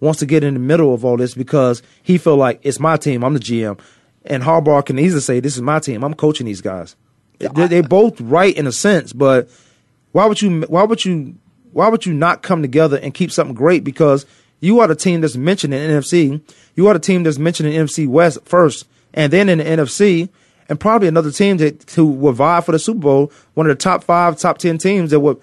wants 0.00 0.18
to 0.20 0.26
get 0.26 0.42
in 0.44 0.54
the 0.54 0.60
middle 0.60 0.92
of 0.94 1.04
all 1.04 1.16
this 1.16 1.34
because 1.34 1.82
he 2.02 2.18
feel 2.18 2.36
like 2.36 2.60
it's 2.62 2.78
my 2.80 2.96
team. 2.96 3.22
I'm 3.24 3.32
the 3.34 3.40
GM, 3.40 3.78
and 4.26 4.42
Harbaugh 4.42 4.84
can 4.84 4.98
easily 4.98 5.20
say, 5.20 5.40
"This 5.40 5.56
is 5.56 5.62
my 5.62 5.78
team. 5.78 6.02
I'm 6.02 6.14
coaching 6.14 6.46
these 6.46 6.60
guys." 6.60 6.96
They, 7.38 7.66
they 7.66 7.80
both 7.82 8.20
right 8.20 8.56
in 8.56 8.66
a 8.66 8.72
sense, 8.72 9.12
but 9.12 9.48
why 10.12 10.26
would 10.26 10.40
you? 10.40 10.62
Why 10.62 10.84
would 10.84 11.04
you? 11.04 11.36
Why 11.72 11.88
would 11.88 12.06
you 12.06 12.14
not 12.14 12.42
come 12.42 12.62
together 12.62 12.98
and 12.98 13.12
keep 13.12 13.30
something 13.30 13.54
great? 13.54 13.84
Because 13.84 14.24
you 14.60 14.80
are 14.80 14.86
the 14.86 14.94
team 14.94 15.20
that's 15.20 15.36
mentioned 15.36 15.74
in 15.74 15.90
NFC. 15.90 16.40
You 16.74 16.88
are 16.88 16.94
the 16.94 17.00
team 17.00 17.22
that's 17.22 17.38
mentioned 17.38 17.68
in 17.68 17.86
NFC 17.86 18.06
West 18.08 18.38
first, 18.44 18.86
and 19.12 19.32
then 19.32 19.48
in 19.48 19.58
the 19.58 19.64
NFC, 19.64 20.30
and 20.68 20.80
probably 20.80 21.08
another 21.08 21.30
team 21.30 21.58
that 21.58 21.90
who 21.90 22.06
will 22.06 22.32
vie 22.32 22.60
for 22.62 22.72
the 22.72 22.78
Super 22.78 23.00
Bowl. 23.00 23.32
One 23.54 23.66
of 23.66 23.76
the 23.76 23.82
top 23.82 24.04
five, 24.04 24.38
top 24.38 24.58
ten 24.58 24.78
teams 24.78 25.10
that 25.10 25.20
would 25.20 25.40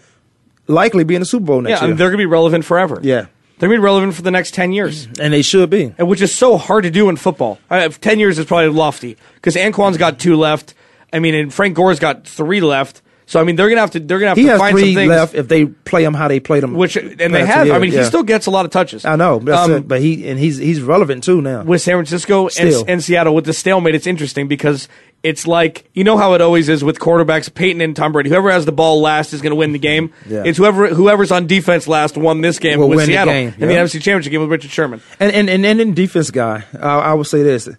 likely 0.67 1.03
be 1.03 1.15
in 1.15 1.21
the 1.21 1.25
Super 1.25 1.45
Bowl 1.45 1.63
yeah, 1.63 1.69
next 1.69 1.81
mean, 1.81 1.89
year. 1.89 1.97
they're 1.97 2.09
going 2.09 2.17
to 2.19 2.21
be 2.21 2.25
relevant 2.25 2.65
forever. 2.65 2.99
Yeah. 3.03 3.27
They're 3.59 3.69
going 3.69 3.77
to 3.77 3.81
be 3.81 3.85
relevant 3.85 4.13
for 4.15 4.21
the 4.23 4.31
next 4.31 4.53
10 4.53 4.73
years. 4.73 5.07
and 5.19 5.31
they 5.33 5.41
should 5.41 5.69
be. 5.69 5.93
and 5.97 6.07
which 6.07 6.21
is 6.21 6.33
so 6.33 6.57
hard 6.57 6.83
to 6.83 6.91
do 6.91 7.07
in 7.09 7.15
football. 7.15 7.59
Uh, 7.69 7.89
Ten 7.89 8.19
years 8.19 8.37
is 8.39 8.45
probably 8.45 8.69
lofty 8.69 9.17
because 9.35 9.55
Anquan's 9.55 9.97
got 9.97 10.19
two 10.19 10.35
left. 10.35 10.73
I 11.13 11.19
mean, 11.19 11.35
and 11.35 11.53
Frank 11.53 11.75
Gore's 11.75 11.99
got 11.99 12.25
three 12.27 12.59
left. 12.61 13.01
So 13.25 13.39
I 13.39 13.45
mean, 13.45 13.55
they're 13.55 13.69
gonna 13.69 13.79
have 13.81 13.91
to 13.91 13.99
they're 14.01 14.19
gonna 14.19 14.29
have 14.31 14.37
He 14.37 14.43
to 14.43 14.49
has 14.49 14.59
find 14.59 14.75
three 14.77 14.93
some 14.93 14.95
things. 14.95 15.09
left 15.09 15.33
if 15.33 15.47
they 15.47 15.65
play 15.65 16.03
him 16.03 16.13
how 16.13 16.27
they 16.27 16.41
played 16.41 16.61
him. 16.63 16.73
Which 16.73 16.97
and 16.97 17.33
they 17.33 17.45
have. 17.45 17.67
year, 17.67 17.75
I 17.75 17.79
mean, 17.79 17.93
yeah. 17.93 17.99
he 17.99 18.05
still 18.05 18.23
gets 18.23 18.47
a 18.47 18.51
lot 18.51 18.65
of 18.65 18.71
touches. 18.71 19.05
I 19.05 19.15
know, 19.15 19.35
Um, 19.49 19.71
it. 19.71 19.87
But 19.87 20.01
he 20.01 20.27
and 20.27 20.37
he's 20.37 20.57
he's 20.57 20.81
relevant 20.81 21.23
too 21.23 21.41
now. 21.41 21.63
with 21.63 21.81
San 21.81 21.95
Francisco 21.95 22.49
and, 22.59 22.89
and 22.89 23.03
Seattle 23.03 23.33
with 23.33 23.45
the 23.45 23.53
stalemate, 23.53 23.95
it's 23.95 24.07
interesting 24.07 24.47
because 24.49 24.89
it's 25.23 25.47
like 25.47 25.89
you 25.93 26.03
know 26.03 26.17
how 26.17 26.33
it 26.33 26.41
always 26.41 26.69
is 26.69 26.83
with 26.83 26.99
quarterbacks, 26.99 27.51
Peyton 27.53 27.81
and 27.81 27.95
Tom 27.95 28.11
Brady. 28.11 28.29
Whoever 28.29 28.51
has 28.51 28.65
the 28.65 28.73
ball 28.73 29.01
last 29.01 29.33
is 29.33 29.41
going 29.41 29.51
to 29.51 29.55
win 29.55 29.71
the 29.71 29.79
game. 29.79 30.13
Yeah. 30.27 30.43
It's 30.45 30.57
whoever 30.57 30.89
whoever's 30.89 31.31
on 31.31 31.47
defense 31.47 31.87
last 31.87 32.17
won 32.17 32.41
this 32.41 32.59
game 32.59 32.79
Will 32.79 32.89
with 32.89 32.97
win 32.97 33.07
the 33.07 33.13
Seattle 33.13 33.33
game, 33.33 33.53
in 33.57 33.67
the 33.69 33.73
yeah. 33.73 33.83
NFC 33.83 33.93
Championship 34.01 34.31
game 34.31 34.41
with 34.41 34.51
Richard 34.51 34.71
Sherman. 34.71 35.01
And 35.19 35.31
and 35.31 35.49
and, 35.49 35.65
and 35.65 35.81
in 35.81 35.93
defense 35.93 36.29
guy, 36.29 36.65
I, 36.79 36.99
I 36.99 37.13
would 37.13 37.27
say 37.27 37.41
this. 37.41 37.69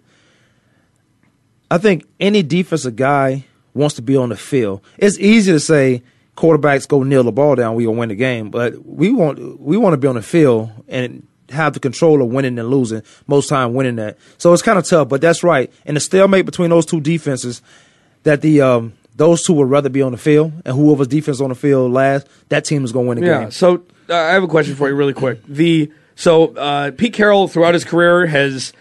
I 1.69 1.77
think 1.77 2.05
any 2.19 2.43
defensive 2.43 2.95
guy 2.95 3.45
wants 3.73 3.95
to 3.95 4.01
be 4.01 4.15
on 4.17 4.29
the 4.29 4.37
field. 4.37 4.81
It's 4.97 5.19
easy 5.19 5.51
to 5.51 5.59
say 5.59 6.03
quarterbacks 6.35 6.87
go 6.87 7.03
kneel 7.03 7.23
the 7.23 7.31
ball 7.31 7.55
down, 7.55 7.75
we 7.75 7.85
gonna 7.85 7.97
win 7.97 8.09
the 8.09 8.15
game, 8.15 8.49
but 8.49 8.85
we 8.85 9.11
want 9.11 9.59
we 9.59 9.77
want 9.77 9.93
to 9.93 9.97
be 9.97 10.07
on 10.07 10.15
the 10.15 10.21
field 10.21 10.71
and 10.87 11.27
have 11.49 11.73
the 11.73 11.79
control 11.79 12.21
of 12.21 12.29
winning 12.29 12.57
and 12.59 12.69
losing. 12.69 13.01
Most 13.27 13.47
time 13.49 13.73
winning 13.73 13.95
that, 13.97 14.17
so 14.37 14.51
it's 14.53 14.61
kind 14.61 14.77
of 14.79 14.85
tough. 14.85 15.09
But 15.09 15.21
that's 15.21 15.43
right. 15.43 15.71
And 15.85 15.95
the 15.95 16.01
stalemate 16.01 16.45
between 16.45 16.69
those 16.69 16.85
two 16.85 16.99
defenses, 17.01 17.61
that 18.23 18.41
the 18.41 18.61
um, 18.61 18.93
those 19.15 19.43
two 19.43 19.53
would 19.53 19.69
rather 19.69 19.89
be 19.89 20.01
on 20.01 20.11
the 20.11 20.17
field, 20.17 20.51
and 20.65 20.75
whoever's 20.75 21.07
defense 21.07 21.39
on 21.41 21.49
the 21.49 21.55
field 21.55 21.91
last, 21.91 22.27
that 22.49 22.65
team 22.65 22.83
is 22.83 22.91
gonna 22.91 23.07
win 23.07 23.19
the 23.19 23.25
Yeah. 23.25 23.41
game. 23.43 23.51
So 23.51 23.83
uh, 24.09 24.13
I 24.15 24.33
have 24.33 24.43
a 24.43 24.47
question 24.47 24.75
for 24.75 24.87
you, 24.89 24.95
really 24.95 25.13
quick. 25.13 25.39
The 25.47 25.91
so 26.15 26.55
uh, 26.55 26.91
Pete 26.91 27.13
Carroll 27.13 27.47
throughout 27.47 27.73
his 27.73 27.83
career 27.85 28.25
has 28.27 28.73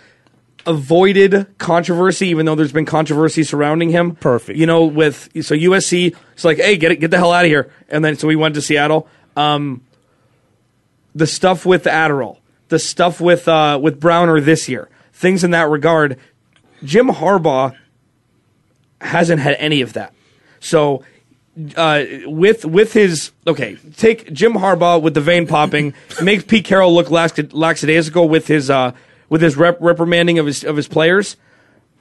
avoided 0.67 1.47
controversy, 1.59 2.29
even 2.29 2.47
though 2.47 2.55
there's 2.55 2.73
been 2.73 2.87
controversy 2.87 3.43
surrounding 3.43 3.91
him. 3.91 4.15
Perfect. 4.17 4.59
You 4.59 4.67
know, 4.67 4.85
with 4.87 5.29
so 5.43 5.55
USC, 5.55 6.17
it's 6.33 6.45
like, 6.45 6.57
hey, 6.59 6.77
get 6.77 6.91
it, 6.93 6.97
get 6.97 7.11
the 7.11 7.19
hell 7.19 7.33
out 7.33 7.45
of 7.45 7.51
here, 7.51 7.71
and 7.89 8.05
then 8.05 8.17
so 8.17 8.27
we 8.29 8.37
went 8.37 8.55
to 8.55 8.63
Seattle. 8.63 9.07
Um, 9.37 9.83
the 11.15 11.27
stuff 11.27 11.65
with 11.67 11.85
the 11.85 11.91
Adderall, 11.91 12.39
the 12.75 12.79
stuff 12.81 13.21
with 13.21 13.47
uh, 13.47 13.79
with 13.81 14.01
Browner 14.01 14.41
this 14.41 14.69
year, 14.69 14.89
things 15.13 15.45
in 15.45 15.53
that 15.53 15.71
regard. 15.71 16.19
Jim 16.83 17.07
Harbaugh 17.07 17.77
hasn't 19.01 19.41
had 19.41 19.55
any 19.61 19.81
of 19.81 19.93
that. 19.93 20.13
So 20.59 21.05
uh, 21.77 22.05
with 22.25 22.65
with 22.65 22.93
his 22.93 23.31
okay, 23.47 23.79
take 23.97 24.33
Jim 24.33 24.55
Harbaugh 24.55 25.01
with 25.01 25.15
the 25.15 25.21
vein 25.21 25.47
popping, 25.47 25.95
makes 26.23 26.43
Pete 26.43 26.65
Carroll 26.65 26.93
look 26.93 27.13
lackadaisical 27.13 28.29
with 28.29 28.49
his 28.49 28.71
uh, 28.71 28.91
with 29.29 29.41
his 29.41 29.57
rep, 29.57 29.79
reprimanding 29.81 30.41
of 30.41 30.47
his 30.47 30.65
of 30.65 30.75
his 30.75 30.89
players. 30.89 31.37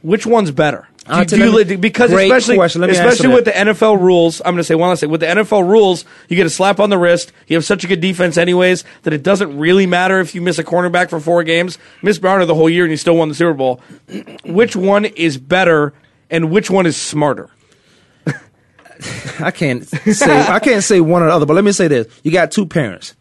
Which 0.01 0.25
one's 0.25 0.49
better? 0.49 0.87
Do, 1.05 1.11
I'll 1.11 1.25
do 1.25 1.37
you, 1.37 1.77
because 1.77 2.13
especially 2.13 2.55
question. 2.55 2.79
Let 2.79 2.89
me 2.89 2.95
answer 2.95 3.09
especially 3.09 3.29
that. 3.29 3.35
with 3.35 3.45
the 3.45 3.51
NFL 3.51 3.99
rules, 3.99 4.39
I'm 4.39 4.53
going 4.53 4.57
to 4.57 4.63
say 4.63 4.75
one 4.75 4.87
last 4.87 5.01
thing. 5.01 5.09
With 5.09 5.19
the 5.19 5.27
NFL 5.27 5.67
rules, 5.67 6.05
you 6.29 6.37
get 6.37 6.45
a 6.45 6.49
slap 6.49 6.79
on 6.79 6.89
the 6.89 6.97
wrist. 6.97 7.33
You 7.47 7.57
have 7.57 7.65
such 7.65 7.83
a 7.83 7.87
good 7.87 7.99
defense, 7.99 8.37
anyways, 8.37 8.85
that 9.01 9.11
it 9.11 9.21
doesn't 9.21 9.57
really 9.57 9.85
matter 9.85 10.21
if 10.21 10.33
you 10.33 10.41
miss 10.41 10.59
a 10.59 10.63
cornerback 10.63 11.09
for 11.09 11.19
four 11.19 11.43
games. 11.43 11.77
Miss 12.01 12.17
Browner 12.19 12.45
the 12.45 12.55
whole 12.55 12.69
year 12.69 12.85
and 12.85 12.91
you 12.91 12.95
still 12.95 13.17
won 13.17 13.27
the 13.27 13.35
Super 13.35 13.53
Bowl. 13.53 13.81
which 14.45 14.77
one 14.77 15.03
is 15.03 15.37
better, 15.37 15.93
and 16.29 16.49
which 16.49 16.69
one 16.69 16.85
is 16.85 16.95
smarter? 16.95 17.49
I 19.41 19.51
can't 19.51 19.85
say 19.85 20.41
I 20.47 20.59
can't 20.59 20.83
say 20.83 21.01
one 21.01 21.21
or 21.21 21.25
the 21.25 21.33
other, 21.33 21.45
but 21.45 21.55
let 21.55 21.65
me 21.65 21.73
say 21.73 21.89
this: 21.89 22.07
you 22.23 22.31
got 22.31 22.51
two 22.51 22.65
parents. 22.65 23.13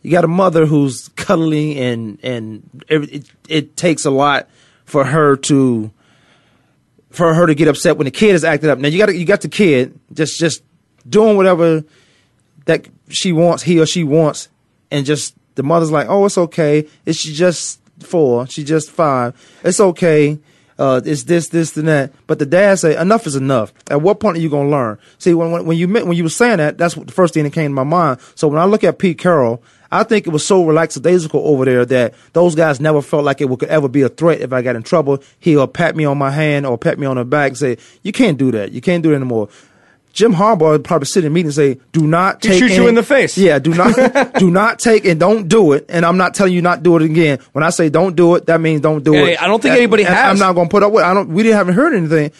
You 0.00 0.10
got 0.10 0.24
a 0.24 0.28
mother 0.28 0.64
who's 0.64 1.08
cuddling, 1.08 1.76
and 1.76 2.18
and 2.22 2.84
it, 2.88 3.12
it, 3.12 3.30
it 3.48 3.76
takes 3.76 4.06
a 4.06 4.10
lot 4.10 4.48
for 4.86 5.04
her 5.04 5.36
to 5.36 5.90
for 7.10 7.34
her 7.34 7.46
to 7.46 7.54
get 7.54 7.68
upset 7.68 7.96
when 7.96 8.04
the 8.04 8.10
kid 8.10 8.34
is 8.34 8.44
acting 8.44 8.70
up. 8.70 8.78
Now 8.78 8.88
you 8.88 8.98
got 8.98 9.14
you 9.14 9.24
got 9.24 9.40
the 9.40 9.48
kid 9.48 9.98
just 10.12 10.38
just 10.38 10.62
doing 11.08 11.36
whatever 11.36 11.84
that 12.66 12.86
she 13.08 13.32
wants, 13.32 13.62
he 13.62 13.80
or 13.80 13.86
she 13.86 14.04
wants, 14.04 14.48
and 14.90 15.06
just 15.06 15.34
the 15.54 15.62
mother's 15.62 15.90
like, 15.90 16.06
oh, 16.08 16.26
it's 16.26 16.38
okay. 16.38 16.86
It's 17.06 17.18
she 17.18 17.32
just 17.32 17.80
four, 18.00 18.46
she 18.46 18.64
just 18.64 18.90
five. 18.90 19.34
It's 19.64 19.80
okay. 19.80 20.38
Uh, 20.78 21.00
it's 21.04 21.24
this, 21.24 21.48
this, 21.48 21.76
and 21.76 21.88
that. 21.88 22.12
But 22.28 22.38
the 22.38 22.46
dad 22.46 22.78
say 22.78 22.96
enough 22.96 23.26
is 23.26 23.34
enough. 23.34 23.72
At 23.90 24.00
what 24.00 24.20
point 24.20 24.36
are 24.36 24.40
you 24.40 24.48
gonna 24.48 24.68
learn? 24.68 24.98
See, 25.18 25.34
when 25.34 25.50
when, 25.50 25.66
when 25.66 25.76
you 25.76 25.88
when 25.88 26.12
you 26.12 26.22
were 26.22 26.28
saying 26.28 26.58
that, 26.58 26.78
that's 26.78 26.96
what 26.96 27.08
the 27.08 27.12
first 27.12 27.34
thing 27.34 27.42
that 27.44 27.52
came 27.52 27.72
to 27.72 27.74
my 27.74 27.82
mind. 27.82 28.20
So 28.36 28.46
when 28.46 28.60
I 28.60 28.64
look 28.64 28.84
at 28.84 28.98
Pete 28.98 29.18
Carroll, 29.18 29.62
I 29.90 30.02
think 30.04 30.26
it 30.26 30.30
was 30.30 30.44
so 30.46 30.62
relaxadaisical 30.64 31.34
over 31.36 31.64
there 31.64 31.84
that 31.86 32.14
those 32.34 32.54
guys 32.54 32.78
never 32.80 33.00
felt 33.00 33.24
like 33.24 33.40
it 33.40 33.48
could 33.48 33.68
ever 33.70 33.88
be 33.88 34.02
a 34.02 34.08
threat. 34.08 34.40
If 34.40 34.52
I 34.52 34.60
got 34.62 34.76
in 34.76 34.82
trouble, 34.82 35.22
he'll 35.38 35.66
pat 35.66 35.96
me 35.96 36.04
on 36.04 36.18
my 36.18 36.30
hand 36.30 36.66
or 36.66 36.76
pat 36.76 36.98
me 36.98 37.06
on 37.06 37.16
the 37.16 37.24
back 37.24 37.48
and 37.50 37.56
say, 37.58 37.78
"You 38.02 38.12
can't 38.12 38.36
do 38.36 38.50
that. 38.52 38.72
You 38.72 38.80
can't 38.80 39.02
do 39.02 39.12
it 39.12 39.16
anymore." 39.16 39.48
Jim 40.12 40.34
Harbaugh 40.34 40.70
would 40.72 40.84
probably 40.84 41.06
sit 41.06 41.24
in 41.24 41.30
a 41.30 41.34
meeting 41.34 41.46
and 41.48 41.54
say, 41.54 41.78
"Do 41.92 42.06
not 42.06 42.42
He 42.42 42.48
take 42.50 42.58
shoots 42.58 42.76
you 42.76 42.88
in 42.88 42.96
the 42.96 43.02
face. 43.02 43.38
Yeah, 43.38 43.58
do 43.60 43.72
not 43.72 44.34
do 44.38 44.50
not 44.50 44.78
take 44.78 45.04
and 45.04 45.18
don't 45.20 45.48
do 45.48 45.72
it. 45.72 45.86
And 45.88 46.04
I'm 46.04 46.16
not 46.16 46.34
telling 46.34 46.52
you 46.52 46.60
not 46.60 46.82
do 46.82 46.96
it 46.96 47.02
again. 47.02 47.38
When 47.52 47.62
I 47.62 47.70
say 47.70 47.88
don't 47.88 48.16
do 48.16 48.34
it, 48.34 48.46
that 48.46 48.60
means 48.60 48.80
don't 48.80 49.04
do 49.04 49.12
Hey, 49.12 49.34
it. 49.34 49.42
I 49.42 49.46
don't 49.46 49.62
think 49.62 49.72
And- 49.72 49.78
anybody 49.78 50.02
and 50.04 50.12
has. 50.14 50.32
I'm 50.32 50.38
not 50.38 50.54
going 50.54 50.66
to 50.68 50.70
put 50.70 50.82
up 50.82 50.92
with. 50.92 51.04
I 51.04 51.14
don't. 51.14 51.28
We 51.28 51.42
didn't 51.44 51.56
haven't 51.56 51.74
heard 51.74 51.94
anything. 51.94 52.32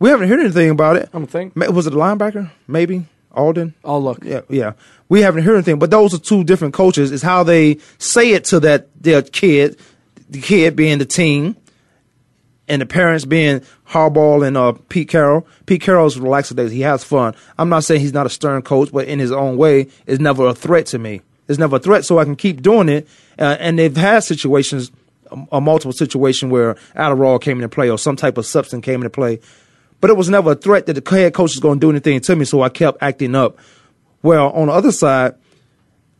We 0.00 0.08
haven't 0.10 0.28
heard 0.28 0.40
anything 0.40 0.70
about 0.70 0.96
it. 0.96 1.10
I 1.12 1.18
don't 1.18 1.26
think. 1.28 1.54
Was 1.56 1.86
it 1.86 1.92
a 1.92 1.96
linebacker? 1.96 2.50
Maybe 2.66 3.04
Aldon. 3.38 3.74
I'll 3.84 4.02
look. 4.02 4.24
Yeah, 4.24 4.40
yeah. 4.48 4.72
We 5.08 5.22
haven't 5.22 5.44
heard 5.44 5.54
anything, 5.54 5.78
but 5.78 5.90
those 5.90 6.12
are 6.12 6.18
two 6.18 6.44
different 6.44 6.74
coaches. 6.74 7.12
Is 7.12 7.22
how 7.22 7.42
they 7.42 7.78
say 7.98 8.32
it 8.32 8.44
to 8.46 8.60
that 8.60 8.88
their 9.02 9.22
kid, 9.22 9.78
the 10.28 10.40
kid 10.40 10.76
being 10.76 10.98
the 10.98 11.06
team, 11.06 11.56
and 12.68 12.82
the 12.82 12.86
parents 12.86 13.24
being 13.24 13.62
Harbaugh 13.88 14.46
and 14.46 14.56
uh, 14.56 14.72
Pete 14.88 15.08
Carroll. 15.08 15.46
Pete 15.66 15.80
Carroll's 15.80 16.18
relaxed 16.18 16.54
days. 16.54 16.70
He 16.70 16.82
has 16.82 17.02
fun. 17.02 17.34
I'm 17.58 17.68
not 17.68 17.84
saying 17.84 18.00
he's 18.00 18.12
not 18.12 18.26
a 18.26 18.30
stern 18.30 18.62
coach, 18.62 18.90
but 18.92 19.08
in 19.08 19.18
his 19.18 19.32
own 19.32 19.56
way, 19.56 19.88
is 20.06 20.20
never 20.20 20.46
a 20.46 20.54
threat 20.54 20.86
to 20.86 20.98
me. 20.98 21.22
It's 21.48 21.58
never 21.58 21.76
a 21.76 21.80
threat, 21.80 22.04
so 22.04 22.18
I 22.18 22.24
can 22.24 22.36
keep 22.36 22.60
doing 22.60 22.88
it. 22.90 23.08
Uh, 23.38 23.56
and 23.58 23.78
they've 23.78 23.96
had 23.96 24.24
situations, 24.24 24.90
a, 25.30 25.38
a 25.52 25.60
multiple 25.60 25.92
situation 25.92 26.50
where 26.50 26.74
Adderall 26.94 27.40
came 27.40 27.58
into 27.58 27.68
play 27.70 27.88
or 27.88 27.98
some 27.98 28.16
type 28.16 28.36
of 28.36 28.44
substance 28.44 28.84
came 28.84 28.96
into 28.96 29.10
play, 29.10 29.40
but 30.00 30.10
it 30.10 30.16
was 30.16 30.28
never 30.28 30.52
a 30.52 30.54
threat 30.54 30.86
that 30.86 30.94
the 30.94 31.10
head 31.10 31.34
coach 31.34 31.52
is 31.54 31.60
going 31.60 31.78
to 31.78 31.86
do 31.86 31.90
anything 31.90 32.20
to 32.20 32.36
me. 32.36 32.44
So 32.44 32.62
I 32.62 32.68
kept 32.68 32.98
acting 33.00 33.34
up. 33.34 33.58
Well, 34.22 34.50
on 34.50 34.66
the 34.66 34.72
other 34.72 34.92
side, 34.92 35.34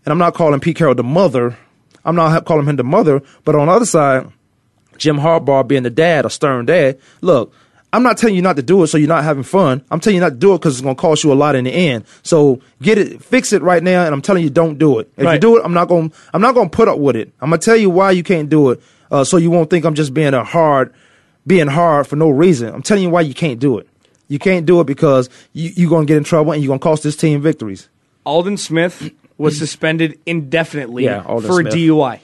and 0.05 0.13
I'm 0.13 0.19
not 0.19 0.35
calling 0.35 0.61
Pete 0.61 0.77
Carroll 0.77 0.95
the 0.95 1.03
mother. 1.05 1.57
I'm 2.05 2.15
not 2.15 2.45
calling 2.45 2.67
him 2.67 2.77
the 2.77 2.85
mother, 2.85 3.23
but 3.45 3.55
on 3.55 3.67
the 3.67 3.73
other 3.73 3.87
side, 3.87 4.31
Jim 4.97 5.19
Harbaugh 5.19 5.67
being 5.67 5.83
the 5.83 5.91
dad, 5.91 6.25
a 6.25 6.31
stern 6.31 6.67
dad. 6.67 6.99
Look, 7.21 7.53
I'm 7.93 8.03
not 8.03 8.19
telling 8.19 8.37
you 8.37 8.43
not 8.43 8.57
to 8.57 8.63
do 8.63 8.83
it 8.83 8.89
so 8.89 8.99
you're 8.99 9.09
not 9.09 9.25
having 9.25 9.43
fun. 9.43 9.83
I'm 9.91 10.01
telling 10.01 10.17
you 10.17 10.21
not 10.21 10.31
to 10.31 10.37
do 10.37 10.55
it 10.55 10.59
because 10.59 10.75
it's 10.75 10.83
going 10.83 10.97
to 10.97 11.01
cost 11.01 11.25
you 11.25 11.33
a 11.33 11.35
lot 11.35 11.55
in 11.55 11.65
the 11.65 11.71
end. 11.71 12.05
So 12.23 12.61
get 12.83 12.99
it, 12.99 13.23
fix 13.23 13.53
it 13.53 13.63
right 13.63 13.83
now, 13.83 14.05
and 14.05 14.15
I'm 14.15 14.21
telling 14.21 14.43
you 14.43 14.51
don't 14.51 14.79
do 14.79 14.99
it. 14.99 15.11
If 15.17 15.31
you 15.33 15.39
do 15.39 15.59
it, 15.59 15.63
I'm 15.65 15.73
not 15.73 15.89
going. 15.89 16.13
I'm 16.35 16.43
not 16.43 16.55
going 16.55 16.69
to 16.69 16.77
put 16.77 16.89
up 16.89 16.99
with 16.99 17.17
it. 17.17 17.33
I'm 17.41 17.51
going 17.51 17.61
to 17.61 17.65
tell 17.65 17.77
you 17.77 17.89
why 17.91 18.11
you 18.11 18.23
can't 18.23 18.51
do 18.51 18.71
it, 18.71 18.83
uh, 19.11 19.25
so 19.25 19.37
you 19.39 19.51
won't 19.51 19.71
think 19.71 19.85
I'm 19.87 19.95
just 19.95 20.13
being 20.13 20.35
a 20.35 20.45
hard, 20.45 20.93
being 21.49 21.67
hard 21.67 22.07
for 22.07 22.15
no 22.17 22.29
reason. 22.31 22.73
I'm 22.73 22.83
telling 22.83 23.03
you 23.03 23.11
why 23.11 23.23
you 23.23 23.35
can't 23.35 23.59
do 23.59 23.79
it. 23.79 23.89
You 24.29 24.39
can't 24.39 24.67
do 24.67 24.81
it 24.81 24.85
because 24.85 25.29
you, 25.53 25.71
you're 25.75 25.91
going 25.91 26.07
to 26.07 26.11
get 26.11 26.17
in 26.19 26.25
trouble 26.25 26.53
and 26.53 26.63
you're 26.63 26.69
going 26.69 26.79
to 26.79 26.83
cost 26.85 27.03
this 27.03 27.17
team 27.17 27.41
victories. 27.43 27.89
Aldon 28.25 28.57
Smith 28.59 29.11
was 29.39 29.59
suspended 29.59 30.19
indefinitely 30.27 31.05
Yeah, 31.05 31.23
for 31.23 31.41
Smith. 31.63 31.73
DUI. 31.75 32.21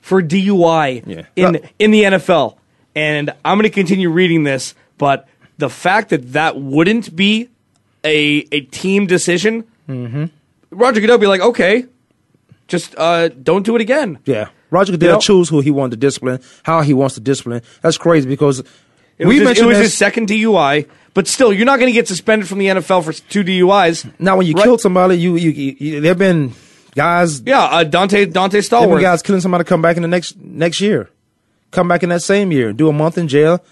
For 0.00 0.22
DUI 0.22 1.02
Yeah. 1.06 1.22
in 1.36 1.56
Uh, 1.56 1.58
in 1.78 1.90
the 1.90 2.02
NFL. 2.04 2.56
And 2.94 3.30
I'm 3.44 3.58
going 3.58 3.64
to 3.64 3.74
continue 3.74 4.08
reading 4.10 4.44
this, 4.44 4.74
but 4.98 5.26
the 5.58 5.68
fact 5.68 6.10
that 6.10 6.32
that 6.32 6.56
wouldn't 6.60 7.14
be 7.16 7.48
a 8.04 8.46
a 8.52 8.60
team 8.62 9.06
decision, 9.06 9.64
Mm-hmm. 9.88 10.26
Roger 10.70 11.00
Goodell 11.00 11.14
would 11.16 11.20
be 11.20 11.26
like, 11.26 11.40
okay, 11.40 11.86
just 12.68 12.94
uh, 12.98 13.28
don't 13.28 13.64
do 13.64 13.74
it 13.74 13.80
again. 13.80 14.18
Yeah, 14.26 14.48
Roger 14.70 14.92
Goodell 14.92 15.14
know- 15.14 15.20
choose 15.20 15.48
who 15.48 15.60
he 15.60 15.70
wanted 15.70 15.92
to 15.92 15.96
discipline, 16.06 16.40
how 16.62 16.82
he 16.82 16.92
wants 16.94 17.14
to 17.14 17.20
discipline. 17.20 17.62
That's 17.82 17.98
crazy 17.98 18.28
because 18.28 18.60
It 19.18 19.26
we 19.26 19.40
was, 19.40 19.48
his, 19.50 19.58
it 19.60 19.64
was 19.66 19.76
this. 19.78 19.86
his 19.86 19.96
second 19.96 20.28
DUI, 20.28 20.86
but 21.14 21.26
still, 21.26 21.52
you're 21.52 21.66
not 21.66 21.78
going 21.78 21.88
to 21.88 21.92
get 21.92 22.06
suspended 22.08 22.48
from 22.48 22.58
the 22.58 22.66
NFL 22.66 23.02
for 23.04 23.12
two 23.12 23.42
DUIs. 23.42 24.08
now, 24.20 24.36
when 24.36 24.46
you 24.46 24.54
Right. 24.54 24.64
killed 24.64 24.80
somebody, 24.80 25.16
you, 25.18 25.36
you, 25.36 25.50
you, 25.50 26.00
there 26.00 26.10
have 26.10 26.18
been 26.18 26.52
guys 26.94 27.40
Yeah, 27.44 27.62
uh, 27.64 27.84
Donté 27.84 28.26
Donté 28.26 28.50
There 28.52 28.62
Stallworth. 28.62 29.00
guys 29.00 29.22
killing 29.22 29.40
somebody 29.40 29.64
come 29.64 29.80
back 29.82 29.96
in 29.96 30.02
the 30.02 30.08
next 30.08 30.36
next 30.38 30.80
year, 30.80 31.08
come 31.70 31.88
back 31.88 32.02
in 32.02 32.08
that 32.10 32.22
same 32.22 32.52
year, 32.52 32.72
do 32.72 32.88
a 32.88 32.92
month 32.92 33.18
in 33.18 33.26
jail. 33.28 33.62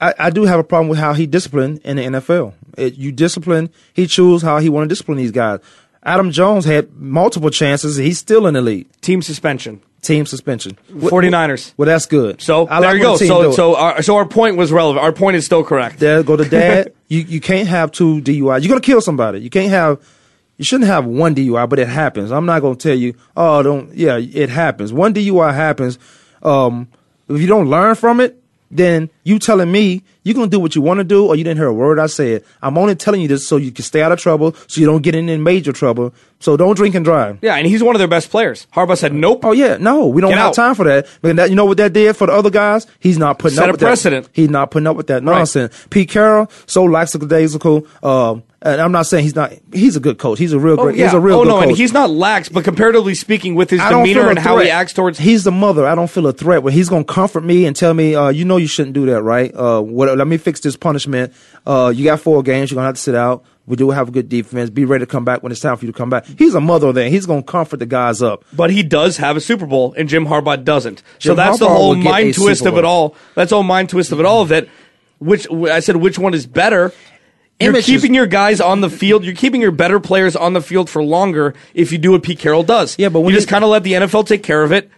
I, 0.00 0.14
I 0.18 0.30
do 0.30 0.44
have 0.44 0.58
a 0.58 0.64
problem 0.64 0.88
with 0.88 0.98
how 0.98 1.12
he 1.12 1.26
disciplined 1.26 1.80
in 1.84 1.96
the 1.96 2.02
NFL. 2.04 2.54
It, 2.78 2.94
you 2.96 3.12
discipline, 3.12 3.68
he 3.92 4.06
choose 4.06 4.40
how 4.42 4.58
he 4.58 4.68
want 4.70 4.84
to 4.84 4.88
discipline 4.88 5.18
these 5.18 5.30
guys. 5.32 5.60
Adam 6.02 6.30
Jones 6.30 6.64
had 6.64 6.94
multiple 6.96 7.50
chances. 7.50 7.96
He's 7.96 8.18
still 8.18 8.46
in 8.46 8.54
the 8.54 8.62
league. 8.62 8.88
Team 9.00 9.22
suspension. 9.22 9.82
Team 10.02 10.24
suspension. 10.24 10.78
49ers. 10.90 11.74
Well, 11.76 11.86
that's 11.86 12.06
good. 12.06 12.40
So 12.40 12.66
I 12.66 12.80
there 12.80 12.90
like 12.90 12.98
you 12.98 13.02
go. 13.02 13.16
So 13.16 13.52
so 13.52 13.76
our, 13.76 14.02
so 14.02 14.16
our 14.16 14.26
point 14.26 14.56
was 14.56 14.72
relevant. 14.72 15.04
Our 15.04 15.12
point 15.12 15.36
is 15.36 15.44
still 15.44 15.62
correct. 15.62 15.98
There 15.98 16.22
go 16.22 16.36
to 16.36 16.48
dad. 16.48 16.94
you 17.08 17.20
you 17.20 17.40
can't 17.40 17.68
have 17.68 17.92
two 17.92 18.22
DUI. 18.22 18.62
You're 18.62 18.68
gonna 18.68 18.80
kill 18.80 19.02
somebody. 19.02 19.40
You 19.40 19.50
can't 19.50 19.70
have. 19.70 20.00
You 20.56 20.64
shouldn't 20.64 20.88
have 20.88 21.04
one 21.06 21.34
DUI, 21.34 21.68
but 21.68 21.78
it 21.78 21.88
happens. 21.88 22.32
I'm 22.32 22.46
not 22.46 22.60
gonna 22.60 22.76
tell 22.76 22.94
you. 22.94 23.14
Oh, 23.36 23.62
don't. 23.62 23.94
Yeah, 23.94 24.16
it 24.16 24.48
happens. 24.48 24.90
One 24.90 25.12
DUI 25.12 25.54
happens. 25.54 25.98
Um, 26.42 26.88
if 27.28 27.40
you 27.40 27.46
don't 27.46 27.68
learn 27.68 27.94
from 27.94 28.20
it, 28.20 28.42
then 28.70 29.10
you 29.30 29.38
telling 29.38 29.70
me 29.72 30.02
you're 30.24 30.34
gonna 30.34 30.48
do 30.48 30.60
what 30.60 30.74
you 30.74 30.82
want 30.82 30.98
to 30.98 31.04
do, 31.04 31.26
or 31.26 31.34
you 31.36 31.44
didn't 31.44 31.56
hear 31.58 31.66
a 31.68 31.72
word 31.72 31.98
I 31.98 32.06
said. 32.06 32.44
I'm 32.62 32.76
only 32.76 32.94
telling 32.94 33.22
you 33.22 33.28
this 33.28 33.46
so 33.48 33.56
you 33.56 33.70
can 33.72 33.84
stay 33.84 34.02
out 34.02 34.12
of 34.12 34.18
trouble, 34.18 34.54
so 34.66 34.80
you 34.80 34.86
don't 34.86 35.02
get 35.02 35.14
in 35.14 35.28
any 35.30 35.40
major 35.40 35.72
trouble. 35.72 36.12
So 36.40 36.56
don't 36.56 36.74
drink 36.74 36.94
and 36.94 37.04
drive. 37.04 37.38
Yeah, 37.42 37.54
and 37.56 37.66
he's 37.66 37.82
one 37.82 37.94
of 37.94 37.98
their 38.00 38.08
best 38.08 38.30
players. 38.30 38.66
Harbaugh 38.74 38.96
said, 38.98 39.14
"Nope." 39.14 39.44
Oh 39.44 39.52
yeah, 39.52 39.76
no, 39.78 40.06
we 40.08 40.20
don't 40.20 40.30
Get 40.30 40.38
have 40.38 40.48
out. 40.48 40.54
time 40.54 40.74
for 40.74 40.84
that. 40.84 41.06
But 41.22 41.36
that, 41.36 41.50
you 41.50 41.56
know 41.56 41.64
what 41.66 41.76
that 41.78 41.92
did 41.92 42.16
for 42.16 42.26
the 42.26 42.32
other 42.32 42.50
guys? 42.50 42.86
He's 42.98 43.18
not 43.18 43.38
putting 43.38 43.56
Set 43.56 43.64
up 43.64 43.70
a 43.70 43.72
with 43.72 43.80
precedent. 43.80 44.26
That. 44.26 44.32
He's 44.34 44.50
not 44.50 44.70
putting 44.70 44.86
up 44.86 44.96
with 44.96 45.06
that 45.08 45.22
Right. 45.24 45.36
nonsense. 45.38 45.74
Pete 45.90 46.08
Carroll, 46.10 46.50
so 46.66 46.84
lackadaisical. 46.84 47.86
Um, 48.02 48.42
and 48.62 48.78
I'm 48.80 48.92
not 48.92 49.06
saying 49.06 49.24
he's 49.24 49.34
not. 49.34 49.52
He's 49.72 49.96
a 49.96 50.00
good 50.00 50.18
coach. 50.18 50.38
He's 50.38 50.52
a 50.52 50.58
real 50.58 50.78
Oh 50.78 50.84
great. 50.84 50.96
yeah. 50.96 51.06
He's 51.06 51.14
a 51.14 51.20
real 51.20 51.40
oh 51.40 51.44
no, 51.44 51.58
coach. 51.60 51.68
and 51.68 51.76
he's 51.78 51.92
not 51.94 52.10
lax, 52.10 52.48
but 52.50 52.62
comparatively 52.64 53.14
speaking, 53.14 53.54
with 53.54 53.70
his 53.70 53.80
demeanor 53.80 54.28
and 54.28 54.38
how 54.38 54.58
he 54.58 54.68
acts 54.70 54.92
towards. 54.92 55.18
He's 55.18 55.44
the 55.44 55.50
mother. 55.50 55.86
I 55.86 55.94
don't 55.94 56.10
feel 56.10 56.26
a 56.26 56.32
threat 56.32 56.62
when 56.62 56.74
he's 56.74 56.88
gonna 56.90 57.04
comfort 57.04 57.42
me 57.44 57.64
and 57.64 57.74
tell 57.74 57.94
me, 57.94 58.14
uh, 58.14 58.28
you 58.28 58.44
know, 58.44 58.58
you 58.58 58.66
shouldn't 58.66 58.92
do 58.94 59.06
that, 59.06 59.19
right? 59.22 59.54
Uh, 59.54 59.80
what? 59.80 60.16
Let 60.16 60.26
me 60.26 60.36
fix 60.36 60.60
this 60.60 60.76
punishment. 60.76 61.32
Uh, 61.66 61.92
you 61.94 62.04
got 62.04 62.20
four 62.20 62.42
games. 62.42 62.70
You're 62.70 62.76
gonna 62.76 62.86
have 62.86 62.94
to 62.96 63.00
sit 63.00 63.14
out. 63.14 63.44
We 63.66 63.76
do 63.76 63.90
have 63.90 64.08
a 64.08 64.10
good 64.10 64.28
defense. 64.28 64.68
Be 64.70 64.84
ready 64.84 65.02
to 65.02 65.06
come 65.10 65.24
back 65.24 65.42
when 65.42 65.52
it's 65.52 65.60
time 65.60 65.76
for 65.76 65.84
you 65.86 65.92
to 65.92 65.96
come 65.96 66.10
back. 66.10 66.26
He's 66.26 66.54
a 66.54 66.60
mother 66.60 66.92
there. 66.92 67.08
He's 67.08 67.26
gonna 67.26 67.42
comfort 67.42 67.76
the 67.78 67.86
guys 67.86 68.20
up. 68.22 68.44
But 68.52 68.70
he 68.70 68.82
does 68.82 69.16
have 69.18 69.36
a 69.36 69.40
Super 69.40 69.66
Bowl, 69.66 69.94
and 69.96 70.08
Jim 70.08 70.26
Harbaugh 70.26 70.62
doesn't. 70.64 70.98
so 71.18 71.30
Jim 71.30 71.36
that's 71.36 71.58
the 71.58 71.68
whole 71.68 71.94
mind 71.94 72.34
twist 72.34 72.66
of 72.66 72.76
it 72.78 72.84
all. 72.84 73.14
That's 73.34 73.52
all 73.52 73.62
mind 73.62 73.90
twist 73.90 74.10
of 74.12 74.18
it 74.20 74.26
all. 74.26 74.42
Of 74.42 74.48
that, 74.48 74.68
which 75.18 75.48
I 75.50 75.80
said, 75.80 75.96
which 75.96 76.18
one 76.18 76.34
is 76.34 76.46
better? 76.46 76.92
You're 77.60 77.70
Image 77.70 77.80
is- 77.80 78.00
keeping 78.00 78.14
your 78.14 78.26
guys 78.26 78.60
on 78.60 78.80
the 78.80 78.88
field. 78.88 79.22
You're 79.22 79.34
keeping 79.34 79.60
your 79.60 79.70
better 79.70 80.00
players 80.00 80.34
on 80.34 80.54
the 80.54 80.62
field 80.62 80.88
for 80.88 81.02
longer 81.04 81.54
if 81.74 81.92
you 81.92 81.98
do 81.98 82.12
what 82.12 82.22
Pete 82.22 82.38
Carroll 82.38 82.62
does. 82.62 82.98
Yeah, 82.98 83.10
but 83.10 83.20
when 83.20 83.34
you 83.34 83.38
just 83.38 83.48
kind 83.48 83.62
of 83.62 83.70
let 83.70 83.82
the 83.82 83.92
NFL 83.92 84.26
take 84.26 84.42
care 84.42 84.62
of 84.62 84.72
it, 84.72 84.90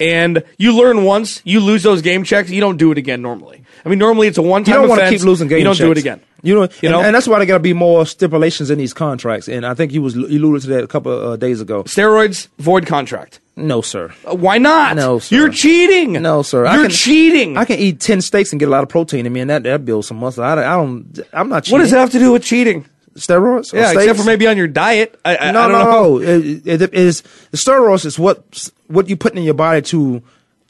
and 0.00 0.42
you 0.56 0.76
learn 0.76 1.04
once. 1.04 1.40
You 1.44 1.60
lose 1.60 1.82
those 1.82 2.02
game 2.02 2.24
checks. 2.24 2.50
You 2.50 2.60
don't 2.60 2.76
do 2.76 2.92
it 2.92 2.98
again 2.98 3.20
normally. 3.22 3.63
I 3.84 3.88
mean, 3.90 3.98
normally 3.98 4.28
it's 4.28 4.38
a 4.38 4.42
one-time. 4.42 4.74
You 4.74 4.80
don't 4.80 4.88
want 4.88 5.02
to 5.02 5.10
keep 5.10 5.20
losing 5.22 5.46
game 5.48 5.58
You 5.58 5.64
don't 5.64 5.76
do 5.76 5.90
it 5.90 5.98
again. 5.98 6.20
You 6.42 6.54
know, 6.54 6.62
You 6.62 6.68
and, 6.84 6.90
know? 6.92 7.00
and 7.02 7.14
that's 7.14 7.26
why 7.28 7.38
there 7.38 7.46
got 7.46 7.54
to 7.54 7.60
be 7.60 7.72
more 7.72 8.06
stipulations 8.06 8.70
in 8.70 8.78
these 8.78 8.92
contracts. 8.94 9.48
And 9.48 9.64
I 9.66 9.74
think 9.74 9.92
you 9.92 10.02
was 10.02 10.14
you 10.14 10.26
alluded 10.26 10.62
to 10.62 10.68
that 10.68 10.84
a 10.84 10.86
couple 10.86 11.12
of 11.12 11.22
uh, 11.32 11.36
days 11.36 11.60
ago. 11.60 11.84
Steroids, 11.84 12.48
void 12.58 12.86
contract. 12.86 13.40
No, 13.56 13.80
sir. 13.82 14.12
Uh, 14.28 14.34
Why 14.34 14.58
not? 14.58 14.96
No, 14.96 15.18
sir. 15.18 15.36
You're 15.36 15.50
cheating. 15.50 16.12
No, 16.14 16.42
sir. 16.42 16.66
I 16.66 16.74
You're 16.74 16.84
can- 16.84 16.90
cheating. 16.90 17.56
I 17.56 17.64
can 17.64 17.78
eat 17.78 18.00
ten 18.00 18.20
steaks 18.20 18.52
and 18.52 18.58
get 18.60 18.68
a 18.68 18.70
lot 18.72 18.82
of 18.82 18.88
protein 18.88 19.26
in 19.26 19.32
me, 19.32 19.40
and 19.40 19.50
that 19.50 19.62
that 19.62 19.84
builds 19.84 20.08
some 20.08 20.16
muscle. 20.18 20.42
I, 20.44 20.54
don't- 20.54 20.64
I 20.64 20.76
don't. 20.76 21.20
I'm 21.32 21.48
not. 21.48 21.64
Cheating. 21.64 21.72
what 21.78 21.82
does 21.82 21.90
that 21.92 21.98
have 22.00 22.10
to 22.10 22.18
do 22.18 22.32
with 22.32 22.42
cheating? 22.42 22.86
Steroids? 23.14 23.72
Yeah, 23.72 23.92
except 23.92 24.18
for 24.18 24.24
maybe 24.24 24.46
on 24.48 24.56
your 24.56 24.66
diet. 24.66 25.18
I, 25.24 25.36
I, 25.36 25.50
no, 25.52 25.60
I 25.60 25.68
don't 25.68 25.72
no, 25.72 25.84
know. 25.84 26.18
no. 26.18 26.20
It, 26.20 26.66
it, 26.66 26.82
it 26.82 26.94
is 26.94 27.22
the 27.52 27.56
steroids 27.56 28.04
is 28.04 28.18
what 28.18 28.68
what 28.88 29.08
you 29.08 29.16
putting 29.16 29.38
in 29.38 29.44
your 29.44 29.54
body 29.54 29.82
to 29.82 30.20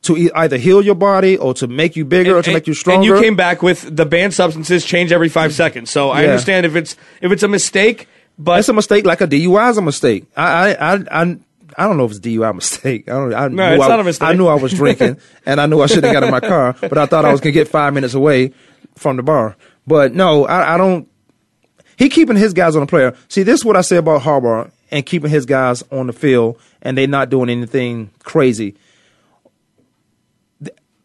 to 0.05 0.17
e- 0.17 0.31
either 0.35 0.57
heal 0.57 0.81
your 0.83 0.95
body 0.95 1.37
or 1.37 1.53
to 1.55 1.67
make 1.67 1.97
you 1.97 2.05
bigger 2.05 2.37
or 2.37 2.43
to 2.43 2.53
make 2.53 2.67
you 2.67 2.75
stronger. 2.75 2.97
And 2.99 3.05
you 3.05 3.21
came 3.23 3.37
back 3.37 3.63
with 3.63 3.95
the 3.97 4.07
banned 4.07 4.33
substances 4.35 4.85
change 4.85 5.13
every 5.13 5.29
five 5.29 5.53
seconds. 5.53 5.91
So 5.91 6.11
I 6.11 6.23
Yeah. 6.23 6.29
understand 6.31 6.65
if 6.67 6.77
it's 6.77 6.97
if 7.21 7.31
it's 7.33 7.43
a 7.43 7.49
mistake, 7.49 8.07
but 8.39 8.59
it's 8.61 8.69
a 8.69 8.73
mistake. 8.73 9.05
Like 9.05 9.21
a 9.21 9.27
DUI 9.27 9.71
is 9.71 9.77
a 9.79 9.83
mistake. 9.83 10.25
I 10.37 10.75
I 10.77 10.95
I. 10.95 11.23
I 11.23 11.37
I 11.77 11.89
don't 11.89 11.97
know 11.97 12.05
if 12.05 12.13
it's 12.13 12.21
DUI 12.21 12.55
mistake. 12.55 13.09
I 13.09 13.13
don't. 13.15 13.35
I 13.35 13.49
No, 13.49 13.69
knew 13.71 13.75
it's 13.75 13.85
I, 13.85 13.89
not 13.89 13.99
a 14.01 14.05
mistake. 14.05 14.29
I 14.29 14.33
knew 14.35 14.47
I 14.47 14.55
was 14.55 14.73
drinking, 14.73 15.17
and 15.47 15.61
I 15.61 15.67
knew 15.67 15.81
I 15.81 15.87
should 15.87 16.05
have 16.05 16.13
got 16.13 16.23
in 16.23 16.31
my 16.31 16.39
car, 16.39 16.77
but 16.81 16.97
I 16.99 17.07
thought 17.07 17.25
I 17.25 17.33
was 17.33 17.41
gonna 17.41 17.51
get 17.53 17.67
five 17.67 17.93
minutes 17.93 18.15
away 18.15 18.53
from 18.97 19.17
the 19.17 19.25
bar. 19.25 19.57
But 19.85 20.15
no, 20.15 20.45
I, 20.47 20.75
I 20.75 20.77
don't. 20.77 21.09
He 21.97 22.09
keeping 22.09 22.37
his 22.37 22.53
guys 22.53 22.77
on 22.77 22.81
the 22.83 22.87
player. 22.87 23.17
See, 23.29 23.43
this 23.43 23.61
is 23.61 23.65
what 23.65 23.77
I 23.77 23.81
say 23.81 23.97
about 23.97 24.23
Harbaugh 24.23 24.71
and 24.93 25.05
keeping 25.05 25.31
his 25.31 25.47
guys 25.47 25.83
on 25.91 26.07
the 26.07 26.13
field, 26.13 26.59
and 26.83 26.97
they 26.97 27.09
not 27.09 27.29
doing 27.29 27.51
anything 27.51 28.11
crazy. 28.23 28.77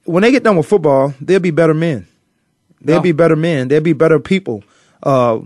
When 0.09 0.23
they 0.23 0.31
get 0.31 0.43
done 0.43 0.57
with 0.57 0.65
football, 0.65 1.13
they'll 1.21 1.39
be 1.39 1.51
better 1.51 1.73
men. 1.73 2.07
They'll 2.81 2.97
Yeah. 2.97 3.01
be 3.01 3.11
better 3.11 3.35
men. 3.35 3.67
They'll 3.67 3.81
be 3.81 3.93
better 3.93 4.19
people. 4.19 4.63
Uh, 5.03 5.39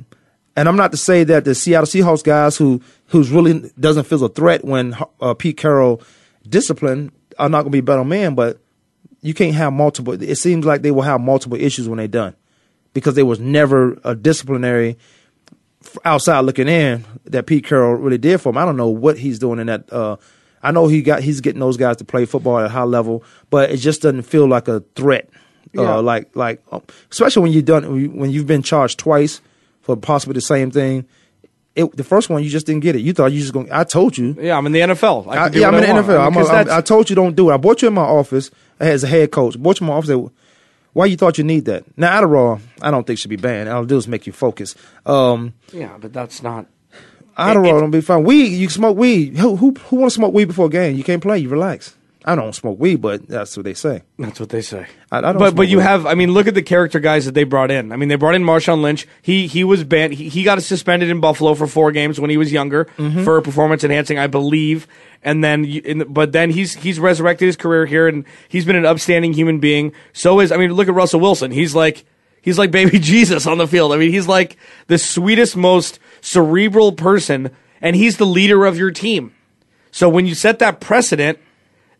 and 0.56 0.70
I'm 0.70 0.78
not 0.78 0.92
to 0.92 0.98
say 0.98 1.24
that 1.26 1.46
the 1.46 1.54
Seattle 1.56 1.88
Seahawks 1.88 2.24
guys 2.24 2.56
who 2.58 2.80
who's 3.08 3.30
really 3.30 3.72
doesn't 3.80 4.06
feel 4.06 4.24
a 4.24 4.30
threat 4.30 4.64
when 4.64 4.96
uh, 5.20 5.34
Pete 5.34 5.58
Carroll 5.58 6.02
discipline 6.48 7.12
are 7.38 7.50
not 7.50 7.64
going 7.64 7.72
to 7.72 7.76
be 7.78 7.82
better 7.82 8.04
men, 8.06 8.36
but 8.36 8.60
you 9.22 9.34
can't 9.34 9.54
have 9.56 9.74
multiple. 9.74 10.14
It 10.22 10.36
seems 10.38 10.66
like 10.66 10.82
they 10.82 10.92
will 10.92 11.02
have 11.02 11.20
multiple 11.22 11.60
issues 11.60 11.90
when 11.90 11.98
they're 11.98 12.08
done 12.08 12.36
because 12.94 13.16
there 13.16 13.26
was 13.26 13.40
never 13.40 13.98
a 14.04 14.16
disciplinary 14.16 14.98
outside 16.06 16.42
looking 16.42 16.68
in 16.70 17.04
that 17.26 17.46
Pete 17.48 17.66
Carroll 17.66 17.96
really 17.96 18.18
did 18.18 18.40
for 18.40 18.50
him. 18.50 18.58
I 18.58 18.66
don't 18.66 18.78
know 18.78 18.88
what 18.90 19.18
he's 19.18 19.40
doing 19.40 19.60
in 19.60 19.68
that. 19.68 19.92
Uh, 19.92 20.16
I 20.64 20.72
know 20.72 20.88
he 20.88 21.02
got 21.02 21.22
he's 21.22 21.42
getting 21.42 21.60
those 21.60 21.78
guys 21.78 21.98
to 21.98 22.06
play 22.06 22.26
football 22.26 22.58
at 22.60 22.66
a 22.66 22.70
high 22.70 22.84
level, 22.84 23.24
but 23.50 23.70
it 23.70 23.78
just 23.78 24.02
doesn't 24.02 24.24
feel 24.24 24.48
like 24.48 24.68
a 24.68 24.80
threat. 24.96 25.30
Yeah. 25.74 25.96
Uh, 25.98 26.02
like 26.02 26.36
like 26.36 26.62
um, 26.72 26.82
especially 27.12 27.44
when 27.44 27.52
you 27.52 27.62
done 27.62 28.16
when 28.18 28.30
you've 28.32 28.48
been 28.48 28.64
charged 28.64 29.00
twice 29.00 29.42
for 29.82 29.96
possibly 29.98 30.34
the 30.34 30.42
same 30.42 30.72
thing. 30.72 31.06
It, 31.76 31.98
the 31.98 32.04
first 32.04 32.30
one 32.30 32.44
you 32.44 32.50
just 32.52 32.68
didn't 32.68 32.84
get 32.84 32.96
it. 32.96 33.00
You 33.02 33.14
thought 33.14 33.32
you 33.32 33.40
just 33.40 33.52
going. 33.54 33.68
I 33.72 33.84
told 33.84 34.16
you. 34.16 34.38
yeah, 34.40 34.56
I'm 34.56 34.66
in 34.68 34.72
the 34.74 34.80
NFL. 34.82 35.28
I 35.28 35.46
I, 35.46 35.50
do 35.50 35.60
yeah, 35.60 35.68
I'm 35.70 35.74
in 35.76 35.82
the. 35.82 35.88
NFL. 35.88 35.98
I 35.98 35.98
mean, 36.04 36.22
I'm 36.26 36.34
'cause 36.34 36.50
a, 36.50 36.54
I'm, 36.54 36.70
I 36.70 36.82
told 36.82 37.10
you 37.10 37.16
don't 37.16 37.36
do 37.36 37.50
it. 37.50 37.54
I 37.56 37.58
brought 37.58 37.82
you 37.82 37.88
in 37.88 37.96
my 37.96 38.04
office 38.04 38.52
as 38.80 39.04
a 39.04 39.08
head 39.08 39.32
coach. 39.32 39.58
Brought 39.58 39.80
you 39.80 39.86
in 39.86 39.90
my 39.90 39.98
office. 39.98 40.10
Said, 40.10 40.30
Why 40.94 41.08
you 41.08 41.18
thought 41.18 41.40
you 41.40 41.44
need 41.44 41.66
that? 41.66 41.84
Now 41.98 42.22
Adderall, 42.22 42.62
I 42.80 42.92
don't 42.92 43.08
think 43.08 43.18
should 43.18 43.30
be 43.30 43.38
banned. 43.38 43.70
All 43.70 43.78
it'll 43.78 43.88
do 43.88 43.98
is 43.98 44.08
make 44.08 44.28
you 44.28 44.34
focus. 44.34 44.76
Um, 45.08 45.54
yeah, 45.72 45.98
but 46.00 46.14
that's 46.14 46.44
not. 46.44 46.68
Adderall 47.38 47.54
don't 47.54 47.64
know, 47.64 47.78
it'll 47.78 47.88
be 47.90 48.02
fine. 48.02 48.24
Weed, 48.24 48.48
you 48.50 48.68
can 48.68 48.74
smoke 48.74 48.98
weed. 48.98 49.38
Who 49.38 49.56
who 49.56 49.72
who 49.74 49.96
want 49.98 50.12
to 50.12 50.16
smoke 50.16 50.34
weed 50.34 50.46
before 50.46 50.68
a 50.68 50.70
game? 50.70 50.96
You 50.96 51.04
can't 51.04 51.22
play. 51.22 51.40
You 51.40 51.50
relax. 51.50 51.96
I 52.26 52.36
don't 52.36 52.54
smoke 52.56 52.80
weed, 52.80 53.02
but 53.02 53.28
that's 53.28 53.58
what 53.58 53.66
they 53.66 53.74
say. 53.74 54.04
That's 54.18 54.40
what 54.40 54.48
they 54.48 54.62
say. 54.62 54.88
I, 55.12 55.18
I 55.18 55.22
don't. 55.22 55.34
But 55.40 55.48
smoke 55.50 55.56
but 55.58 55.68
you 55.68 55.78
weed. 55.78 55.84
have 55.84 56.06
I 56.06 56.14
mean 56.16 56.32
look 56.32 56.48
at 56.48 56.54
the 56.54 56.62
character 56.62 57.02
guys 57.02 57.26
that 57.26 57.34
they 57.34 57.44
brought 57.44 57.70
in. 57.70 57.92
I 57.92 57.98
mean 57.98 58.08
they 58.08 58.16
brought 58.16 58.36
in 58.36 58.44
Marshawn 58.44 58.82
Lynch. 58.82 59.06
He 59.22 59.48
he 59.48 59.66
was 59.66 59.84
banned. 59.84 60.14
He, 60.14 60.30
he 60.30 60.44
got 60.44 60.62
suspended 60.64 61.10
in 61.10 61.20
Buffalo 61.20 61.54
for 61.54 61.68
four 61.68 61.92
games 61.92 62.22
when 62.22 62.30
he 62.30 62.38
was 62.38 62.50
younger 62.52 62.86
Mm-hmm. 62.98 63.24
for 63.26 63.42
performance 63.42 63.84
enhancing, 63.84 64.20
I 64.20 64.28
believe. 64.28 64.88
And 65.22 65.44
then 65.44 65.66
you- 65.66 65.82
in, 65.84 66.14
but 66.14 66.32
then 66.32 66.50
he's 66.50 66.74
he's 66.76 66.98
resurrected 66.98 67.46
his 67.48 67.58
career 67.58 67.86
here 67.86 68.08
and 68.08 68.24
he's 68.48 68.64
been 68.64 68.78
an 68.78 68.86
upstanding 68.86 69.34
human 69.34 69.60
being. 69.60 69.92
So 70.14 70.40
is 70.40 70.52
I 70.54 70.58
mean 70.58 70.72
look 70.72 70.88
at 70.88 70.94
Russell 70.94 71.20
Wilson. 71.20 71.52
He's 71.52 71.76
like 71.76 72.06
he's 72.42 72.58
like 72.58 72.72
baby 72.72 73.00
Jesus 73.02 73.46
on 73.48 73.58
the 73.58 73.68
field. 73.68 73.92
I 73.92 73.98
mean 73.98 74.12
he's 74.12 74.30
like 74.30 74.56
the 74.88 74.98
sweetest 74.98 75.58
most 75.58 76.00
cerebral 76.24 76.94
person 76.94 77.52
and 77.82 77.96
he's 77.96 78.18
the 78.18 78.26
leader 78.26 78.66
of 78.66 78.78
your 78.78 78.92
team. 78.92 79.36
So 79.92 80.08
when 80.10 80.26
you 80.26 80.34
set 80.34 80.60
that 80.60 80.80
precedent 80.80 81.38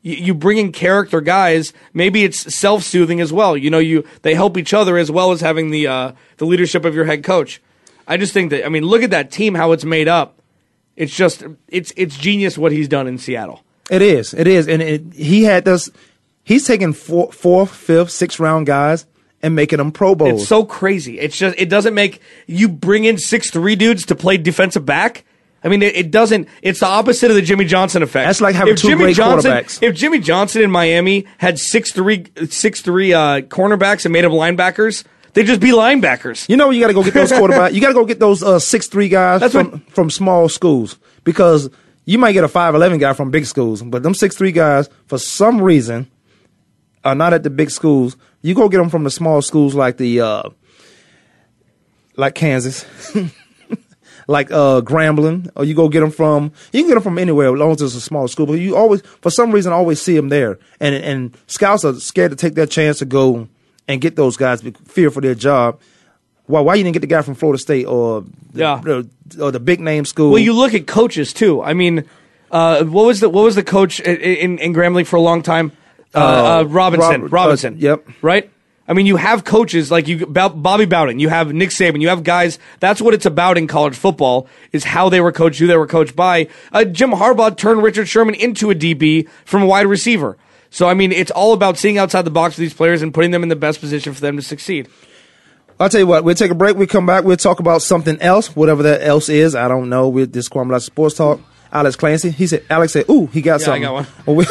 you, 0.02 0.16
you 0.16 0.34
bring 0.34 0.58
in 0.58 0.72
character 0.72 1.22
guys. 1.22 1.74
Maybe 1.94 2.24
it's 2.24 2.56
self 2.56 2.84
soothing 2.84 3.20
as 3.20 3.34
well. 3.34 3.58
You 3.58 3.70
know, 3.70 3.80
you 3.80 4.06
they 4.22 4.34
help 4.34 4.58
each 4.58 4.74
other 4.74 4.98
as 4.98 5.12
well 5.12 5.32
as 5.32 5.42
having 5.42 5.72
the 5.72 5.88
uh, 5.88 6.12
the 6.38 6.46
leadership 6.46 6.86
of 6.86 6.96
your 6.96 7.06
head 7.06 7.24
coach. 7.24 7.62
I 8.08 8.18
just 8.18 8.34
think 8.34 8.50
that 8.52 8.66
I 8.66 8.70
mean, 8.70 8.84
look 8.84 9.04
at 9.04 9.12
that 9.12 9.32
team, 9.32 9.56
how 9.56 9.72
it's 9.72 9.86
made 9.86 10.08
up. 10.08 10.42
It's 10.96 11.16
just 11.16 11.44
it's 11.68 11.92
it's 11.96 12.18
genius 12.18 12.58
what 12.58 12.72
he's 12.72 12.88
done 12.88 13.08
in 13.08 13.18
Seattle. 13.18 13.64
It 13.90 14.02
is. 14.02 14.34
It 14.34 14.48
is. 14.48 14.68
And 14.68 14.82
it, 14.82 15.14
he 15.14 15.44
had 15.44 15.66
this. 15.66 15.90
He's 16.44 16.66
taking 16.66 16.94
four, 16.94 17.32
fourth, 17.32 17.74
fifth, 17.74 18.12
sixth 18.12 18.40
round 18.40 18.66
guys 18.66 19.06
and 19.44 19.54
making 19.56 19.78
them 19.78 19.92
Pro 19.92 20.16
Bowls. 20.16 20.42
It's 20.42 20.50
so 20.50 20.66
crazy. 20.66 21.20
It's 21.20 21.38
just 21.38 21.56
it 21.60 21.70
doesn't 21.70 21.94
make 21.94 22.22
you 22.48 22.68
bring 22.70 23.04
in 23.06 23.18
six 23.20 23.52
three 23.52 23.76
dudes 23.76 24.06
to 24.08 24.16
play 24.16 24.38
defensive 24.38 24.86
back. 24.86 25.26
I 25.66 25.70
mean, 25.70 25.82
it, 25.82 25.96
it 25.96 26.12
doesn't. 26.12 26.50
It's 26.62 26.80
the 26.82 26.88
opposite 26.88 27.30
of 27.30 27.36
the 27.36 27.42
Jimmy 27.42 27.64
Johnson 27.66 28.04
effect. 28.04 28.28
That's 28.28 28.42
like 28.42 28.56
having 28.56 28.74
if 28.74 28.82
two 28.82 28.88
Jimmy 28.90 29.04
great 29.04 29.16
Johnson, 29.16 29.52
quarterbacks. 29.52 29.82
If 29.84 29.96
Jimmy 29.96 30.20
Johnson 30.20 30.62
in 30.62 30.72
Miami 30.72 31.26
had 31.38 31.60
six 31.60 31.92
three 31.92 32.26
six 32.50 32.82
three 32.82 33.14
uh, 33.14 33.42
cornerbacks 33.42 34.06
and 34.06 34.12
made 34.12 34.26
them 34.26 34.32
linebackers, 34.34 35.04
they'd 35.34 35.46
just 35.46 35.62
be 35.62 35.70
linebackers. 35.72 36.50
You 36.50 36.58
know, 36.58 36.70
you 36.70 36.82
got 36.82 36.88
to 36.88 36.94
go 36.94 37.04
get 37.04 37.14
those 37.14 37.32
quarterbacks. 37.32 37.74
You 37.74 37.80
got 37.82 37.90
to 37.90 37.94
go 37.94 38.04
get 38.06 38.20
those 38.20 38.44
uh, 38.44 38.60
six 38.60 38.88
three 38.88 39.08
guys 39.10 39.40
That's 39.42 39.54
from 39.54 39.72
what- 39.72 39.90
from 39.92 40.10
small 40.10 40.50
schools 40.50 40.98
because 41.24 41.70
you 42.06 42.18
might 42.18 42.34
get 42.34 42.44
a 42.44 42.50
five 42.50 42.76
eleven 42.76 42.98
guy 42.98 43.14
from 43.14 43.32
big 43.32 43.46
schools, 43.46 43.82
but 43.82 44.04
them 44.04 44.14
six 44.14 44.36
three 44.36 44.52
guys 44.52 44.90
for 45.08 45.18
some 45.18 45.62
reason 45.62 46.10
are 47.04 47.16
not 47.16 47.34
at 47.34 47.44
the 47.44 47.50
big 47.50 47.70
schools. 47.70 48.16
You 48.42 48.56
go 48.56 48.70
get 48.70 48.78
them 48.78 48.90
from 48.90 49.04
the 49.04 49.12
small 49.12 49.42
schools 49.42 49.76
like 49.76 49.98
the 49.98 50.22
uh, 50.22 50.50
like 52.16 52.36
Kansas. 52.36 52.86
Like 54.26 54.52
uh, 54.52 54.80
Grambling, 54.80 55.50
or 55.54 55.66
you 55.66 55.74
go 55.74 55.90
get 55.90 56.00
them 56.00 56.10
from 56.10 56.54
you 56.72 56.80
can 56.80 56.88
get 56.88 56.94
them 56.94 57.04
from 57.04 57.18
anywhere 57.20 57.54
as 57.54 57.60
long 57.60 57.72
as 57.72 57.82
it's 57.82 57.94
a 57.96 58.00
small 58.00 58.30
school. 58.30 58.46
But 58.46 58.54
you 58.54 58.74
always, 58.74 59.02
for 59.22 59.30
some 59.30 59.52
reason, 59.52 59.74
always 59.74 60.02
see 60.02 60.16
them 60.16 60.30
there, 60.30 60.60
and 60.80 60.96
and 60.96 61.38
scouts 61.48 61.84
are 61.84 61.94
scared 61.96 62.32
to 62.32 62.38
take 62.38 62.56
that 62.56 62.70
chance 62.72 63.00
to 63.00 63.06
go 63.06 63.50
and 63.86 64.00
get 64.00 64.16
those 64.16 64.38
guys, 64.38 64.62
fear 64.86 65.12
for 65.12 65.20
their 65.20 65.36
job. 65.36 65.78
Why? 66.46 66.62
Why 66.62 66.76
you 66.76 66.86
didn't 66.86 66.94
get 66.94 67.02
the 67.02 67.08
guy 67.08 67.22
from 67.22 67.36
Florida 67.36 67.58
State 67.62 67.84
or 67.86 68.22
the, 68.54 68.60
Yeah. 68.60 68.80
the- 68.82 69.10
or 69.44 69.52
the 69.52 69.60
big 69.60 69.82
name 69.82 70.06
school? 70.06 70.30
Well, 70.32 70.40
you 70.40 70.54
look 70.54 70.74
at 70.74 70.88
coaches 70.88 71.34
too. 71.34 71.62
I 71.62 71.74
mean, 71.74 72.06
uh, 72.50 72.86
what 72.86 73.06
was 73.06 73.20
the 73.20 73.28
what 73.28 73.44
was 73.44 73.56
the 73.56 73.64
coach 73.64 74.00
in, 74.00 74.16
in, 74.22 74.58
in 74.60 74.74
Grambling 74.74 75.06
for 75.06 75.18
a 75.18 75.22
long 75.22 75.42
time? 75.42 75.74
Uh, 76.16 76.18
uh, 76.20 76.60
Uh, 76.60 76.64
Robinson. 76.66 77.22
Rob- 77.24 77.34
Robinson. 77.34 77.74
uh, 77.76 77.78
yep. 77.80 78.08
Right. 78.22 78.50
I 78.86 78.92
mean, 78.94 79.06
you 79.06 79.16
have 79.16 79.46
coaches 79.46 79.90
like 79.92 80.10
you, 80.10 80.26
Bobby 80.26 80.84
Bowden. 80.86 81.18
You 81.20 81.30
have 81.30 81.54
Nick 81.54 81.70
Saban. 81.70 82.02
You 82.02 82.10
have 82.10 82.24
guys. 82.24 82.60
That's 82.82 83.02
what 83.02 83.14
it's 83.14 83.26
about 83.26 83.58
in 83.58 83.66
college 83.66 83.96
football: 83.96 84.48
is 84.74 84.84
how 84.84 85.08
they 85.08 85.22
were 85.22 85.32
coached, 85.32 85.58
who 85.60 85.68
they 85.68 85.78
were 85.78 85.88
coached 85.88 86.18
by. 86.18 86.48
Uh, 86.74 86.84
Jim 86.84 87.12
Harbaugh 87.12 87.56
turned 87.56 87.82
Richard 87.82 88.10
Sherman 88.10 88.36
into 88.36 88.70
a 88.72 88.76
DB 88.76 89.28
from 89.46 89.64
a 89.64 89.66
wide 89.66 89.88
receiver. 89.88 90.38
So 90.70 90.90
I 90.90 90.96
mean, 90.96 91.14
it's 91.14 91.32
all 91.32 91.54
about 91.54 91.78
seeing 91.78 91.98
outside 91.98 92.24
the 92.24 92.30
box 92.32 92.56
for 92.56 92.62
these 92.62 92.74
players 92.74 93.02
and 93.02 93.14
putting 93.14 93.32
them 93.32 93.42
in 93.42 93.48
the 93.50 93.56
best 93.56 93.80
position 93.80 94.14
for 94.14 94.20
them 94.20 94.36
to 94.36 94.42
succeed. 94.42 94.90
I'll 95.80 95.88
tell 95.90 96.02
you 96.02 96.08
what. 96.08 96.24
We'll 96.26 96.36
take 96.36 96.52
a 96.52 96.56
break. 96.56 96.76
We 96.76 96.86
come 96.86 97.06
back. 97.06 97.24
We'll 97.24 97.38
talk 97.38 97.60
about 97.62 97.82
something 97.82 98.20
else, 98.22 98.54
whatever 98.56 98.84
that 98.84 99.02
else 99.02 99.30
is. 99.30 99.56
I 99.56 99.68
don't 99.70 99.88
know. 99.90 100.10
With 100.10 100.34
this 100.34 100.50
Kwamie 100.50 100.82
Sports 100.82 101.16
Talk. 101.16 101.40
Alex 101.74 101.96
Clancy. 101.96 102.30
He 102.32 102.48
said. 102.48 102.64
Alex 102.70 102.94
said, 102.94 103.10
"Ooh, 103.10 103.26
he 103.28 103.42
got 103.42 103.60
Yeah, 103.62 103.72
I 103.74 103.82
something." 103.82 103.82
got 103.82 103.94
one. 103.94 104.08
Well, 104.26 104.36
we, 104.38 104.46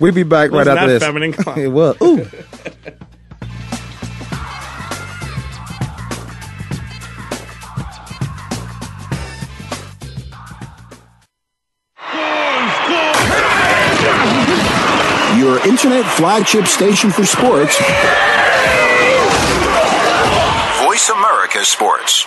we'll 0.00 0.12
be 0.14 0.22
back 0.24 0.50
right 0.50 0.66
after 0.66 0.86
that 0.86 0.86
this. 0.86 1.02
feminine? 1.02 1.32
Come 1.32 1.52
on. 1.52 1.58
it 1.60 1.68
was. 1.68 1.96
Ooh. 2.02 2.26
Your 15.38 15.58
internet 15.66 16.04
flagship 16.16 16.66
station 16.66 17.10
for 17.10 17.24
sports. 17.24 17.76
Voice 20.84 21.08
America 21.08 21.64
Sports. 21.64 22.26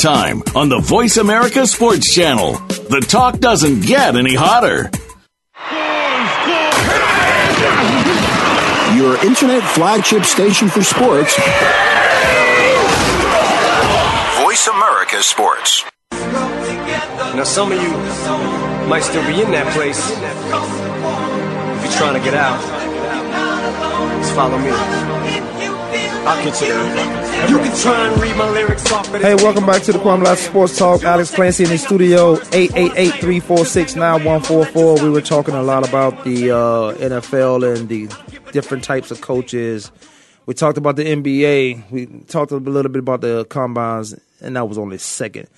Time 0.00 0.42
on 0.54 0.70
the 0.70 0.78
Voice 0.78 1.18
America 1.18 1.66
Sports 1.66 2.14
Channel. 2.14 2.52
The 2.52 3.04
talk 3.06 3.38
doesn't 3.38 3.82
get 3.82 4.16
any 4.16 4.34
hotter. 4.34 4.90
Your 8.96 9.22
internet 9.26 9.62
flagship 9.74 10.24
station 10.24 10.68
for 10.68 10.82
sports. 10.82 11.36
Voice 14.42 14.66
America 14.68 15.22
Sports. 15.22 15.84
Now, 16.12 17.44
some 17.44 17.70
of 17.70 17.82
you 17.82 17.90
might 18.88 19.02
still 19.02 19.26
be 19.26 19.42
in 19.42 19.50
that 19.50 19.70
place. 19.74 20.00
If 21.76 21.84
you're 21.84 21.92
trying 22.00 22.14
to 22.14 22.24
get 22.24 22.32
out, 22.32 22.58
just 24.22 24.34
follow 24.34 24.56
me. 24.56 25.59
I'll 26.26 26.42
consider 26.42 26.74
it. 26.74 27.50
You 27.50 27.56
can 27.58 27.74
try 27.76 28.06
and 28.06 28.20
read 28.20 28.36
my 28.36 28.48
lyrics 28.50 28.90
off, 28.92 29.06
Hey, 29.08 29.34
welcome 29.34 29.64
back 29.64 29.80
to 29.82 29.92
the 29.92 29.98
Kwamie 29.98 30.24
Lassiter 30.24 30.50
Sports 30.50 30.76
Talk. 30.76 31.02
Alex 31.02 31.34
Clancy 31.34 31.64
in 31.64 31.70
the 31.70 31.78
studio, 31.78 32.36
888-346-9144. 32.36 35.02
We 35.02 35.08
were 35.10 35.22
talking 35.22 35.54
a 35.54 35.62
lot 35.62 35.88
about 35.88 36.24
the 36.24 36.50
uh, 36.50 36.92
NFL 36.96 37.76
and 37.76 37.88
the 37.88 38.08
different 38.52 38.84
types 38.84 39.10
of 39.10 39.22
coaches. 39.22 39.90
We 40.46 40.54
talked 40.54 40.78
about 40.78 40.96
the 40.96 41.04
NBA. 41.04 41.90
We 41.90 42.06
talked 42.28 42.52
a 42.52 42.56
little 42.56 42.90
bit 42.90 43.00
about 43.00 43.22
the 43.22 43.46
combines, 43.46 44.14
and 44.40 44.56
that 44.56 44.68
was 44.68 44.76
only 44.76 44.98
second. 44.98 45.48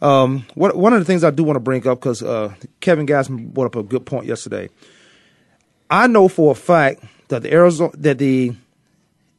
Um, 0.00 0.46
what, 0.54 0.74
one 0.76 0.92
of 0.92 1.00
the 1.00 1.04
things 1.04 1.22
I 1.22 1.30
do 1.30 1.44
want 1.44 1.56
to 1.56 1.60
bring 1.60 1.86
up, 1.86 2.00
because 2.00 2.22
uh, 2.22 2.54
Kevin 2.80 3.06
Gassman 3.06 3.52
brought 3.52 3.66
up 3.66 3.76
a 3.76 3.82
good 3.82 4.06
point 4.06 4.26
yesterday. 4.26 4.70
I 5.90 6.06
know 6.06 6.28
for 6.28 6.52
a 6.52 6.54
fact 6.54 7.04
that 7.28 7.42
the 7.42 7.52
Arizona 7.52 7.90
that 7.98 8.16
the 8.18 8.54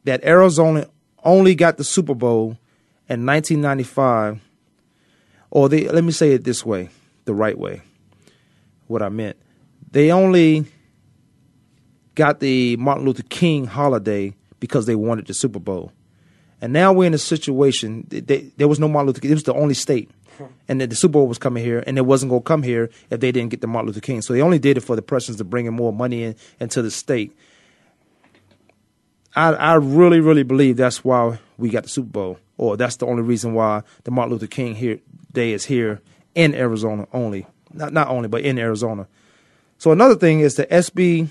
that 0.05 0.23
Arizona 0.23 0.87
only 1.23 1.55
got 1.55 1.77
the 1.77 1.83
Super 1.83 2.13
Bowl 2.13 2.57
in 3.09 3.25
1995, 3.25 4.39
or 5.51 5.69
they 5.69 5.87
let 5.87 6.03
me 6.03 6.11
say 6.11 6.31
it 6.31 6.43
this 6.43 6.65
way, 6.65 6.89
the 7.25 7.33
right 7.33 7.57
way. 7.57 7.81
What 8.87 9.01
I 9.01 9.09
meant, 9.09 9.37
they 9.91 10.11
only 10.11 10.65
got 12.15 12.39
the 12.39 12.77
Martin 12.77 13.05
Luther 13.05 13.23
King 13.23 13.65
holiday 13.65 14.35
because 14.59 14.85
they 14.85 14.95
wanted 14.95 15.27
the 15.27 15.33
Super 15.33 15.59
Bowl, 15.59 15.91
and 16.61 16.73
now 16.73 16.93
we're 16.93 17.07
in 17.07 17.13
a 17.13 17.19
situation. 17.19 18.05
They, 18.09 18.19
they, 18.19 18.41
there 18.57 18.67
was 18.67 18.79
no 18.79 18.87
Martin 18.87 19.07
Luther 19.07 19.21
King. 19.21 19.31
It 19.31 19.35
was 19.35 19.43
the 19.43 19.53
only 19.53 19.73
state. 19.73 20.09
Hmm. 20.37 20.45
And 20.67 20.81
that 20.81 20.89
the 20.89 20.95
Super 20.95 21.13
Bowl 21.13 21.27
was 21.27 21.37
coming 21.37 21.63
here, 21.63 21.83
and 21.85 21.95
it 21.95 22.07
wasn't 22.07 22.31
going 22.31 22.41
to 22.41 22.47
come 22.47 22.63
here 22.63 22.89
if 23.11 23.19
they 23.19 23.31
didn't 23.31 23.51
get 23.51 23.61
the 23.61 23.67
Martin 23.67 23.87
Luther 23.87 24.01
King. 24.01 24.23
So 24.23 24.33
they 24.33 24.41
only 24.41 24.57
did 24.57 24.77
it 24.77 24.81
for 24.81 24.95
the 24.95 25.03
Prussians 25.03 25.37
to 25.37 25.43
bring 25.43 25.67
in 25.67 25.75
more 25.75 25.93
money 25.93 26.23
in, 26.23 26.35
into 26.59 26.81
the 26.81 26.89
state. 26.89 27.37
I, 29.35 29.53
I 29.53 29.73
really, 29.75 30.19
really 30.19 30.43
believe 30.43 30.77
that's 30.77 31.03
why 31.03 31.39
we 31.57 31.69
got 31.69 31.83
the 31.83 31.89
Super 31.89 32.09
Bowl, 32.09 32.39
or 32.57 32.77
that's 32.77 32.97
the 32.97 33.07
only 33.07 33.23
reason 33.23 33.53
why 33.53 33.83
the 34.03 34.11
Martin 34.11 34.33
Luther 34.33 34.47
King 34.47 34.75
here 34.75 34.99
Day 35.31 35.53
is 35.53 35.65
here 35.65 36.01
in 36.35 36.53
Arizona 36.53 37.07
only. 37.11 37.47
Not 37.73 37.91
not 37.91 38.07
only, 38.09 38.27
but 38.27 38.41
in 38.41 38.59
Arizona. 38.59 39.07
So 39.79 39.91
another 39.91 40.15
thing 40.15 40.41
is 40.41 40.55
the 40.55 40.67
SB 40.67 41.21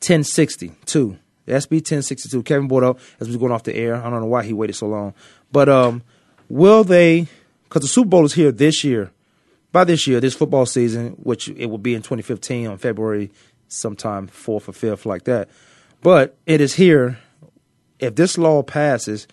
1062. 0.00 1.16
The 1.46 1.52
SB 1.52 1.70
1062. 1.76 2.42
Kevin 2.42 2.84
up 2.84 2.98
as 3.20 3.28
we 3.28 3.36
were 3.36 3.40
going 3.40 3.52
off 3.52 3.62
the 3.62 3.76
air. 3.76 3.94
I 3.96 4.10
don't 4.10 4.20
know 4.20 4.26
why 4.26 4.42
he 4.42 4.52
waited 4.52 4.74
so 4.74 4.88
long, 4.88 5.14
but 5.52 5.68
um, 5.68 6.02
will 6.48 6.82
they 6.82 7.28
because 7.68 7.82
the 7.82 7.88
Super 7.88 8.08
Bowl 8.08 8.24
is 8.24 8.34
here 8.34 8.52
this 8.52 8.84
year. 8.84 9.10
By 9.72 9.84
this 9.84 10.06
year, 10.06 10.20
this 10.20 10.34
football 10.34 10.64
season, 10.64 11.10
which 11.22 11.48
it 11.48 11.66
will 11.66 11.78
be 11.78 11.94
in 11.94 12.00
2015 12.00 12.66
on 12.66 12.78
February 12.78 13.30
sometime 13.68 14.26
fourth 14.28 14.68
or 14.68 14.72
fifth, 14.72 15.04
like 15.04 15.24
that. 15.24 15.48
But 16.02 16.36
it 16.46 16.60
is 16.60 16.74
here. 16.74 17.18
If 17.98 18.14
this 18.14 18.36
law 18.38 18.62
passes, 18.62 19.26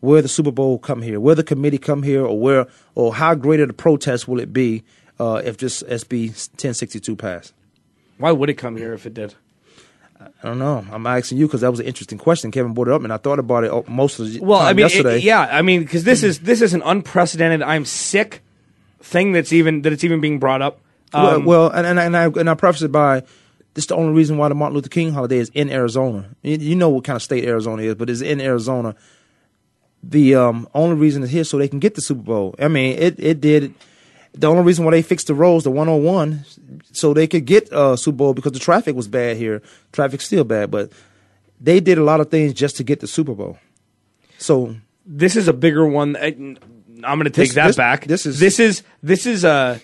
will 0.00 0.22
the 0.22 0.28
Super 0.28 0.50
Bowl 0.50 0.78
come 0.78 1.02
here? 1.02 1.20
Will 1.20 1.34
the 1.34 1.44
committee 1.44 1.78
come 1.78 2.02
here, 2.02 2.24
or 2.24 2.38
where, 2.38 2.66
or 2.94 3.14
how 3.14 3.34
great 3.34 3.60
of 3.60 3.68
the 3.68 3.74
protest 3.74 4.26
will 4.26 4.40
it 4.40 4.52
be 4.52 4.82
uh, 5.20 5.42
if 5.44 5.58
this 5.58 5.82
SB 5.82 6.28
1062 6.28 7.16
passed? 7.16 7.52
Why 8.16 8.32
would 8.32 8.50
it 8.50 8.54
come 8.54 8.76
here 8.76 8.94
if 8.94 9.06
it 9.06 9.14
did? 9.14 9.34
I 10.20 10.26
don't 10.48 10.58
know. 10.58 10.84
I'm 10.90 11.06
asking 11.06 11.38
you 11.38 11.46
because 11.46 11.60
that 11.60 11.70
was 11.70 11.78
an 11.78 11.86
interesting 11.86 12.18
question. 12.18 12.50
Kevin 12.50 12.74
brought 12.74 12.88
it 12.88 12.94
up, 12.94 13.04
and 13.04 13.12
I 13.12 13.18
thought 13.18 13.38
about 13.38 13.62
it 13.64 13.70
uh, 13.72 13.82
most 13.86 14.18
of 14.18 14.32
the 14.32 14.40
Well, 14.40 14.58
I 14.58 14.72
mean, 14.72 14.86
it- 14.86 15.22
yeah, 15.22 15.42
I 15.42 15.62
mean, 15.62 15.80
because 15.82 16.02
this 16.04 16.24
is 16.24 16.40
this 16.40 16.60
is 16.60 16.74
an 16.74 16.82
unprecedented. 16.84 17.62
I'm 17.62 17.84
sick 17.84 18.42
thing 19.00 19.30
that's 19.32 19.52
even 19.52 19.82
that 19.82 19.92
it's 19.92 20.02
even 20.02 20.20
being 20.20 20.40
brought 20.40 20.60
up. 20.62 20.80
well, 21.14 21.36
Um, 21.36 21.44
well, 21.44 21.68
and, 21.70 21.86
and, 21.86 22.00
I, 22.00 22.04
and 22.04 22.16
I 22.16 22.24
and 22.26 22.50
I 22.50 22.54
preface 22.54 22.82
it 22.82 22.90
by 22.90 23.22
this 23.78 23.84
is 23.84 23.86
the 23.90 23.94
only 23.94 24.12
reason 24.12 24.38
why 24.38 24.48
the 24.48 24.56
Martin 24.56 24.74
Luther 24.74 24.88
King 24.88 25.12
holiday 25.12 25.38
is 25.38 25.52
in 25.54 25.70
Arizona. 25.70 26.28
You, 26.42 26.74
know 26.74 26.88
what 26.88 27.04
kind 27.04 27.14
of 27.14 27.22
state 27.22 27.44
Arizona 27.44 27.82
is, 27.82 27.94
but 27.94 28.10
it's 28.10 28.20
in 28.22 28.40
Arizona. 28.40 28.96
The 30.02 30.34
um, 30.34 30.68
only 30.74 30.96
reason 30.96 31.22
it's 31.22 31.30
here 31.30 31.44
so 31.44 31.58
they 31.58 31.68
can 31.68 31.78
get 31.78 31.94
the 31.94 32.00
Super 32.00 32.22
Bowl. 32.22 32.56
I 32.58 32.66
mean, 32.66 32.98
it 32.98 33.20
it 33.20 33.40
did. 33.40 33.72
The 34.32 34.48
only 34.48 34.64
reason 34.64 34.84
why 34.84 34.90
they 34.90 35.02
fixed 35.02 35.28
the 35.28 35.34
roads, 35.34 35.62
the 35.62 35.70
101, 35.70 36.44
so 36.90 37.14
they 37.14 37.28
could 37.28 37.44
get 37.44 37.72
uh, 37.72 37.94
Super 37.94 38.16
Bowl 38.16 38.34
because 38.34 38.50
the 38.50 38.58
traffic 38.58 38.96
was 38.96 39.06
bad 39.06 39.36
here. 39.36 39.62
Traffic's 39.92 40.24
still 40.24 40.42
bad, 40.42 40.72
but 40.72 40.90
they 41.60 41.78
did 41.78 41.98
a 41.98 42.02
lot 42.02 42.18
of 42.18 42.32
things 42.32 42.54
just 42.54 42.78
to 42.78 42.82
get 42.82 42.98
the 42.98 43.06
Super 43.06 43.34
Bowl. 43.36 43.58
So 44.38 44.74
this 45.06 45.36
is 45.36 45.46
a 45.46 45.52
bigger 45.52 45.86
one. 45.86 46.16
I, 46.16 46.30
am 46.32 46.56
going 47.00 47.24
to 47.24 47.30
take 47.30 47.50
This- 47.50 47.54
that 47.54 47.66
this- 47.68 47.76
back. 47.76 48.06
this 48.08 48.26
is- 48.26 48.40
this 48.40 48.58
is 48.58 48.82
this 49.04 49.24
is 49.24 49.44
uh, 49.44 49.78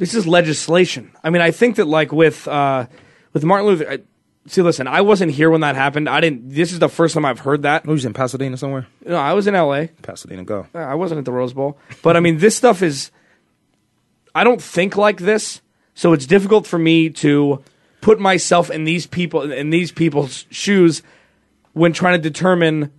this 0.00 0.14
is 0.14 0.26
legislation. 0.26 1.12
I 1.22 1.28
mean, 1.28 1.42
I 1.42 1.50
think 1.50 1.76
that 1.76 1.84
like 1.84 2.10
with 2.10 2.48
uh, 2.48 2.86
with 3.34 3.44
Martin 3.44 3.66
Luther. 3.66 3.90
I, 3.90 3.98
see, 4.46 4.62
listen, 4.62 4.88
I 4.88 5.02
wasn't 5.02 5.32
here 5.32 5.50
when 5.50 5.60
that 5.60 5.76
happened. 5.76 6.08
I 6.08 6.22
didn't. 6.22 6.48
This 6.48 6.72
is 6.72 6.78
the 6.78 6.88
first 6.88 7.12
time 7.12 7.26
I've 7.26 7.40
heard 7.40 7.62
that. 7.62 7.84
Who 7.84 7.92
was 7.92 8.06
in 8.06 8.14
Pasadena 8.14 8.56
somewhere? 8.56 8.86
No, 9.04 9.16
I 9.16 9.34
was 9.34 9.46
in 9.46 9.54
L.A. 9.54 9.88
Pasadena, 10.00 10.42
go. 10.42 10.66
Uh, 10.74 10.78
I 10.78 10.94
wasn't 10.94 11.18
at 11.18 11.26
the 11.26 11.32
Rose 11.32 11.52
Bowl, 11.52 11.78
but 12.02 12.16
I 12.16 12.20
mean, 12.20 12.38
this 12.38 12.56
stuff 12.56 12.82
is. 12.82 13.10
I 14.34 14.42
don't 14.42 14.62
think 14.62 14.96
like 14.96 15.18
this, 15.18 15.60
so 15.94 16.14
it's 16.14 16.24
difficult 16.24 16.66
for 16.66 16.78
me 16.78 17.10
to 17.10 17.62
put 18.00 18.18
myself 18.18 18.70
in 18.70 18.84
these 18.84 19.06
people 19.06 19.52
in 19.52 19.68
these 19.68 19.92
people's 19.92 20.46
shoes 20.50 21.02
when 21.74 21.92
trying 21.92 22.14
to 22.14 22.22
determine. 22.22 22.90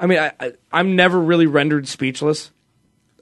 I 0.00 0.06
mean, 0.06 0.18
I, 0.18 0.32
I 0.40 0.52
I'm 0.72 0.96
never 0.96 1.20
really 1.20 1.46
rendered 1.46 1.86
speechless. 1.86 2.50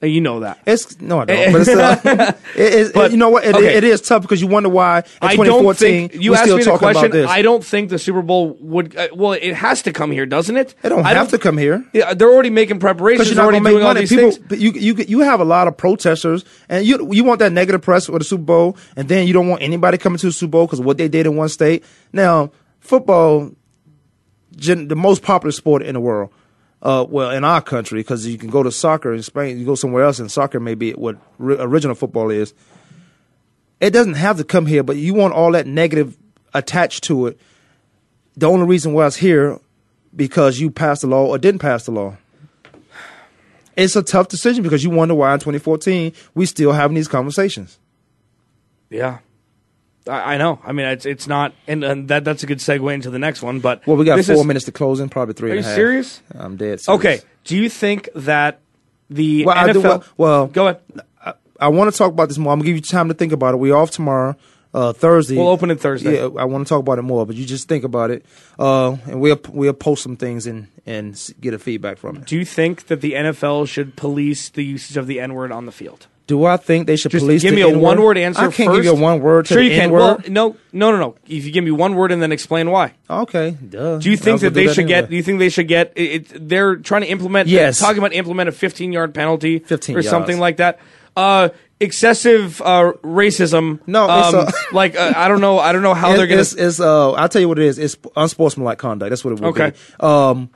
You 0.01 0.21
know 0.21 0.41
that. 0.41 0.61
It's 0.65 1.01
no, 1.01 1.21
I 1.21 1.25
don't. 1.25 1.53
But 1.53 1.61
it's, 1.63 1.71
uh, 1.71 2.33
it, 2.55 2.95
But- 2.95 3.11
you 3.11 3.17
know 3.17 3.31
what? 3.31 3.45
It, 3.45 3.57
okay. 3.57 3.75
it 3.75 3.83
is 3.85 4.01
tough 4.01 4.23
because 4.23 4.41
you 4.41 4.47
wonder 4.47 4.69
why 4.69 4.99
in 4.99 5.05
I 5.21 5.33
2014 5.35 5.65
don't 5.65 5.77
think 6.13 6.23
you 6.23 6.35
asked 6.35 6.49
me 6.51 6.63
the 6.63 6.79
question. 6.79 7.27
I 7.27 7.43
don't 7.43 7.65
think 7.65 7.91
the 7.91 7.99
Super 7.99 8.23
Bowl 8.23 8.57
would. 8.61 8.97
Uh, 8.97 9.09
well, 9.15 9.33
it 9.33 9.55
has 9.55 9.83
to 9.83 9.93
come 9.93 10.13
here, 10.13 10.25
doesn't 10.25 10.57
it? 10.57 10.75
It 10.85 10.91
don't 10.91 11.05
I 11.05 11.15
have 11.15 11.31
to 11.31 11.39
come 11.39 11.59
here. 11.59 11.85
Yeah, 11.93 12.15
they're 12.15 12.31
already 12.33 12.51
making 12.51 12.79
preparations. 12.79 13.29
You're 13.29 13.35
They're 13.37 13.45
already 13.45 13.61
doing 13.65 13.83
all 13.83 13.89
money. 13.89 14.01
these 14.01 14.11
People, 14.11 14.31
things. 14.31 14.45
but 14.49 14.59
you 14.61 14.71
you 14.73 14.95
you 14.95 15.19
have 15.21 15.41
a 15.41 15.45
lot 15.45 15.67
of 15.67 15.77
protesters, 15.77 16.45
and 16.69 16.87
you 16.87 17.13
you 17.13 17.25
want 17.25 17.41
that 17.41 17.53
negative 17.53 17.83
press 17.83 18.07
for 18.07 18.19
the 18.19 18.25
Super 18.25 18.45
Bowl, 18.45 18.77
and 18.97 19.09
then 19.09 19.27
you 19.27 19.33
don't 19.33 19.49
want 19.49 19.63
anybody 19.63 19.99
coming 19.99 20.19
to 20.19 20.27
the 20.27 20.33
Super 20.33 20.53
Bowl 20.53 20.67
because 20.67 20.81
what 20.81 20.97
they 20.99 21.09
did 21.09 21.27
in 21.27 21.35
one 21.35 21.49
state. 21.49 21.83
Now, 22.13 22.53
football, 22.79 23.51
gen, 24.57 24.89
the 24.89 24.97
most 24.97 25.23
popular 25.23 25.53
sport 25.53 25.83
in 25.83 25.95
the 25.95 26.01
world. 26.01 26.31
Uh, 26.81 27.05
well, 27.09 27.31
in 27.31 27.45
our 27.45 27.61
country, 27.61 28.01
because 28.01 28.27
you 28.27 28.39
can 28.39 28.51
go 28.51 28.63
to 28.63 28.71
soccer 28.71 29.13
in 29.13 29.23
Spain, 29.23 29.59
you 29.59 29.67
go 29.67 29.75
somewhere 29.75 30.05
else, 30.05 30.21
and 30.21 30.31
soccer 30.31 30.61
may 30.61 30.75
be 30.75 30.93
what 30.93 31.17
ri- 31.39 31.57
original 31.59 31.97
football 31.97 32.31
is. 32.31 32.55
It 33.81 33.91
doesn't 33.91 34.15
have 34.15 34.39
to 34.39 34.45
come 34.45 34.67
here, 34.67 34.83
but 34.83 34.97
you 34.97 35.15
want 35.15 35.35
all 35.35 35.53
that 35.53 35.67
negative 35.67 36.17
attached 36.55 37.05
to 37.05 37.27
it. 37.27 37.41
The 38.37 38.47
only 38.47 38.67
reason 38.67 38.93
why 38.93 39.07
it's 39.07 39.17
here 39.17 39.59
because 40.15 40.59
you 40.61 40.71
passed 40.71 41.03
the 41.03 41.09
law 41.09 41.27
or 41.27 41.39
didn't 41.39 41.61
pass 41.61 41.85
the 41.85 41.93
law. 41.93 42.17
It's 43.77 43.95
a 43.95 44.03
tough 44.03 44.29
decision 44.29 44.63
because 44.63 44.83
you 44.83 44.91
wonder 44.91 45.15
why 45.15 45.33
in 45.35 45.39
2014 45.39 46.13
we 46.35 46.47
still 46.47 46.73
having 46.73 46.97
these 46.97 47.09
conversations. 47.09 47.79
Yeah. 48.91 49.19
I, 50.09 50.35
I 50.35 50.37
know. 50.39 50.59
I 50.65 50.73
mean, 50.73 50.87
it's 50.87 51.07
it's 51.07 51.27
not, 51.27 51.53
and, 51.67 51.85
and 51.85 52.09
that 52.09 52.25
that's 52.25 52.43
a 52.43 52.47
good 52.47 52.59
segue 52.59 52.93
into 52.93 53.11
the 53.11 53.19
next 53.19 53.43
one. 53.43 53.61
But 53.61 53.87
Well, 53.87 53.97
we 53.97 54.05
got 54.05 54.25
four 54.25 54.37
is- 54.37 54.45
minutes 54.45 54.65
to 54.67 54.73
close 54.73 55.01
in, 55.01 55.09
probably 55.09 55.35
three. 55.35 55.51
Are 55.51 55.55
and 55.55 55.61
you 55.63 55.67
half. 55.67 55.75
serious? 55.77 56.23
I'm 56.35 56.57
dead. 56.57 56.81
Serious. 56.81 56.89
Okay. 56.89 57.21
Do 57.45 57.57
you 57.57 57.69
think 57.69 58.09
that 58.15 58.61
the 59.11 59.45
Well, 59.45 59.57
NFL? 59.57 59.69
I 59.69 59.73
do, 59.73 59.81
well, 59.83 60.05
well, 60.17 60.47
go 60.49 60.69
ahead. 60.69 60.81
I, 61.25 61.35
I 61.61 61.69
want 61.69 61.93
to 61.93 61.97
talk 61.97 62.11
about 62.13 62.29
this 62.29 62.39
more. 62.39 62.53
I'm 62.53 62.59
gonna 62.59 62.67
give 62.67 62.77
you 62.77 62.83
time 62.83 63.09
to 63.09 63.15
think 63.15 63.33
about 63.33 63.55
it. 63.55 63.57
We're 63.59 63.75
off 63.77 63.91
tomorrow, 63.91 64.37
uh, 64.75 64.93
Thursday. 64.93 65.37
We'll 65.37 65.49
open 65.49 65.71
it 65.71 65.81
Thursday. 65.81 66.17
Yeah, 66.17 66.29
I 66.39 66.45
want 66.45 66.67
to 66.67 66.69
talk 66.69 66.81
about 66.81 66.99
it 66.99 67.03
more, 67.03 67.25
but 67.27 67.37
you 67.37 67.45
just 67.47 67.69
think 67.69 67.85
about 67.85 68.11
it, 68.11 68.25
uh, 68.59 68.97
and 69.07 69.21
we'll 69.21 69.41
we'll 69.51 69.73
post 69.73 70.03
some 70.03 70.17
things 70.17 70.47
and 70.47 70.69
and 70.87 71.19
get 71.41 71.55
a 71.55 71.59
feedback 71.59 71.99
from 71.99 72.17
it. 72.17 72.27
Do 72.27 72.37
you 72.37 72.45
think 72.45 72.87
that 72.87 73.01
the 73.01 73.13
NFL 73.13 73.67
should 73.69 73.97
police 73.97 74.49
the 74.51 74.63
usage 74.65 74.97
of 74.97 75.07
the 75.07 75.21
N 75.21 75.35
word 75.35 75.53
on 75.53 75.67
the 75.67 75.73
field? 75.73 76.07
Do 76.29 76.45
I 76.45 76.59
think 76.59 76.87
they 76.87 76.95
should 76.97 77.11
Just 77.11 77.25
police? 77.25 77.43
give 77.43 77.55
me 77.55 77.63
a 77.63 77.69
N-word? 77.69 77.83
one-word 77.83 78.19
answer. 78.19 78.43
I 78.43 78.51
can't 78.53 78.69
first. 78.69 78.77
give 78.77 78.85
you 78.85 78.91
a 78.93 78.95
one 78.95 79.21
word 79.21 79.47
to 79.47 79.55
Sure, 79.55 79.63
you 79.63 79.71
can. 79.71 79.91
Well, 79.91 80.21
no, 80.29 80.57
no, 80.73 80.91
no, 80.93 80.99
no. 80.99 81.15
If 81.27 81.47
you 81.47 81.51
give 81.51 81.65
me 81.65 81.71
one 81.71 81.95
word 81.95 82.13
and 82.13 82.23
then 82.23 82.33
explain 82.33 82.71
why. 82.71 82.93
Okay, 83.09 83.53
duh. 83.53 83.97
Do 83.99 84.11
you 84.11 84.17
think 84.17 84.43
that 84.43 84.53
they 84.55 84.67
do 84.67 84.75
should 84.75 84.87
get? 84.87 85.09
Do 85.09 85.17
you 85.17 85.23
think 85.23 85.39
they 85.41 85.49
should 85.49 85.67
get? 85.69 85.95
It, 85.97 86.31
it, 86.33 86.49
they're 86.49 86.77
trying 86.77 87.01
to 87.03 87.09
implement. 87.09 87.49
Yes. 87.49 87.81
talking 87.81 87.99
about 87.99 88.13
implement 88.13 88.49
a 88.51 88.53
15 88.53 88.93
yard 88.93 89.15
penalty, 89.15 89.59
15 89.59 89.97
or 89.97 90.03
something 90.03 90.39
like 90.39 90.59
that. 90.59 90.79
Uh, 91.17 91.49
excessive 91.81 92.61
uh, 92.63 92.93
racism. 93.03 93.81
No, 93.87 94.05
it's 94.05 94.35
um, 94.35 94.47
a- 94.49 94.53
like 94.75 94.97
uh, 94.97 95.15
I 95.17 95.29
don't 95.29 95.41
know. 95.41 95.59
I 95.59 95.73
don't 95.73 95.83
know 95.83 95.95
how 95.95 96.15
they're 96.15 96.25
It- 96.27 96.29
going 96.29 96.41
it's, 96.41 96.53
it's, 96.53 96.79
uh, 96.79 97.13
I'll 97.13 97.29
tell 97.29 97.41
you 97.41 97.49
what 97.49 97.59
it 97.59 97.65
is. 97.65 97.79
It's 97.79 97.97
unsportsmanlike 98.17 98.79
conduct. 98.79 99.11
That's 99.11 99.25
what 99.25 99.33
it 99.33 99.41
would 99.41 99.49
Okay. 99.59 99.71
be. 99.71 99.77
Um, 100.05 100.51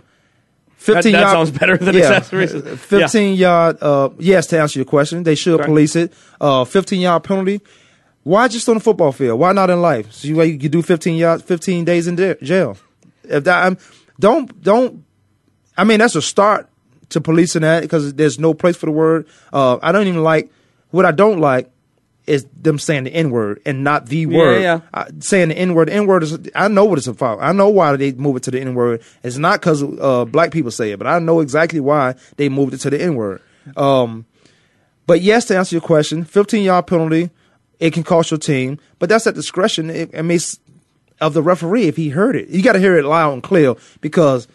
fifteen 0.83 1.13
that 1.13 1.21
yard, 1.21 1.33
sounds 1.33 1.51
better 1.51 1.77
than 1.77 1.95
yeah, 1.95 2.19
excessive 2.19 2.39
racism. 2.39 2.79
Fifteen 2.93 3.35
yard. 3.37 3.79
Uh, 3.81 4.11
yes, 4.19 4.47
to 4.49 4.61
answer 4.61 4.79
your 4.79 4.87
question, 4.87 5.23
they 5.23 5.35
should 5.35 5.55
Okay. 5.61 5.65
police 5.67 5.97
it. 5.97 6.13
Uh, 6.41 6.65
fifteen 6.65 7.01
yard 7.01 7.25
penalty. 7.25 7.61
Why 8.25 8.47
just 8.49 8.69
on 8.69 8.75
the 8.75 8.81
football 8.81 9.11
field? 9.13 9.41
Why 9.41 9.53
not 9.53 9.69
in 9.71 9.81
life? 9.83 10.13
So 10.13 10.29
you, 10.29 10.41
you 10.43 10.69
do 10.69 10.83
fifteen 10.83 11.17
yard, 11.17 11.43
fifteen 11.43 11.85
days 11.85 12.07
in 12.07 12.17
da- 12.17 12.35
jail. 12.43 12.77
If 13.25 13.45
that, 13.45 13.67
I'm, 13.67 13.79
don't 14.21 14.63
don't. 14.63 15.05
I 15.77 15.85
mean, 15.85 15.99
that's 15.99 16.15
a 16.15 16.23
start 16.23 16.69
to 17.09 17.21
policing 17.21 17.63
that 17.63 17.83
because 17.83 18.15
there's 18.15 18.39
no 18.39 18.55
place 18.55 18.77
for 18.77 18.87
the 18.87 18.93
word. 18.93 19.27
Uh, 19.53 19.79
I 19.83 19.91
don't 19.93 20.07
even 20.07 20.23
like 20.23 20.51
what 20.91 21.05
I 21.07 21.11
don't 21.11 21.41
like 21.41 21.71
is 22.27 22.47
them 22.57 22.79
saying 22.79 23.05
the 23.05 23.11
N 23.15 23.31
word 23.31 23.61
and 23.67 23.83
not 23.83 24.07
the 24.07 24.19
Yeah, 24.19 24.37
word. 24.39 24.63
yeah. 24.63 24.81
I, 24.95 25.07
saying 25.21 25.49
the 25.49 25.59
N 25.59 25.75
word. 25.75 25.89
N 25.91 26.07
word 26.07 26.23
is. 26.23 26.39
I 26.55 26.69
know 26.69 26.85
what 26.85 26.99
it's 26.99 27.07
about. 27.09 27.41
I 27.41 27.53
know 27.53 27.69
why 27.69 27.97
they 27.97 28.13
move 28.13 28.37
it 28.37 28.45
to 28.45 28.51
the 28.51 28.61
N 28.61 28.75
word. 28.75 29.03
It's 29.23 29.39
not 29.39 29.61
because 29.61 29.83
uh, 29.83 30.25
black 30.25 30.53
people 30.53 30.71
say 30.71 30.93
it, 30.93 30.99
but 30.99 31.07
I 31.07 31.19
know 31.19 31.41
exactly 31.41 31.81
why 31.81 32.15
they 32.37 32.49
moved 32.49 32.75
it 32.75 32.79
to 32.79 32.91
the 32.91 33.01
N 33.03 33.17
word. 33.17 33.41
Um, 33.77 34.27
but 35.07 35.21
yes, 35.21 35.47
to 35.47 35.57
answer 35.59 35.75
your 35.77 35.83
question, 35.83 36.25
15 36.25 36.63
yard 36.65 36.87
penalty, 36.87 37.31
it 37.81 37.93
can 37.93 38.05
cost 38.05 38.31
your 38.31 38.39
team, 38.39 38.79
but 39.01 39.09
that's 39.09 39.27
at 39.27 39.35
discretion. 39.35 39.91
It, 39.91 40.17
I 40.17 40.23
mean, 40.23 40.39
of 41.21 41.35
the 41.35 41.43
referee 41.43 41.85
if 41.89 41.97
he 41.97 42.09
heard 42.11 42.37
it. 42.37 42.49
You 42.49 42.63
got 42.63 42.73
to 42.73 42.79
hear 42.79 42.97
it 42.99 43.05
loud 43.05 43.33
and 43.33 43.43
clear 43.43 43.75
because 44.01 44.47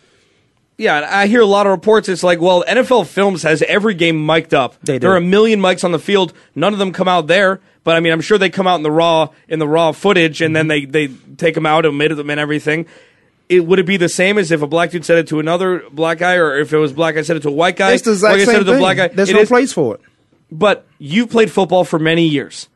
Yeah, 0.78 1.08
I 1.10 1.26
hear 1.26 1.42
a 1.42 1.46
lot 1.46 1.66
of 1.66 1.72
reports. 1.72 2.08
It's 2.08 2.22
like, 2.22 2.40
well, 2.40 2.64
NFL 2.64 3.08
Films 3.08 3.42
has 3.42 3.64
every 3.64 3.96
game 3.96 4.24
mic'd 4.24 4.54
up. 4.54 4.80
They 4.82 4.94
do. 4.94 5.00
There 5.00 5.12
are 5.14 5.18
a 5.18 5.22
million 5.22 5.60
mics 5.60 5.84
on 5.84 5.92
the 5.92 6.00
field. 6.00 6.34
None 6.54 6.72
of 6.72 6.78
them 6.78 6.94
come 6.94 7.08
out 7.08 7.26
there, 7.26 7.60
but 7.84 7.96
I 7.96 8.00
mean, 8.00 8.14
I'm 8.14 8.22
sure 8.22 8.38
they 8.38 8.52
come 8.52 8.68
out 8.68 8.76
in 8.76 8.84
the 8.84 8.92
raw 8.92 9.30
in 9.48 9.58
the 9.58 9.68
raw 9.68 9.92
footage, 9.92 10.42
and 10.42 10.56
then 10.56 10.68
mm-hmm. 10.68 10.92
they 10.92 11.08
they 11.08 11.14
take 11.38 11.56
them 11.56 11.66
out, 11.66 11.86
omit 11.86 12.16
them, 12.16 12.30
and 12.30 12.40
everything. 12.40 12.86
It 13.50 13.66
would 13.66 13.80
it 13.80 13.86
be 13.88 13.98
the 13.98 14.10
same 14.10 14.38
as 14.38 14.52
if 14.52 14.62
a 14.62 14.68
black 14.68 14.92
dude 14.92 15.04
said 15.04 15.18
it 15.18 15.28
to 15.30 15.40
another 15.40 15.84
black 15.92 16.20
guy, 16.20 16.36
or 16.36 16.60
if 16.60 16.72
it 16.74 16.78
was 16.78 16.94
black 16.94 17.16
guy 17.16 17.24
said 17.24 17.38
it 17.38 17.44
to 17.44 17.50
a 17.50 17.52
white 17.52 17.76
guy? 17.76 17.94
it's 17.94 18.04
the 18.04 18.12
White 18.12 18.16
exact 18.16 18.38
guy 18.38 18.46
said 18.46 18.52
same 18.52 18.62
it 18.62 18.66
to 18.66 18.72
a 18.72 18.74
thing. 18.74 18.82
black 18.82 18.98
guy. 18.98 19.08
There's 19.08 19.30
It 19.30 19.34
no 19.34 19.40
is- 19.40 19.48
place 19.48 19.74
for 19.74 19.96
it. 19.96 20.02
But 20.52 20.86
you 20.98 21.28
played 21.28 21.52
football 21.52 21.84
for 21.84 22.00
many 22.00 22.26
years. 22.26 22.70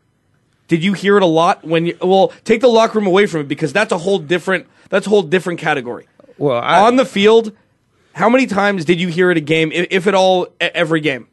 Did 0.68 0.84
you 0.84 0.94
hear 0.94 1.18
it 1.18 1.24
a 1.24 1.28
lot 1.28 1.64
when 1.64 1.86
you? 1.86 1.98
Well, 2.02 2.34
take 2.46 2.62
the 2.62 2.68
locker 2.68 2.98
room 2.98 3.08
away 3.08 3.28
from 3.28 3.42
it 3.42 3.48
because 3.48 3.72
that's 3.72 3.92
a 3.92 3.98
whole 3.98 4.20
different. 4.20 4.66
That's 4.90 5.06
a 5.06 5.10
whole 5.10 5.22
different 5.22 5.60
category. 5.60 6.08
Well, 6.38 6.60
I, 6.60 6.82
on 6.82 6.96
the 6.96 7.06
field, 7.06 7.52
how 8.14 8.30
many 8.30 8.46
times 8.48 8.86
did 8.86 9.00
you 9.00 9.08
hear 9.08 9.32
it 9.32 9.38
a 9.38 9.42
game, 9.42 9.72
if, 9.72 9.88
if 9.92 10.08
at 10.08 10.16
all, 10.16 10.48
every 10.60 11.02
game? 11.02 11.28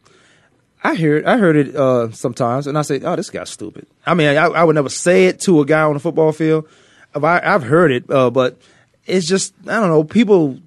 I 0.83 0.95
hear 0.95 1.17
it. 1.17 1.27
I 1.27 1.39
heard 1.39 1.57
it 1.57 1.75
uh, 1.75 2.11
sometimes, 2.13 2.67
and 2.67 2.79
I 2.79 2.83
say, 2.83 3.01
"Oh, 3.01 3.17
this 3.17 3.31
guy's 3.31 3.51
stupid." 3.51 3.87
I 4.07 4.15
mean, 4.15 4.29
I, 4.29 4.45
I 4.45 4.63
would 4.65 4.77
never 4.77 4.89
say 4.89 5.27
it 5.27 5.41
to 5.41 5.61
a 5.61 5.67
guy 5.67 5.83
on 5.83 5.95
the 5.95 6.01
football 6.01 6.31
field. 6.31 6.69
I, 7.15 7.41
I've 7.43 7.65
heard 7.65 7.91
it, 7.91 8.09
uh, 8.09 8.31
but 8.31 8.61
it's 9.05 9.27
just 9.27 9.55
I 9.67 9.81
don't 9.81 9.89
know. 9.89 10.05
People 10.05 10.61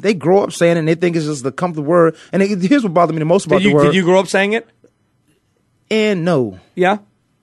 they 0.00 0.14
grow 0.14 0.42
up 0.42 0.52
saying 0.52 0.76
it, 0.76 0.80
and 0.80 0.88
they 0.88 0.94
think 0.94 1.14
it's 1.16 1.26
just 1.26 1.44
the 1.44 1.52
comfortable 1.52 1.88
word. 1.88 2.16
And 2.32 2.42
it, 2.42 2.60
here's 2.62 2.82
what 2.82 2.94
bothered 2.94 3.14
me 3.14 3.20
the 3.20 3.24
most 3.26 3.46
about 3.46 3.58
Did 3.58 3.64
you, 3.64 3.70
the 3.70 3.76
word. 3.76 3.84
did 3.84 3.94
you 3.94 4.02
grow 4.02 4.18
up 4.20 4.26
saying 4.26 4.54
it? 4.54 4.68
and 5.90 6.24
no, 6.24 6.58
Yeah. 6.74 6.98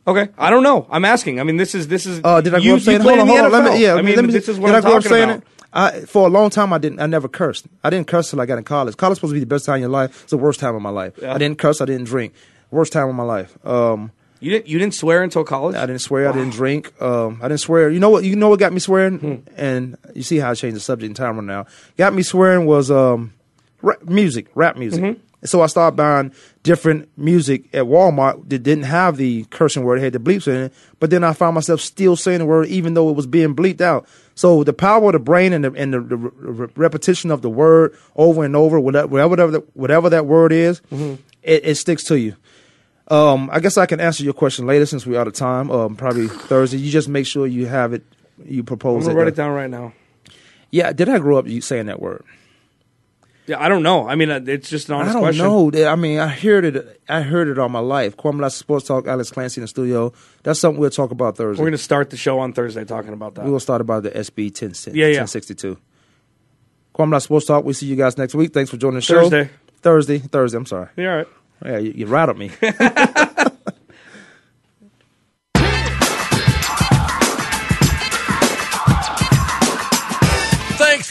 Okay, 0.07 0.30
I 0.38 0.51
don't 0.51 0.61
know. 0.61 0.86
I'm 0.91 1.03
asking. 1.03 1.39
I 1.39 1.43
mean, 1.43 1.57
this 1.57 1.74
is 1.74 1.88
this 1.88 2.05
is. 2.05 2.22
Uh, 2.24 2.39
did 2.39 2.53
I 2.53 2.57
grow 2.57 2.66
you, 2.66 2.76
up 2.76 2.82
saying? 2.82 3.01
play 3.01 3.18
Hold 3.18 3.22
on, 3.22 3.28
hold 3.28 3.39
on. 3.39 3.51
Let 3.51 3.74
me, 3.74 3.84
yeah, 3.84 3.95
I 3.95 4.03
mean, 4.03 4.16
let 4.16 4.26
me, 4.26 4.34
this 4.34 4.47
is 4.47 4.59
what 4.59 4.68
did 4.68 4.76
I'm 4.76 4.86
I 4.86 4.89
grow 4.89 4.97
up 4.97 5.03
saying 5.03 5.24
about. 5.24 5.38
it? 5.39 5.47
I, 5.76 6.00
for 6.02 6.26
a 6.26 6.30
long 6.30 6.50
time, 6.50 6.72
I 6.74 6.78
didn't. 6.78 7.00
I 7.02 7.06
never 7.06 7.28
cursed. 7.28 7.68
I 7.84 7.90
didn't 7.90 8.08
curse 8.08 8.32
till 8.32 8.40
I 8.42 8.46
got 8.46 8.58
in 8.58 8.64
college. 8.64 8.96
College 8.98 9.18
supposed 9.18 9.32
to 9.32 9.36
be 9.36 9.42
the 9.42 9.46
best 9.46 9.66
time 9.66 9.76
in 9.76 9.82
your 9.82 9.90
life. 9.90 10.24
It's 10.24 10.32
the 10.32 10.38
worst 10.38 10.60
time 10.60 10.74
of 10.74 10.82
my 10.82 10.90
life. 10.90 11.14
Yeah. 11.22 11.34
I 11.34 11.38
didn't 11.38 11.58
curse. 11.60 11.82
I 11.82 11.86
didn't 11.86 12.06
drink. 12.06 12.34
Worst 12.72 12.94
time 12.94 13.10
of 13.10 13.16
my 13.16 13.24
life. 13.24 13.58
Um, 13.66 14.12
You 14.40 14.52
didn't 14.52 14.68
you 14.68 14.80
didn't 14.80 14.94
swear 14.96 15.22
until 15.24 15.44
college. 15.44 15.76
I 15.76 15.86
didn't 15.86 16.02
swear. 16.02 16.30
I 16.30 16.32
didn't 16.32 16.54
drink. 16.54 16.94
Um, 17.02 17.40
I 17.42 17.48
didn't 17.50 17.62
swear. 17.62 17.90
You 17.90 18.00
know 18.00 18.10
what? 18.10 18.24
You 18.24 18.36
know 18.36 18.50
what 18.50 18.60
got 18.60 18.74
me 18.74 18.80
swearing? 18.80 19.20
Hmm. 19.20 19.36
And 19.58 19.98
you 20.14 20.24
see 20.24 20.38
how 20.38 20.52
I 20.52 20.56
changed 20.56 20.76
the 20.78 20.82
subject 20.82 21.10
in 21.10 21.14
time 21.14 21.36
right 21.36 21.46
now. 21.46 21.66
Got 21.98 22.14
me 22.14 22.24
swearing 22.24 22.66
was 22.66 22.90
um, 22.90 23.34
rap, 23.82 24.02
music, 24.04 24.48
rap 24.56 24.78
music. 24.78 25.04
Mm-hmm. 25.04 25.22
And 25.46 25.50
so 25.52 25.62
I 25.62 25.68
started 25.68 25.96
buying 25.96 26.34
different 26.64 27.08
music 27.20 27.66
at 27.72 27.84
Walmart 27.84 28.50
that 28.50 28.64
didn't 28.64 28.86
have 28.86 29.18
the 29.18 29.43
cursing 29.52 29.84
word; 29.84 30.00
it 30.00 30.02
had 30.02 30.14
the 30.14 30.20
bleeps 30.20 30.48
in 30.48 30.56
it. 30.56 30.74
But 31.00 31.12
then 31.12 31.24
I 31.24 31.34
found 31.34 31.54
myself 31.54 31.82
still 31.82 32.16
saying 32.16 32.39
the 32.39 32.48
word, 32.48 32.68
even 32.68 32.96
though 32.96 33.10
it 33.12 33.16
was 33.16 33.28
being 33.28 33.56
bleeped 33.56 33.80
out. 33.80 34.08
So 34.34 34.64
the 34.64 34.74
power 34.74 35.06
of 35.10 35.14
the 35.14 35.20
brain 35.20 35.54
and 35.54 35.64
the, 35.64 35.72
and 35.74 35.93
the, 35.93 36.00
the 36.00 36.18
re- 36.18 36.68
repetition 36.76 37.30
of 37.30 37.43
the 37.43 37.50
word 37.52 37.96
over 38.16 38.43
and 38.43 38.56
over, 38.56 38.80
whatever 38.80 39.06
whatever, 39.08 39.52
the, 39.52 39.60
whatever 39.76 40.10
that 40.10 40.26
word 40.26 40.52
is, 40.52 40.82
Mm-hmm. 40.91 41.22
it, 41.43 41.66
it 41.68 41.76
sticks 41.76 42.04
to 42.06 42.18
you. 42.18 42.36
Um, 43.10 43.48
I 43.54 43.60
guess 43.60 43.78
I 43.78 43.86
can 43.86 44.00
answer 44.00 44.24
your 44.24 44.34
question 44.34 44.66
later 44.66 44.88
since 44.88 45.06
we're 45.06 45.20
out 45.22 45.28
of 45.28 45.34
time. 45.34 45.70
Um, 45.70 45.96
probably 45.96 46.28
Thursday. 46.28 46.78
You 46.78 46.89
just 46.89 47.08
make 47.08 47.28
sure 47.28 47.46
you 47.46 47.68
have 47.68 47.93
it. 47.93 48.02
You 48.43 48.64
propose. 48.64 49.04
I'm 49.06 49.10
gonna 49.14 49.20
it. 49.20 49.24
write 49.26 49.28
it 49.34 49.36
down 49.36 49.54
right 49.54 49.70
now. 49.70 49.93
Yeah, 50.72 50.91
did 50.91 51.08
I 51.08 51.20
grow 51.20 51.38
up 51.38 51.48
saying 51.62 51.86
that 51.86 52.02
word? 52.02 52.24
Yeah, 53.48 53.64
I 53.64 53.70
don't 53.70 53.84
know. 53.84 54.08
I 54.08 54.16
mean, 54.16 54.32
uh, 54.32 54.39
it's 54.46 54.70
just 54.70 54.89
an 54.89 54.96
honest 54.96 55.18
question. 55.18 55.41
I 55.41 55.43
don't 55.43 55.70
question. 55.70 55.84
know. 55.86 55.91
I 55.91 55.96
mean, 55.96 56.20
I 56.20 56.28
heard 56.28 56.66
it. 56.66 57.02
I 57.08 57.22
heard 57.22 57.48
it 57.48 57.60
all 57.60 57.70
my 57.70 57.80
life. 57.80 58.18
Kwamie 58.18 58.52
Sports 58.52 58.88
Talk. 58.88 59.08
Alex 59.08 59.30
Clancy 59.30 59.62
in 59.62 59.64
the 59.64 59.68
studio. 59.68 60.14
That's 60.43 60.60
something 60.60 60.80
we'll 60.80 60.89
talk 60.89 61.12
about 61.12 61.38
Thursday. 61.38 61.62
We're 61.62 61.68
gonna 61.68 61.78
start 61.78 62.10
the 62.10 62.18
show 62.18 62.39
on 62.39 62.54
Thursday 62.54 62.86
talking 62.86 63.14
about 63.14 63.36
that. 63.36 63.46
we 63.46 63.52
will 63.52 63.60
start 63.60 63.82
about 63.82 64.04
the 64.04 64.12
SB 64.12 64.54
10, 64.54 64.70
Yeah, 64.96 65.06
yeah. 65.08 65.20
1062. 65.22 65.78
Kwamie 66.96 67.22
Sports 67.22 67.46
Talk. 67.46 67.64
We'll 67.66 67.74
see 67.76 67.86
you 67.86 67.96
guys 67.96 68.18
next 68.18 68.34
week. 68.36 68.54
Thanks 68.54 68.72
for 68.72 68.78
joining 68.78 68.96
the 68.96 69.02
show. 69.02 69.30
Thursday. 69.30 69.50
Thursday. 69.82 70.18
Thursday. 70.20 70.58
I'm 70.58 70.66
sorry. 70.66 70.89
Yeah, 70.98 71.12
all 71.12 71.18
right. 71.18 71.28
Yeah, 71.66 71.78
you, 71.78 71.91
you 71.91 72.06
rattled 72.08 72.38
me. 72.38 72.52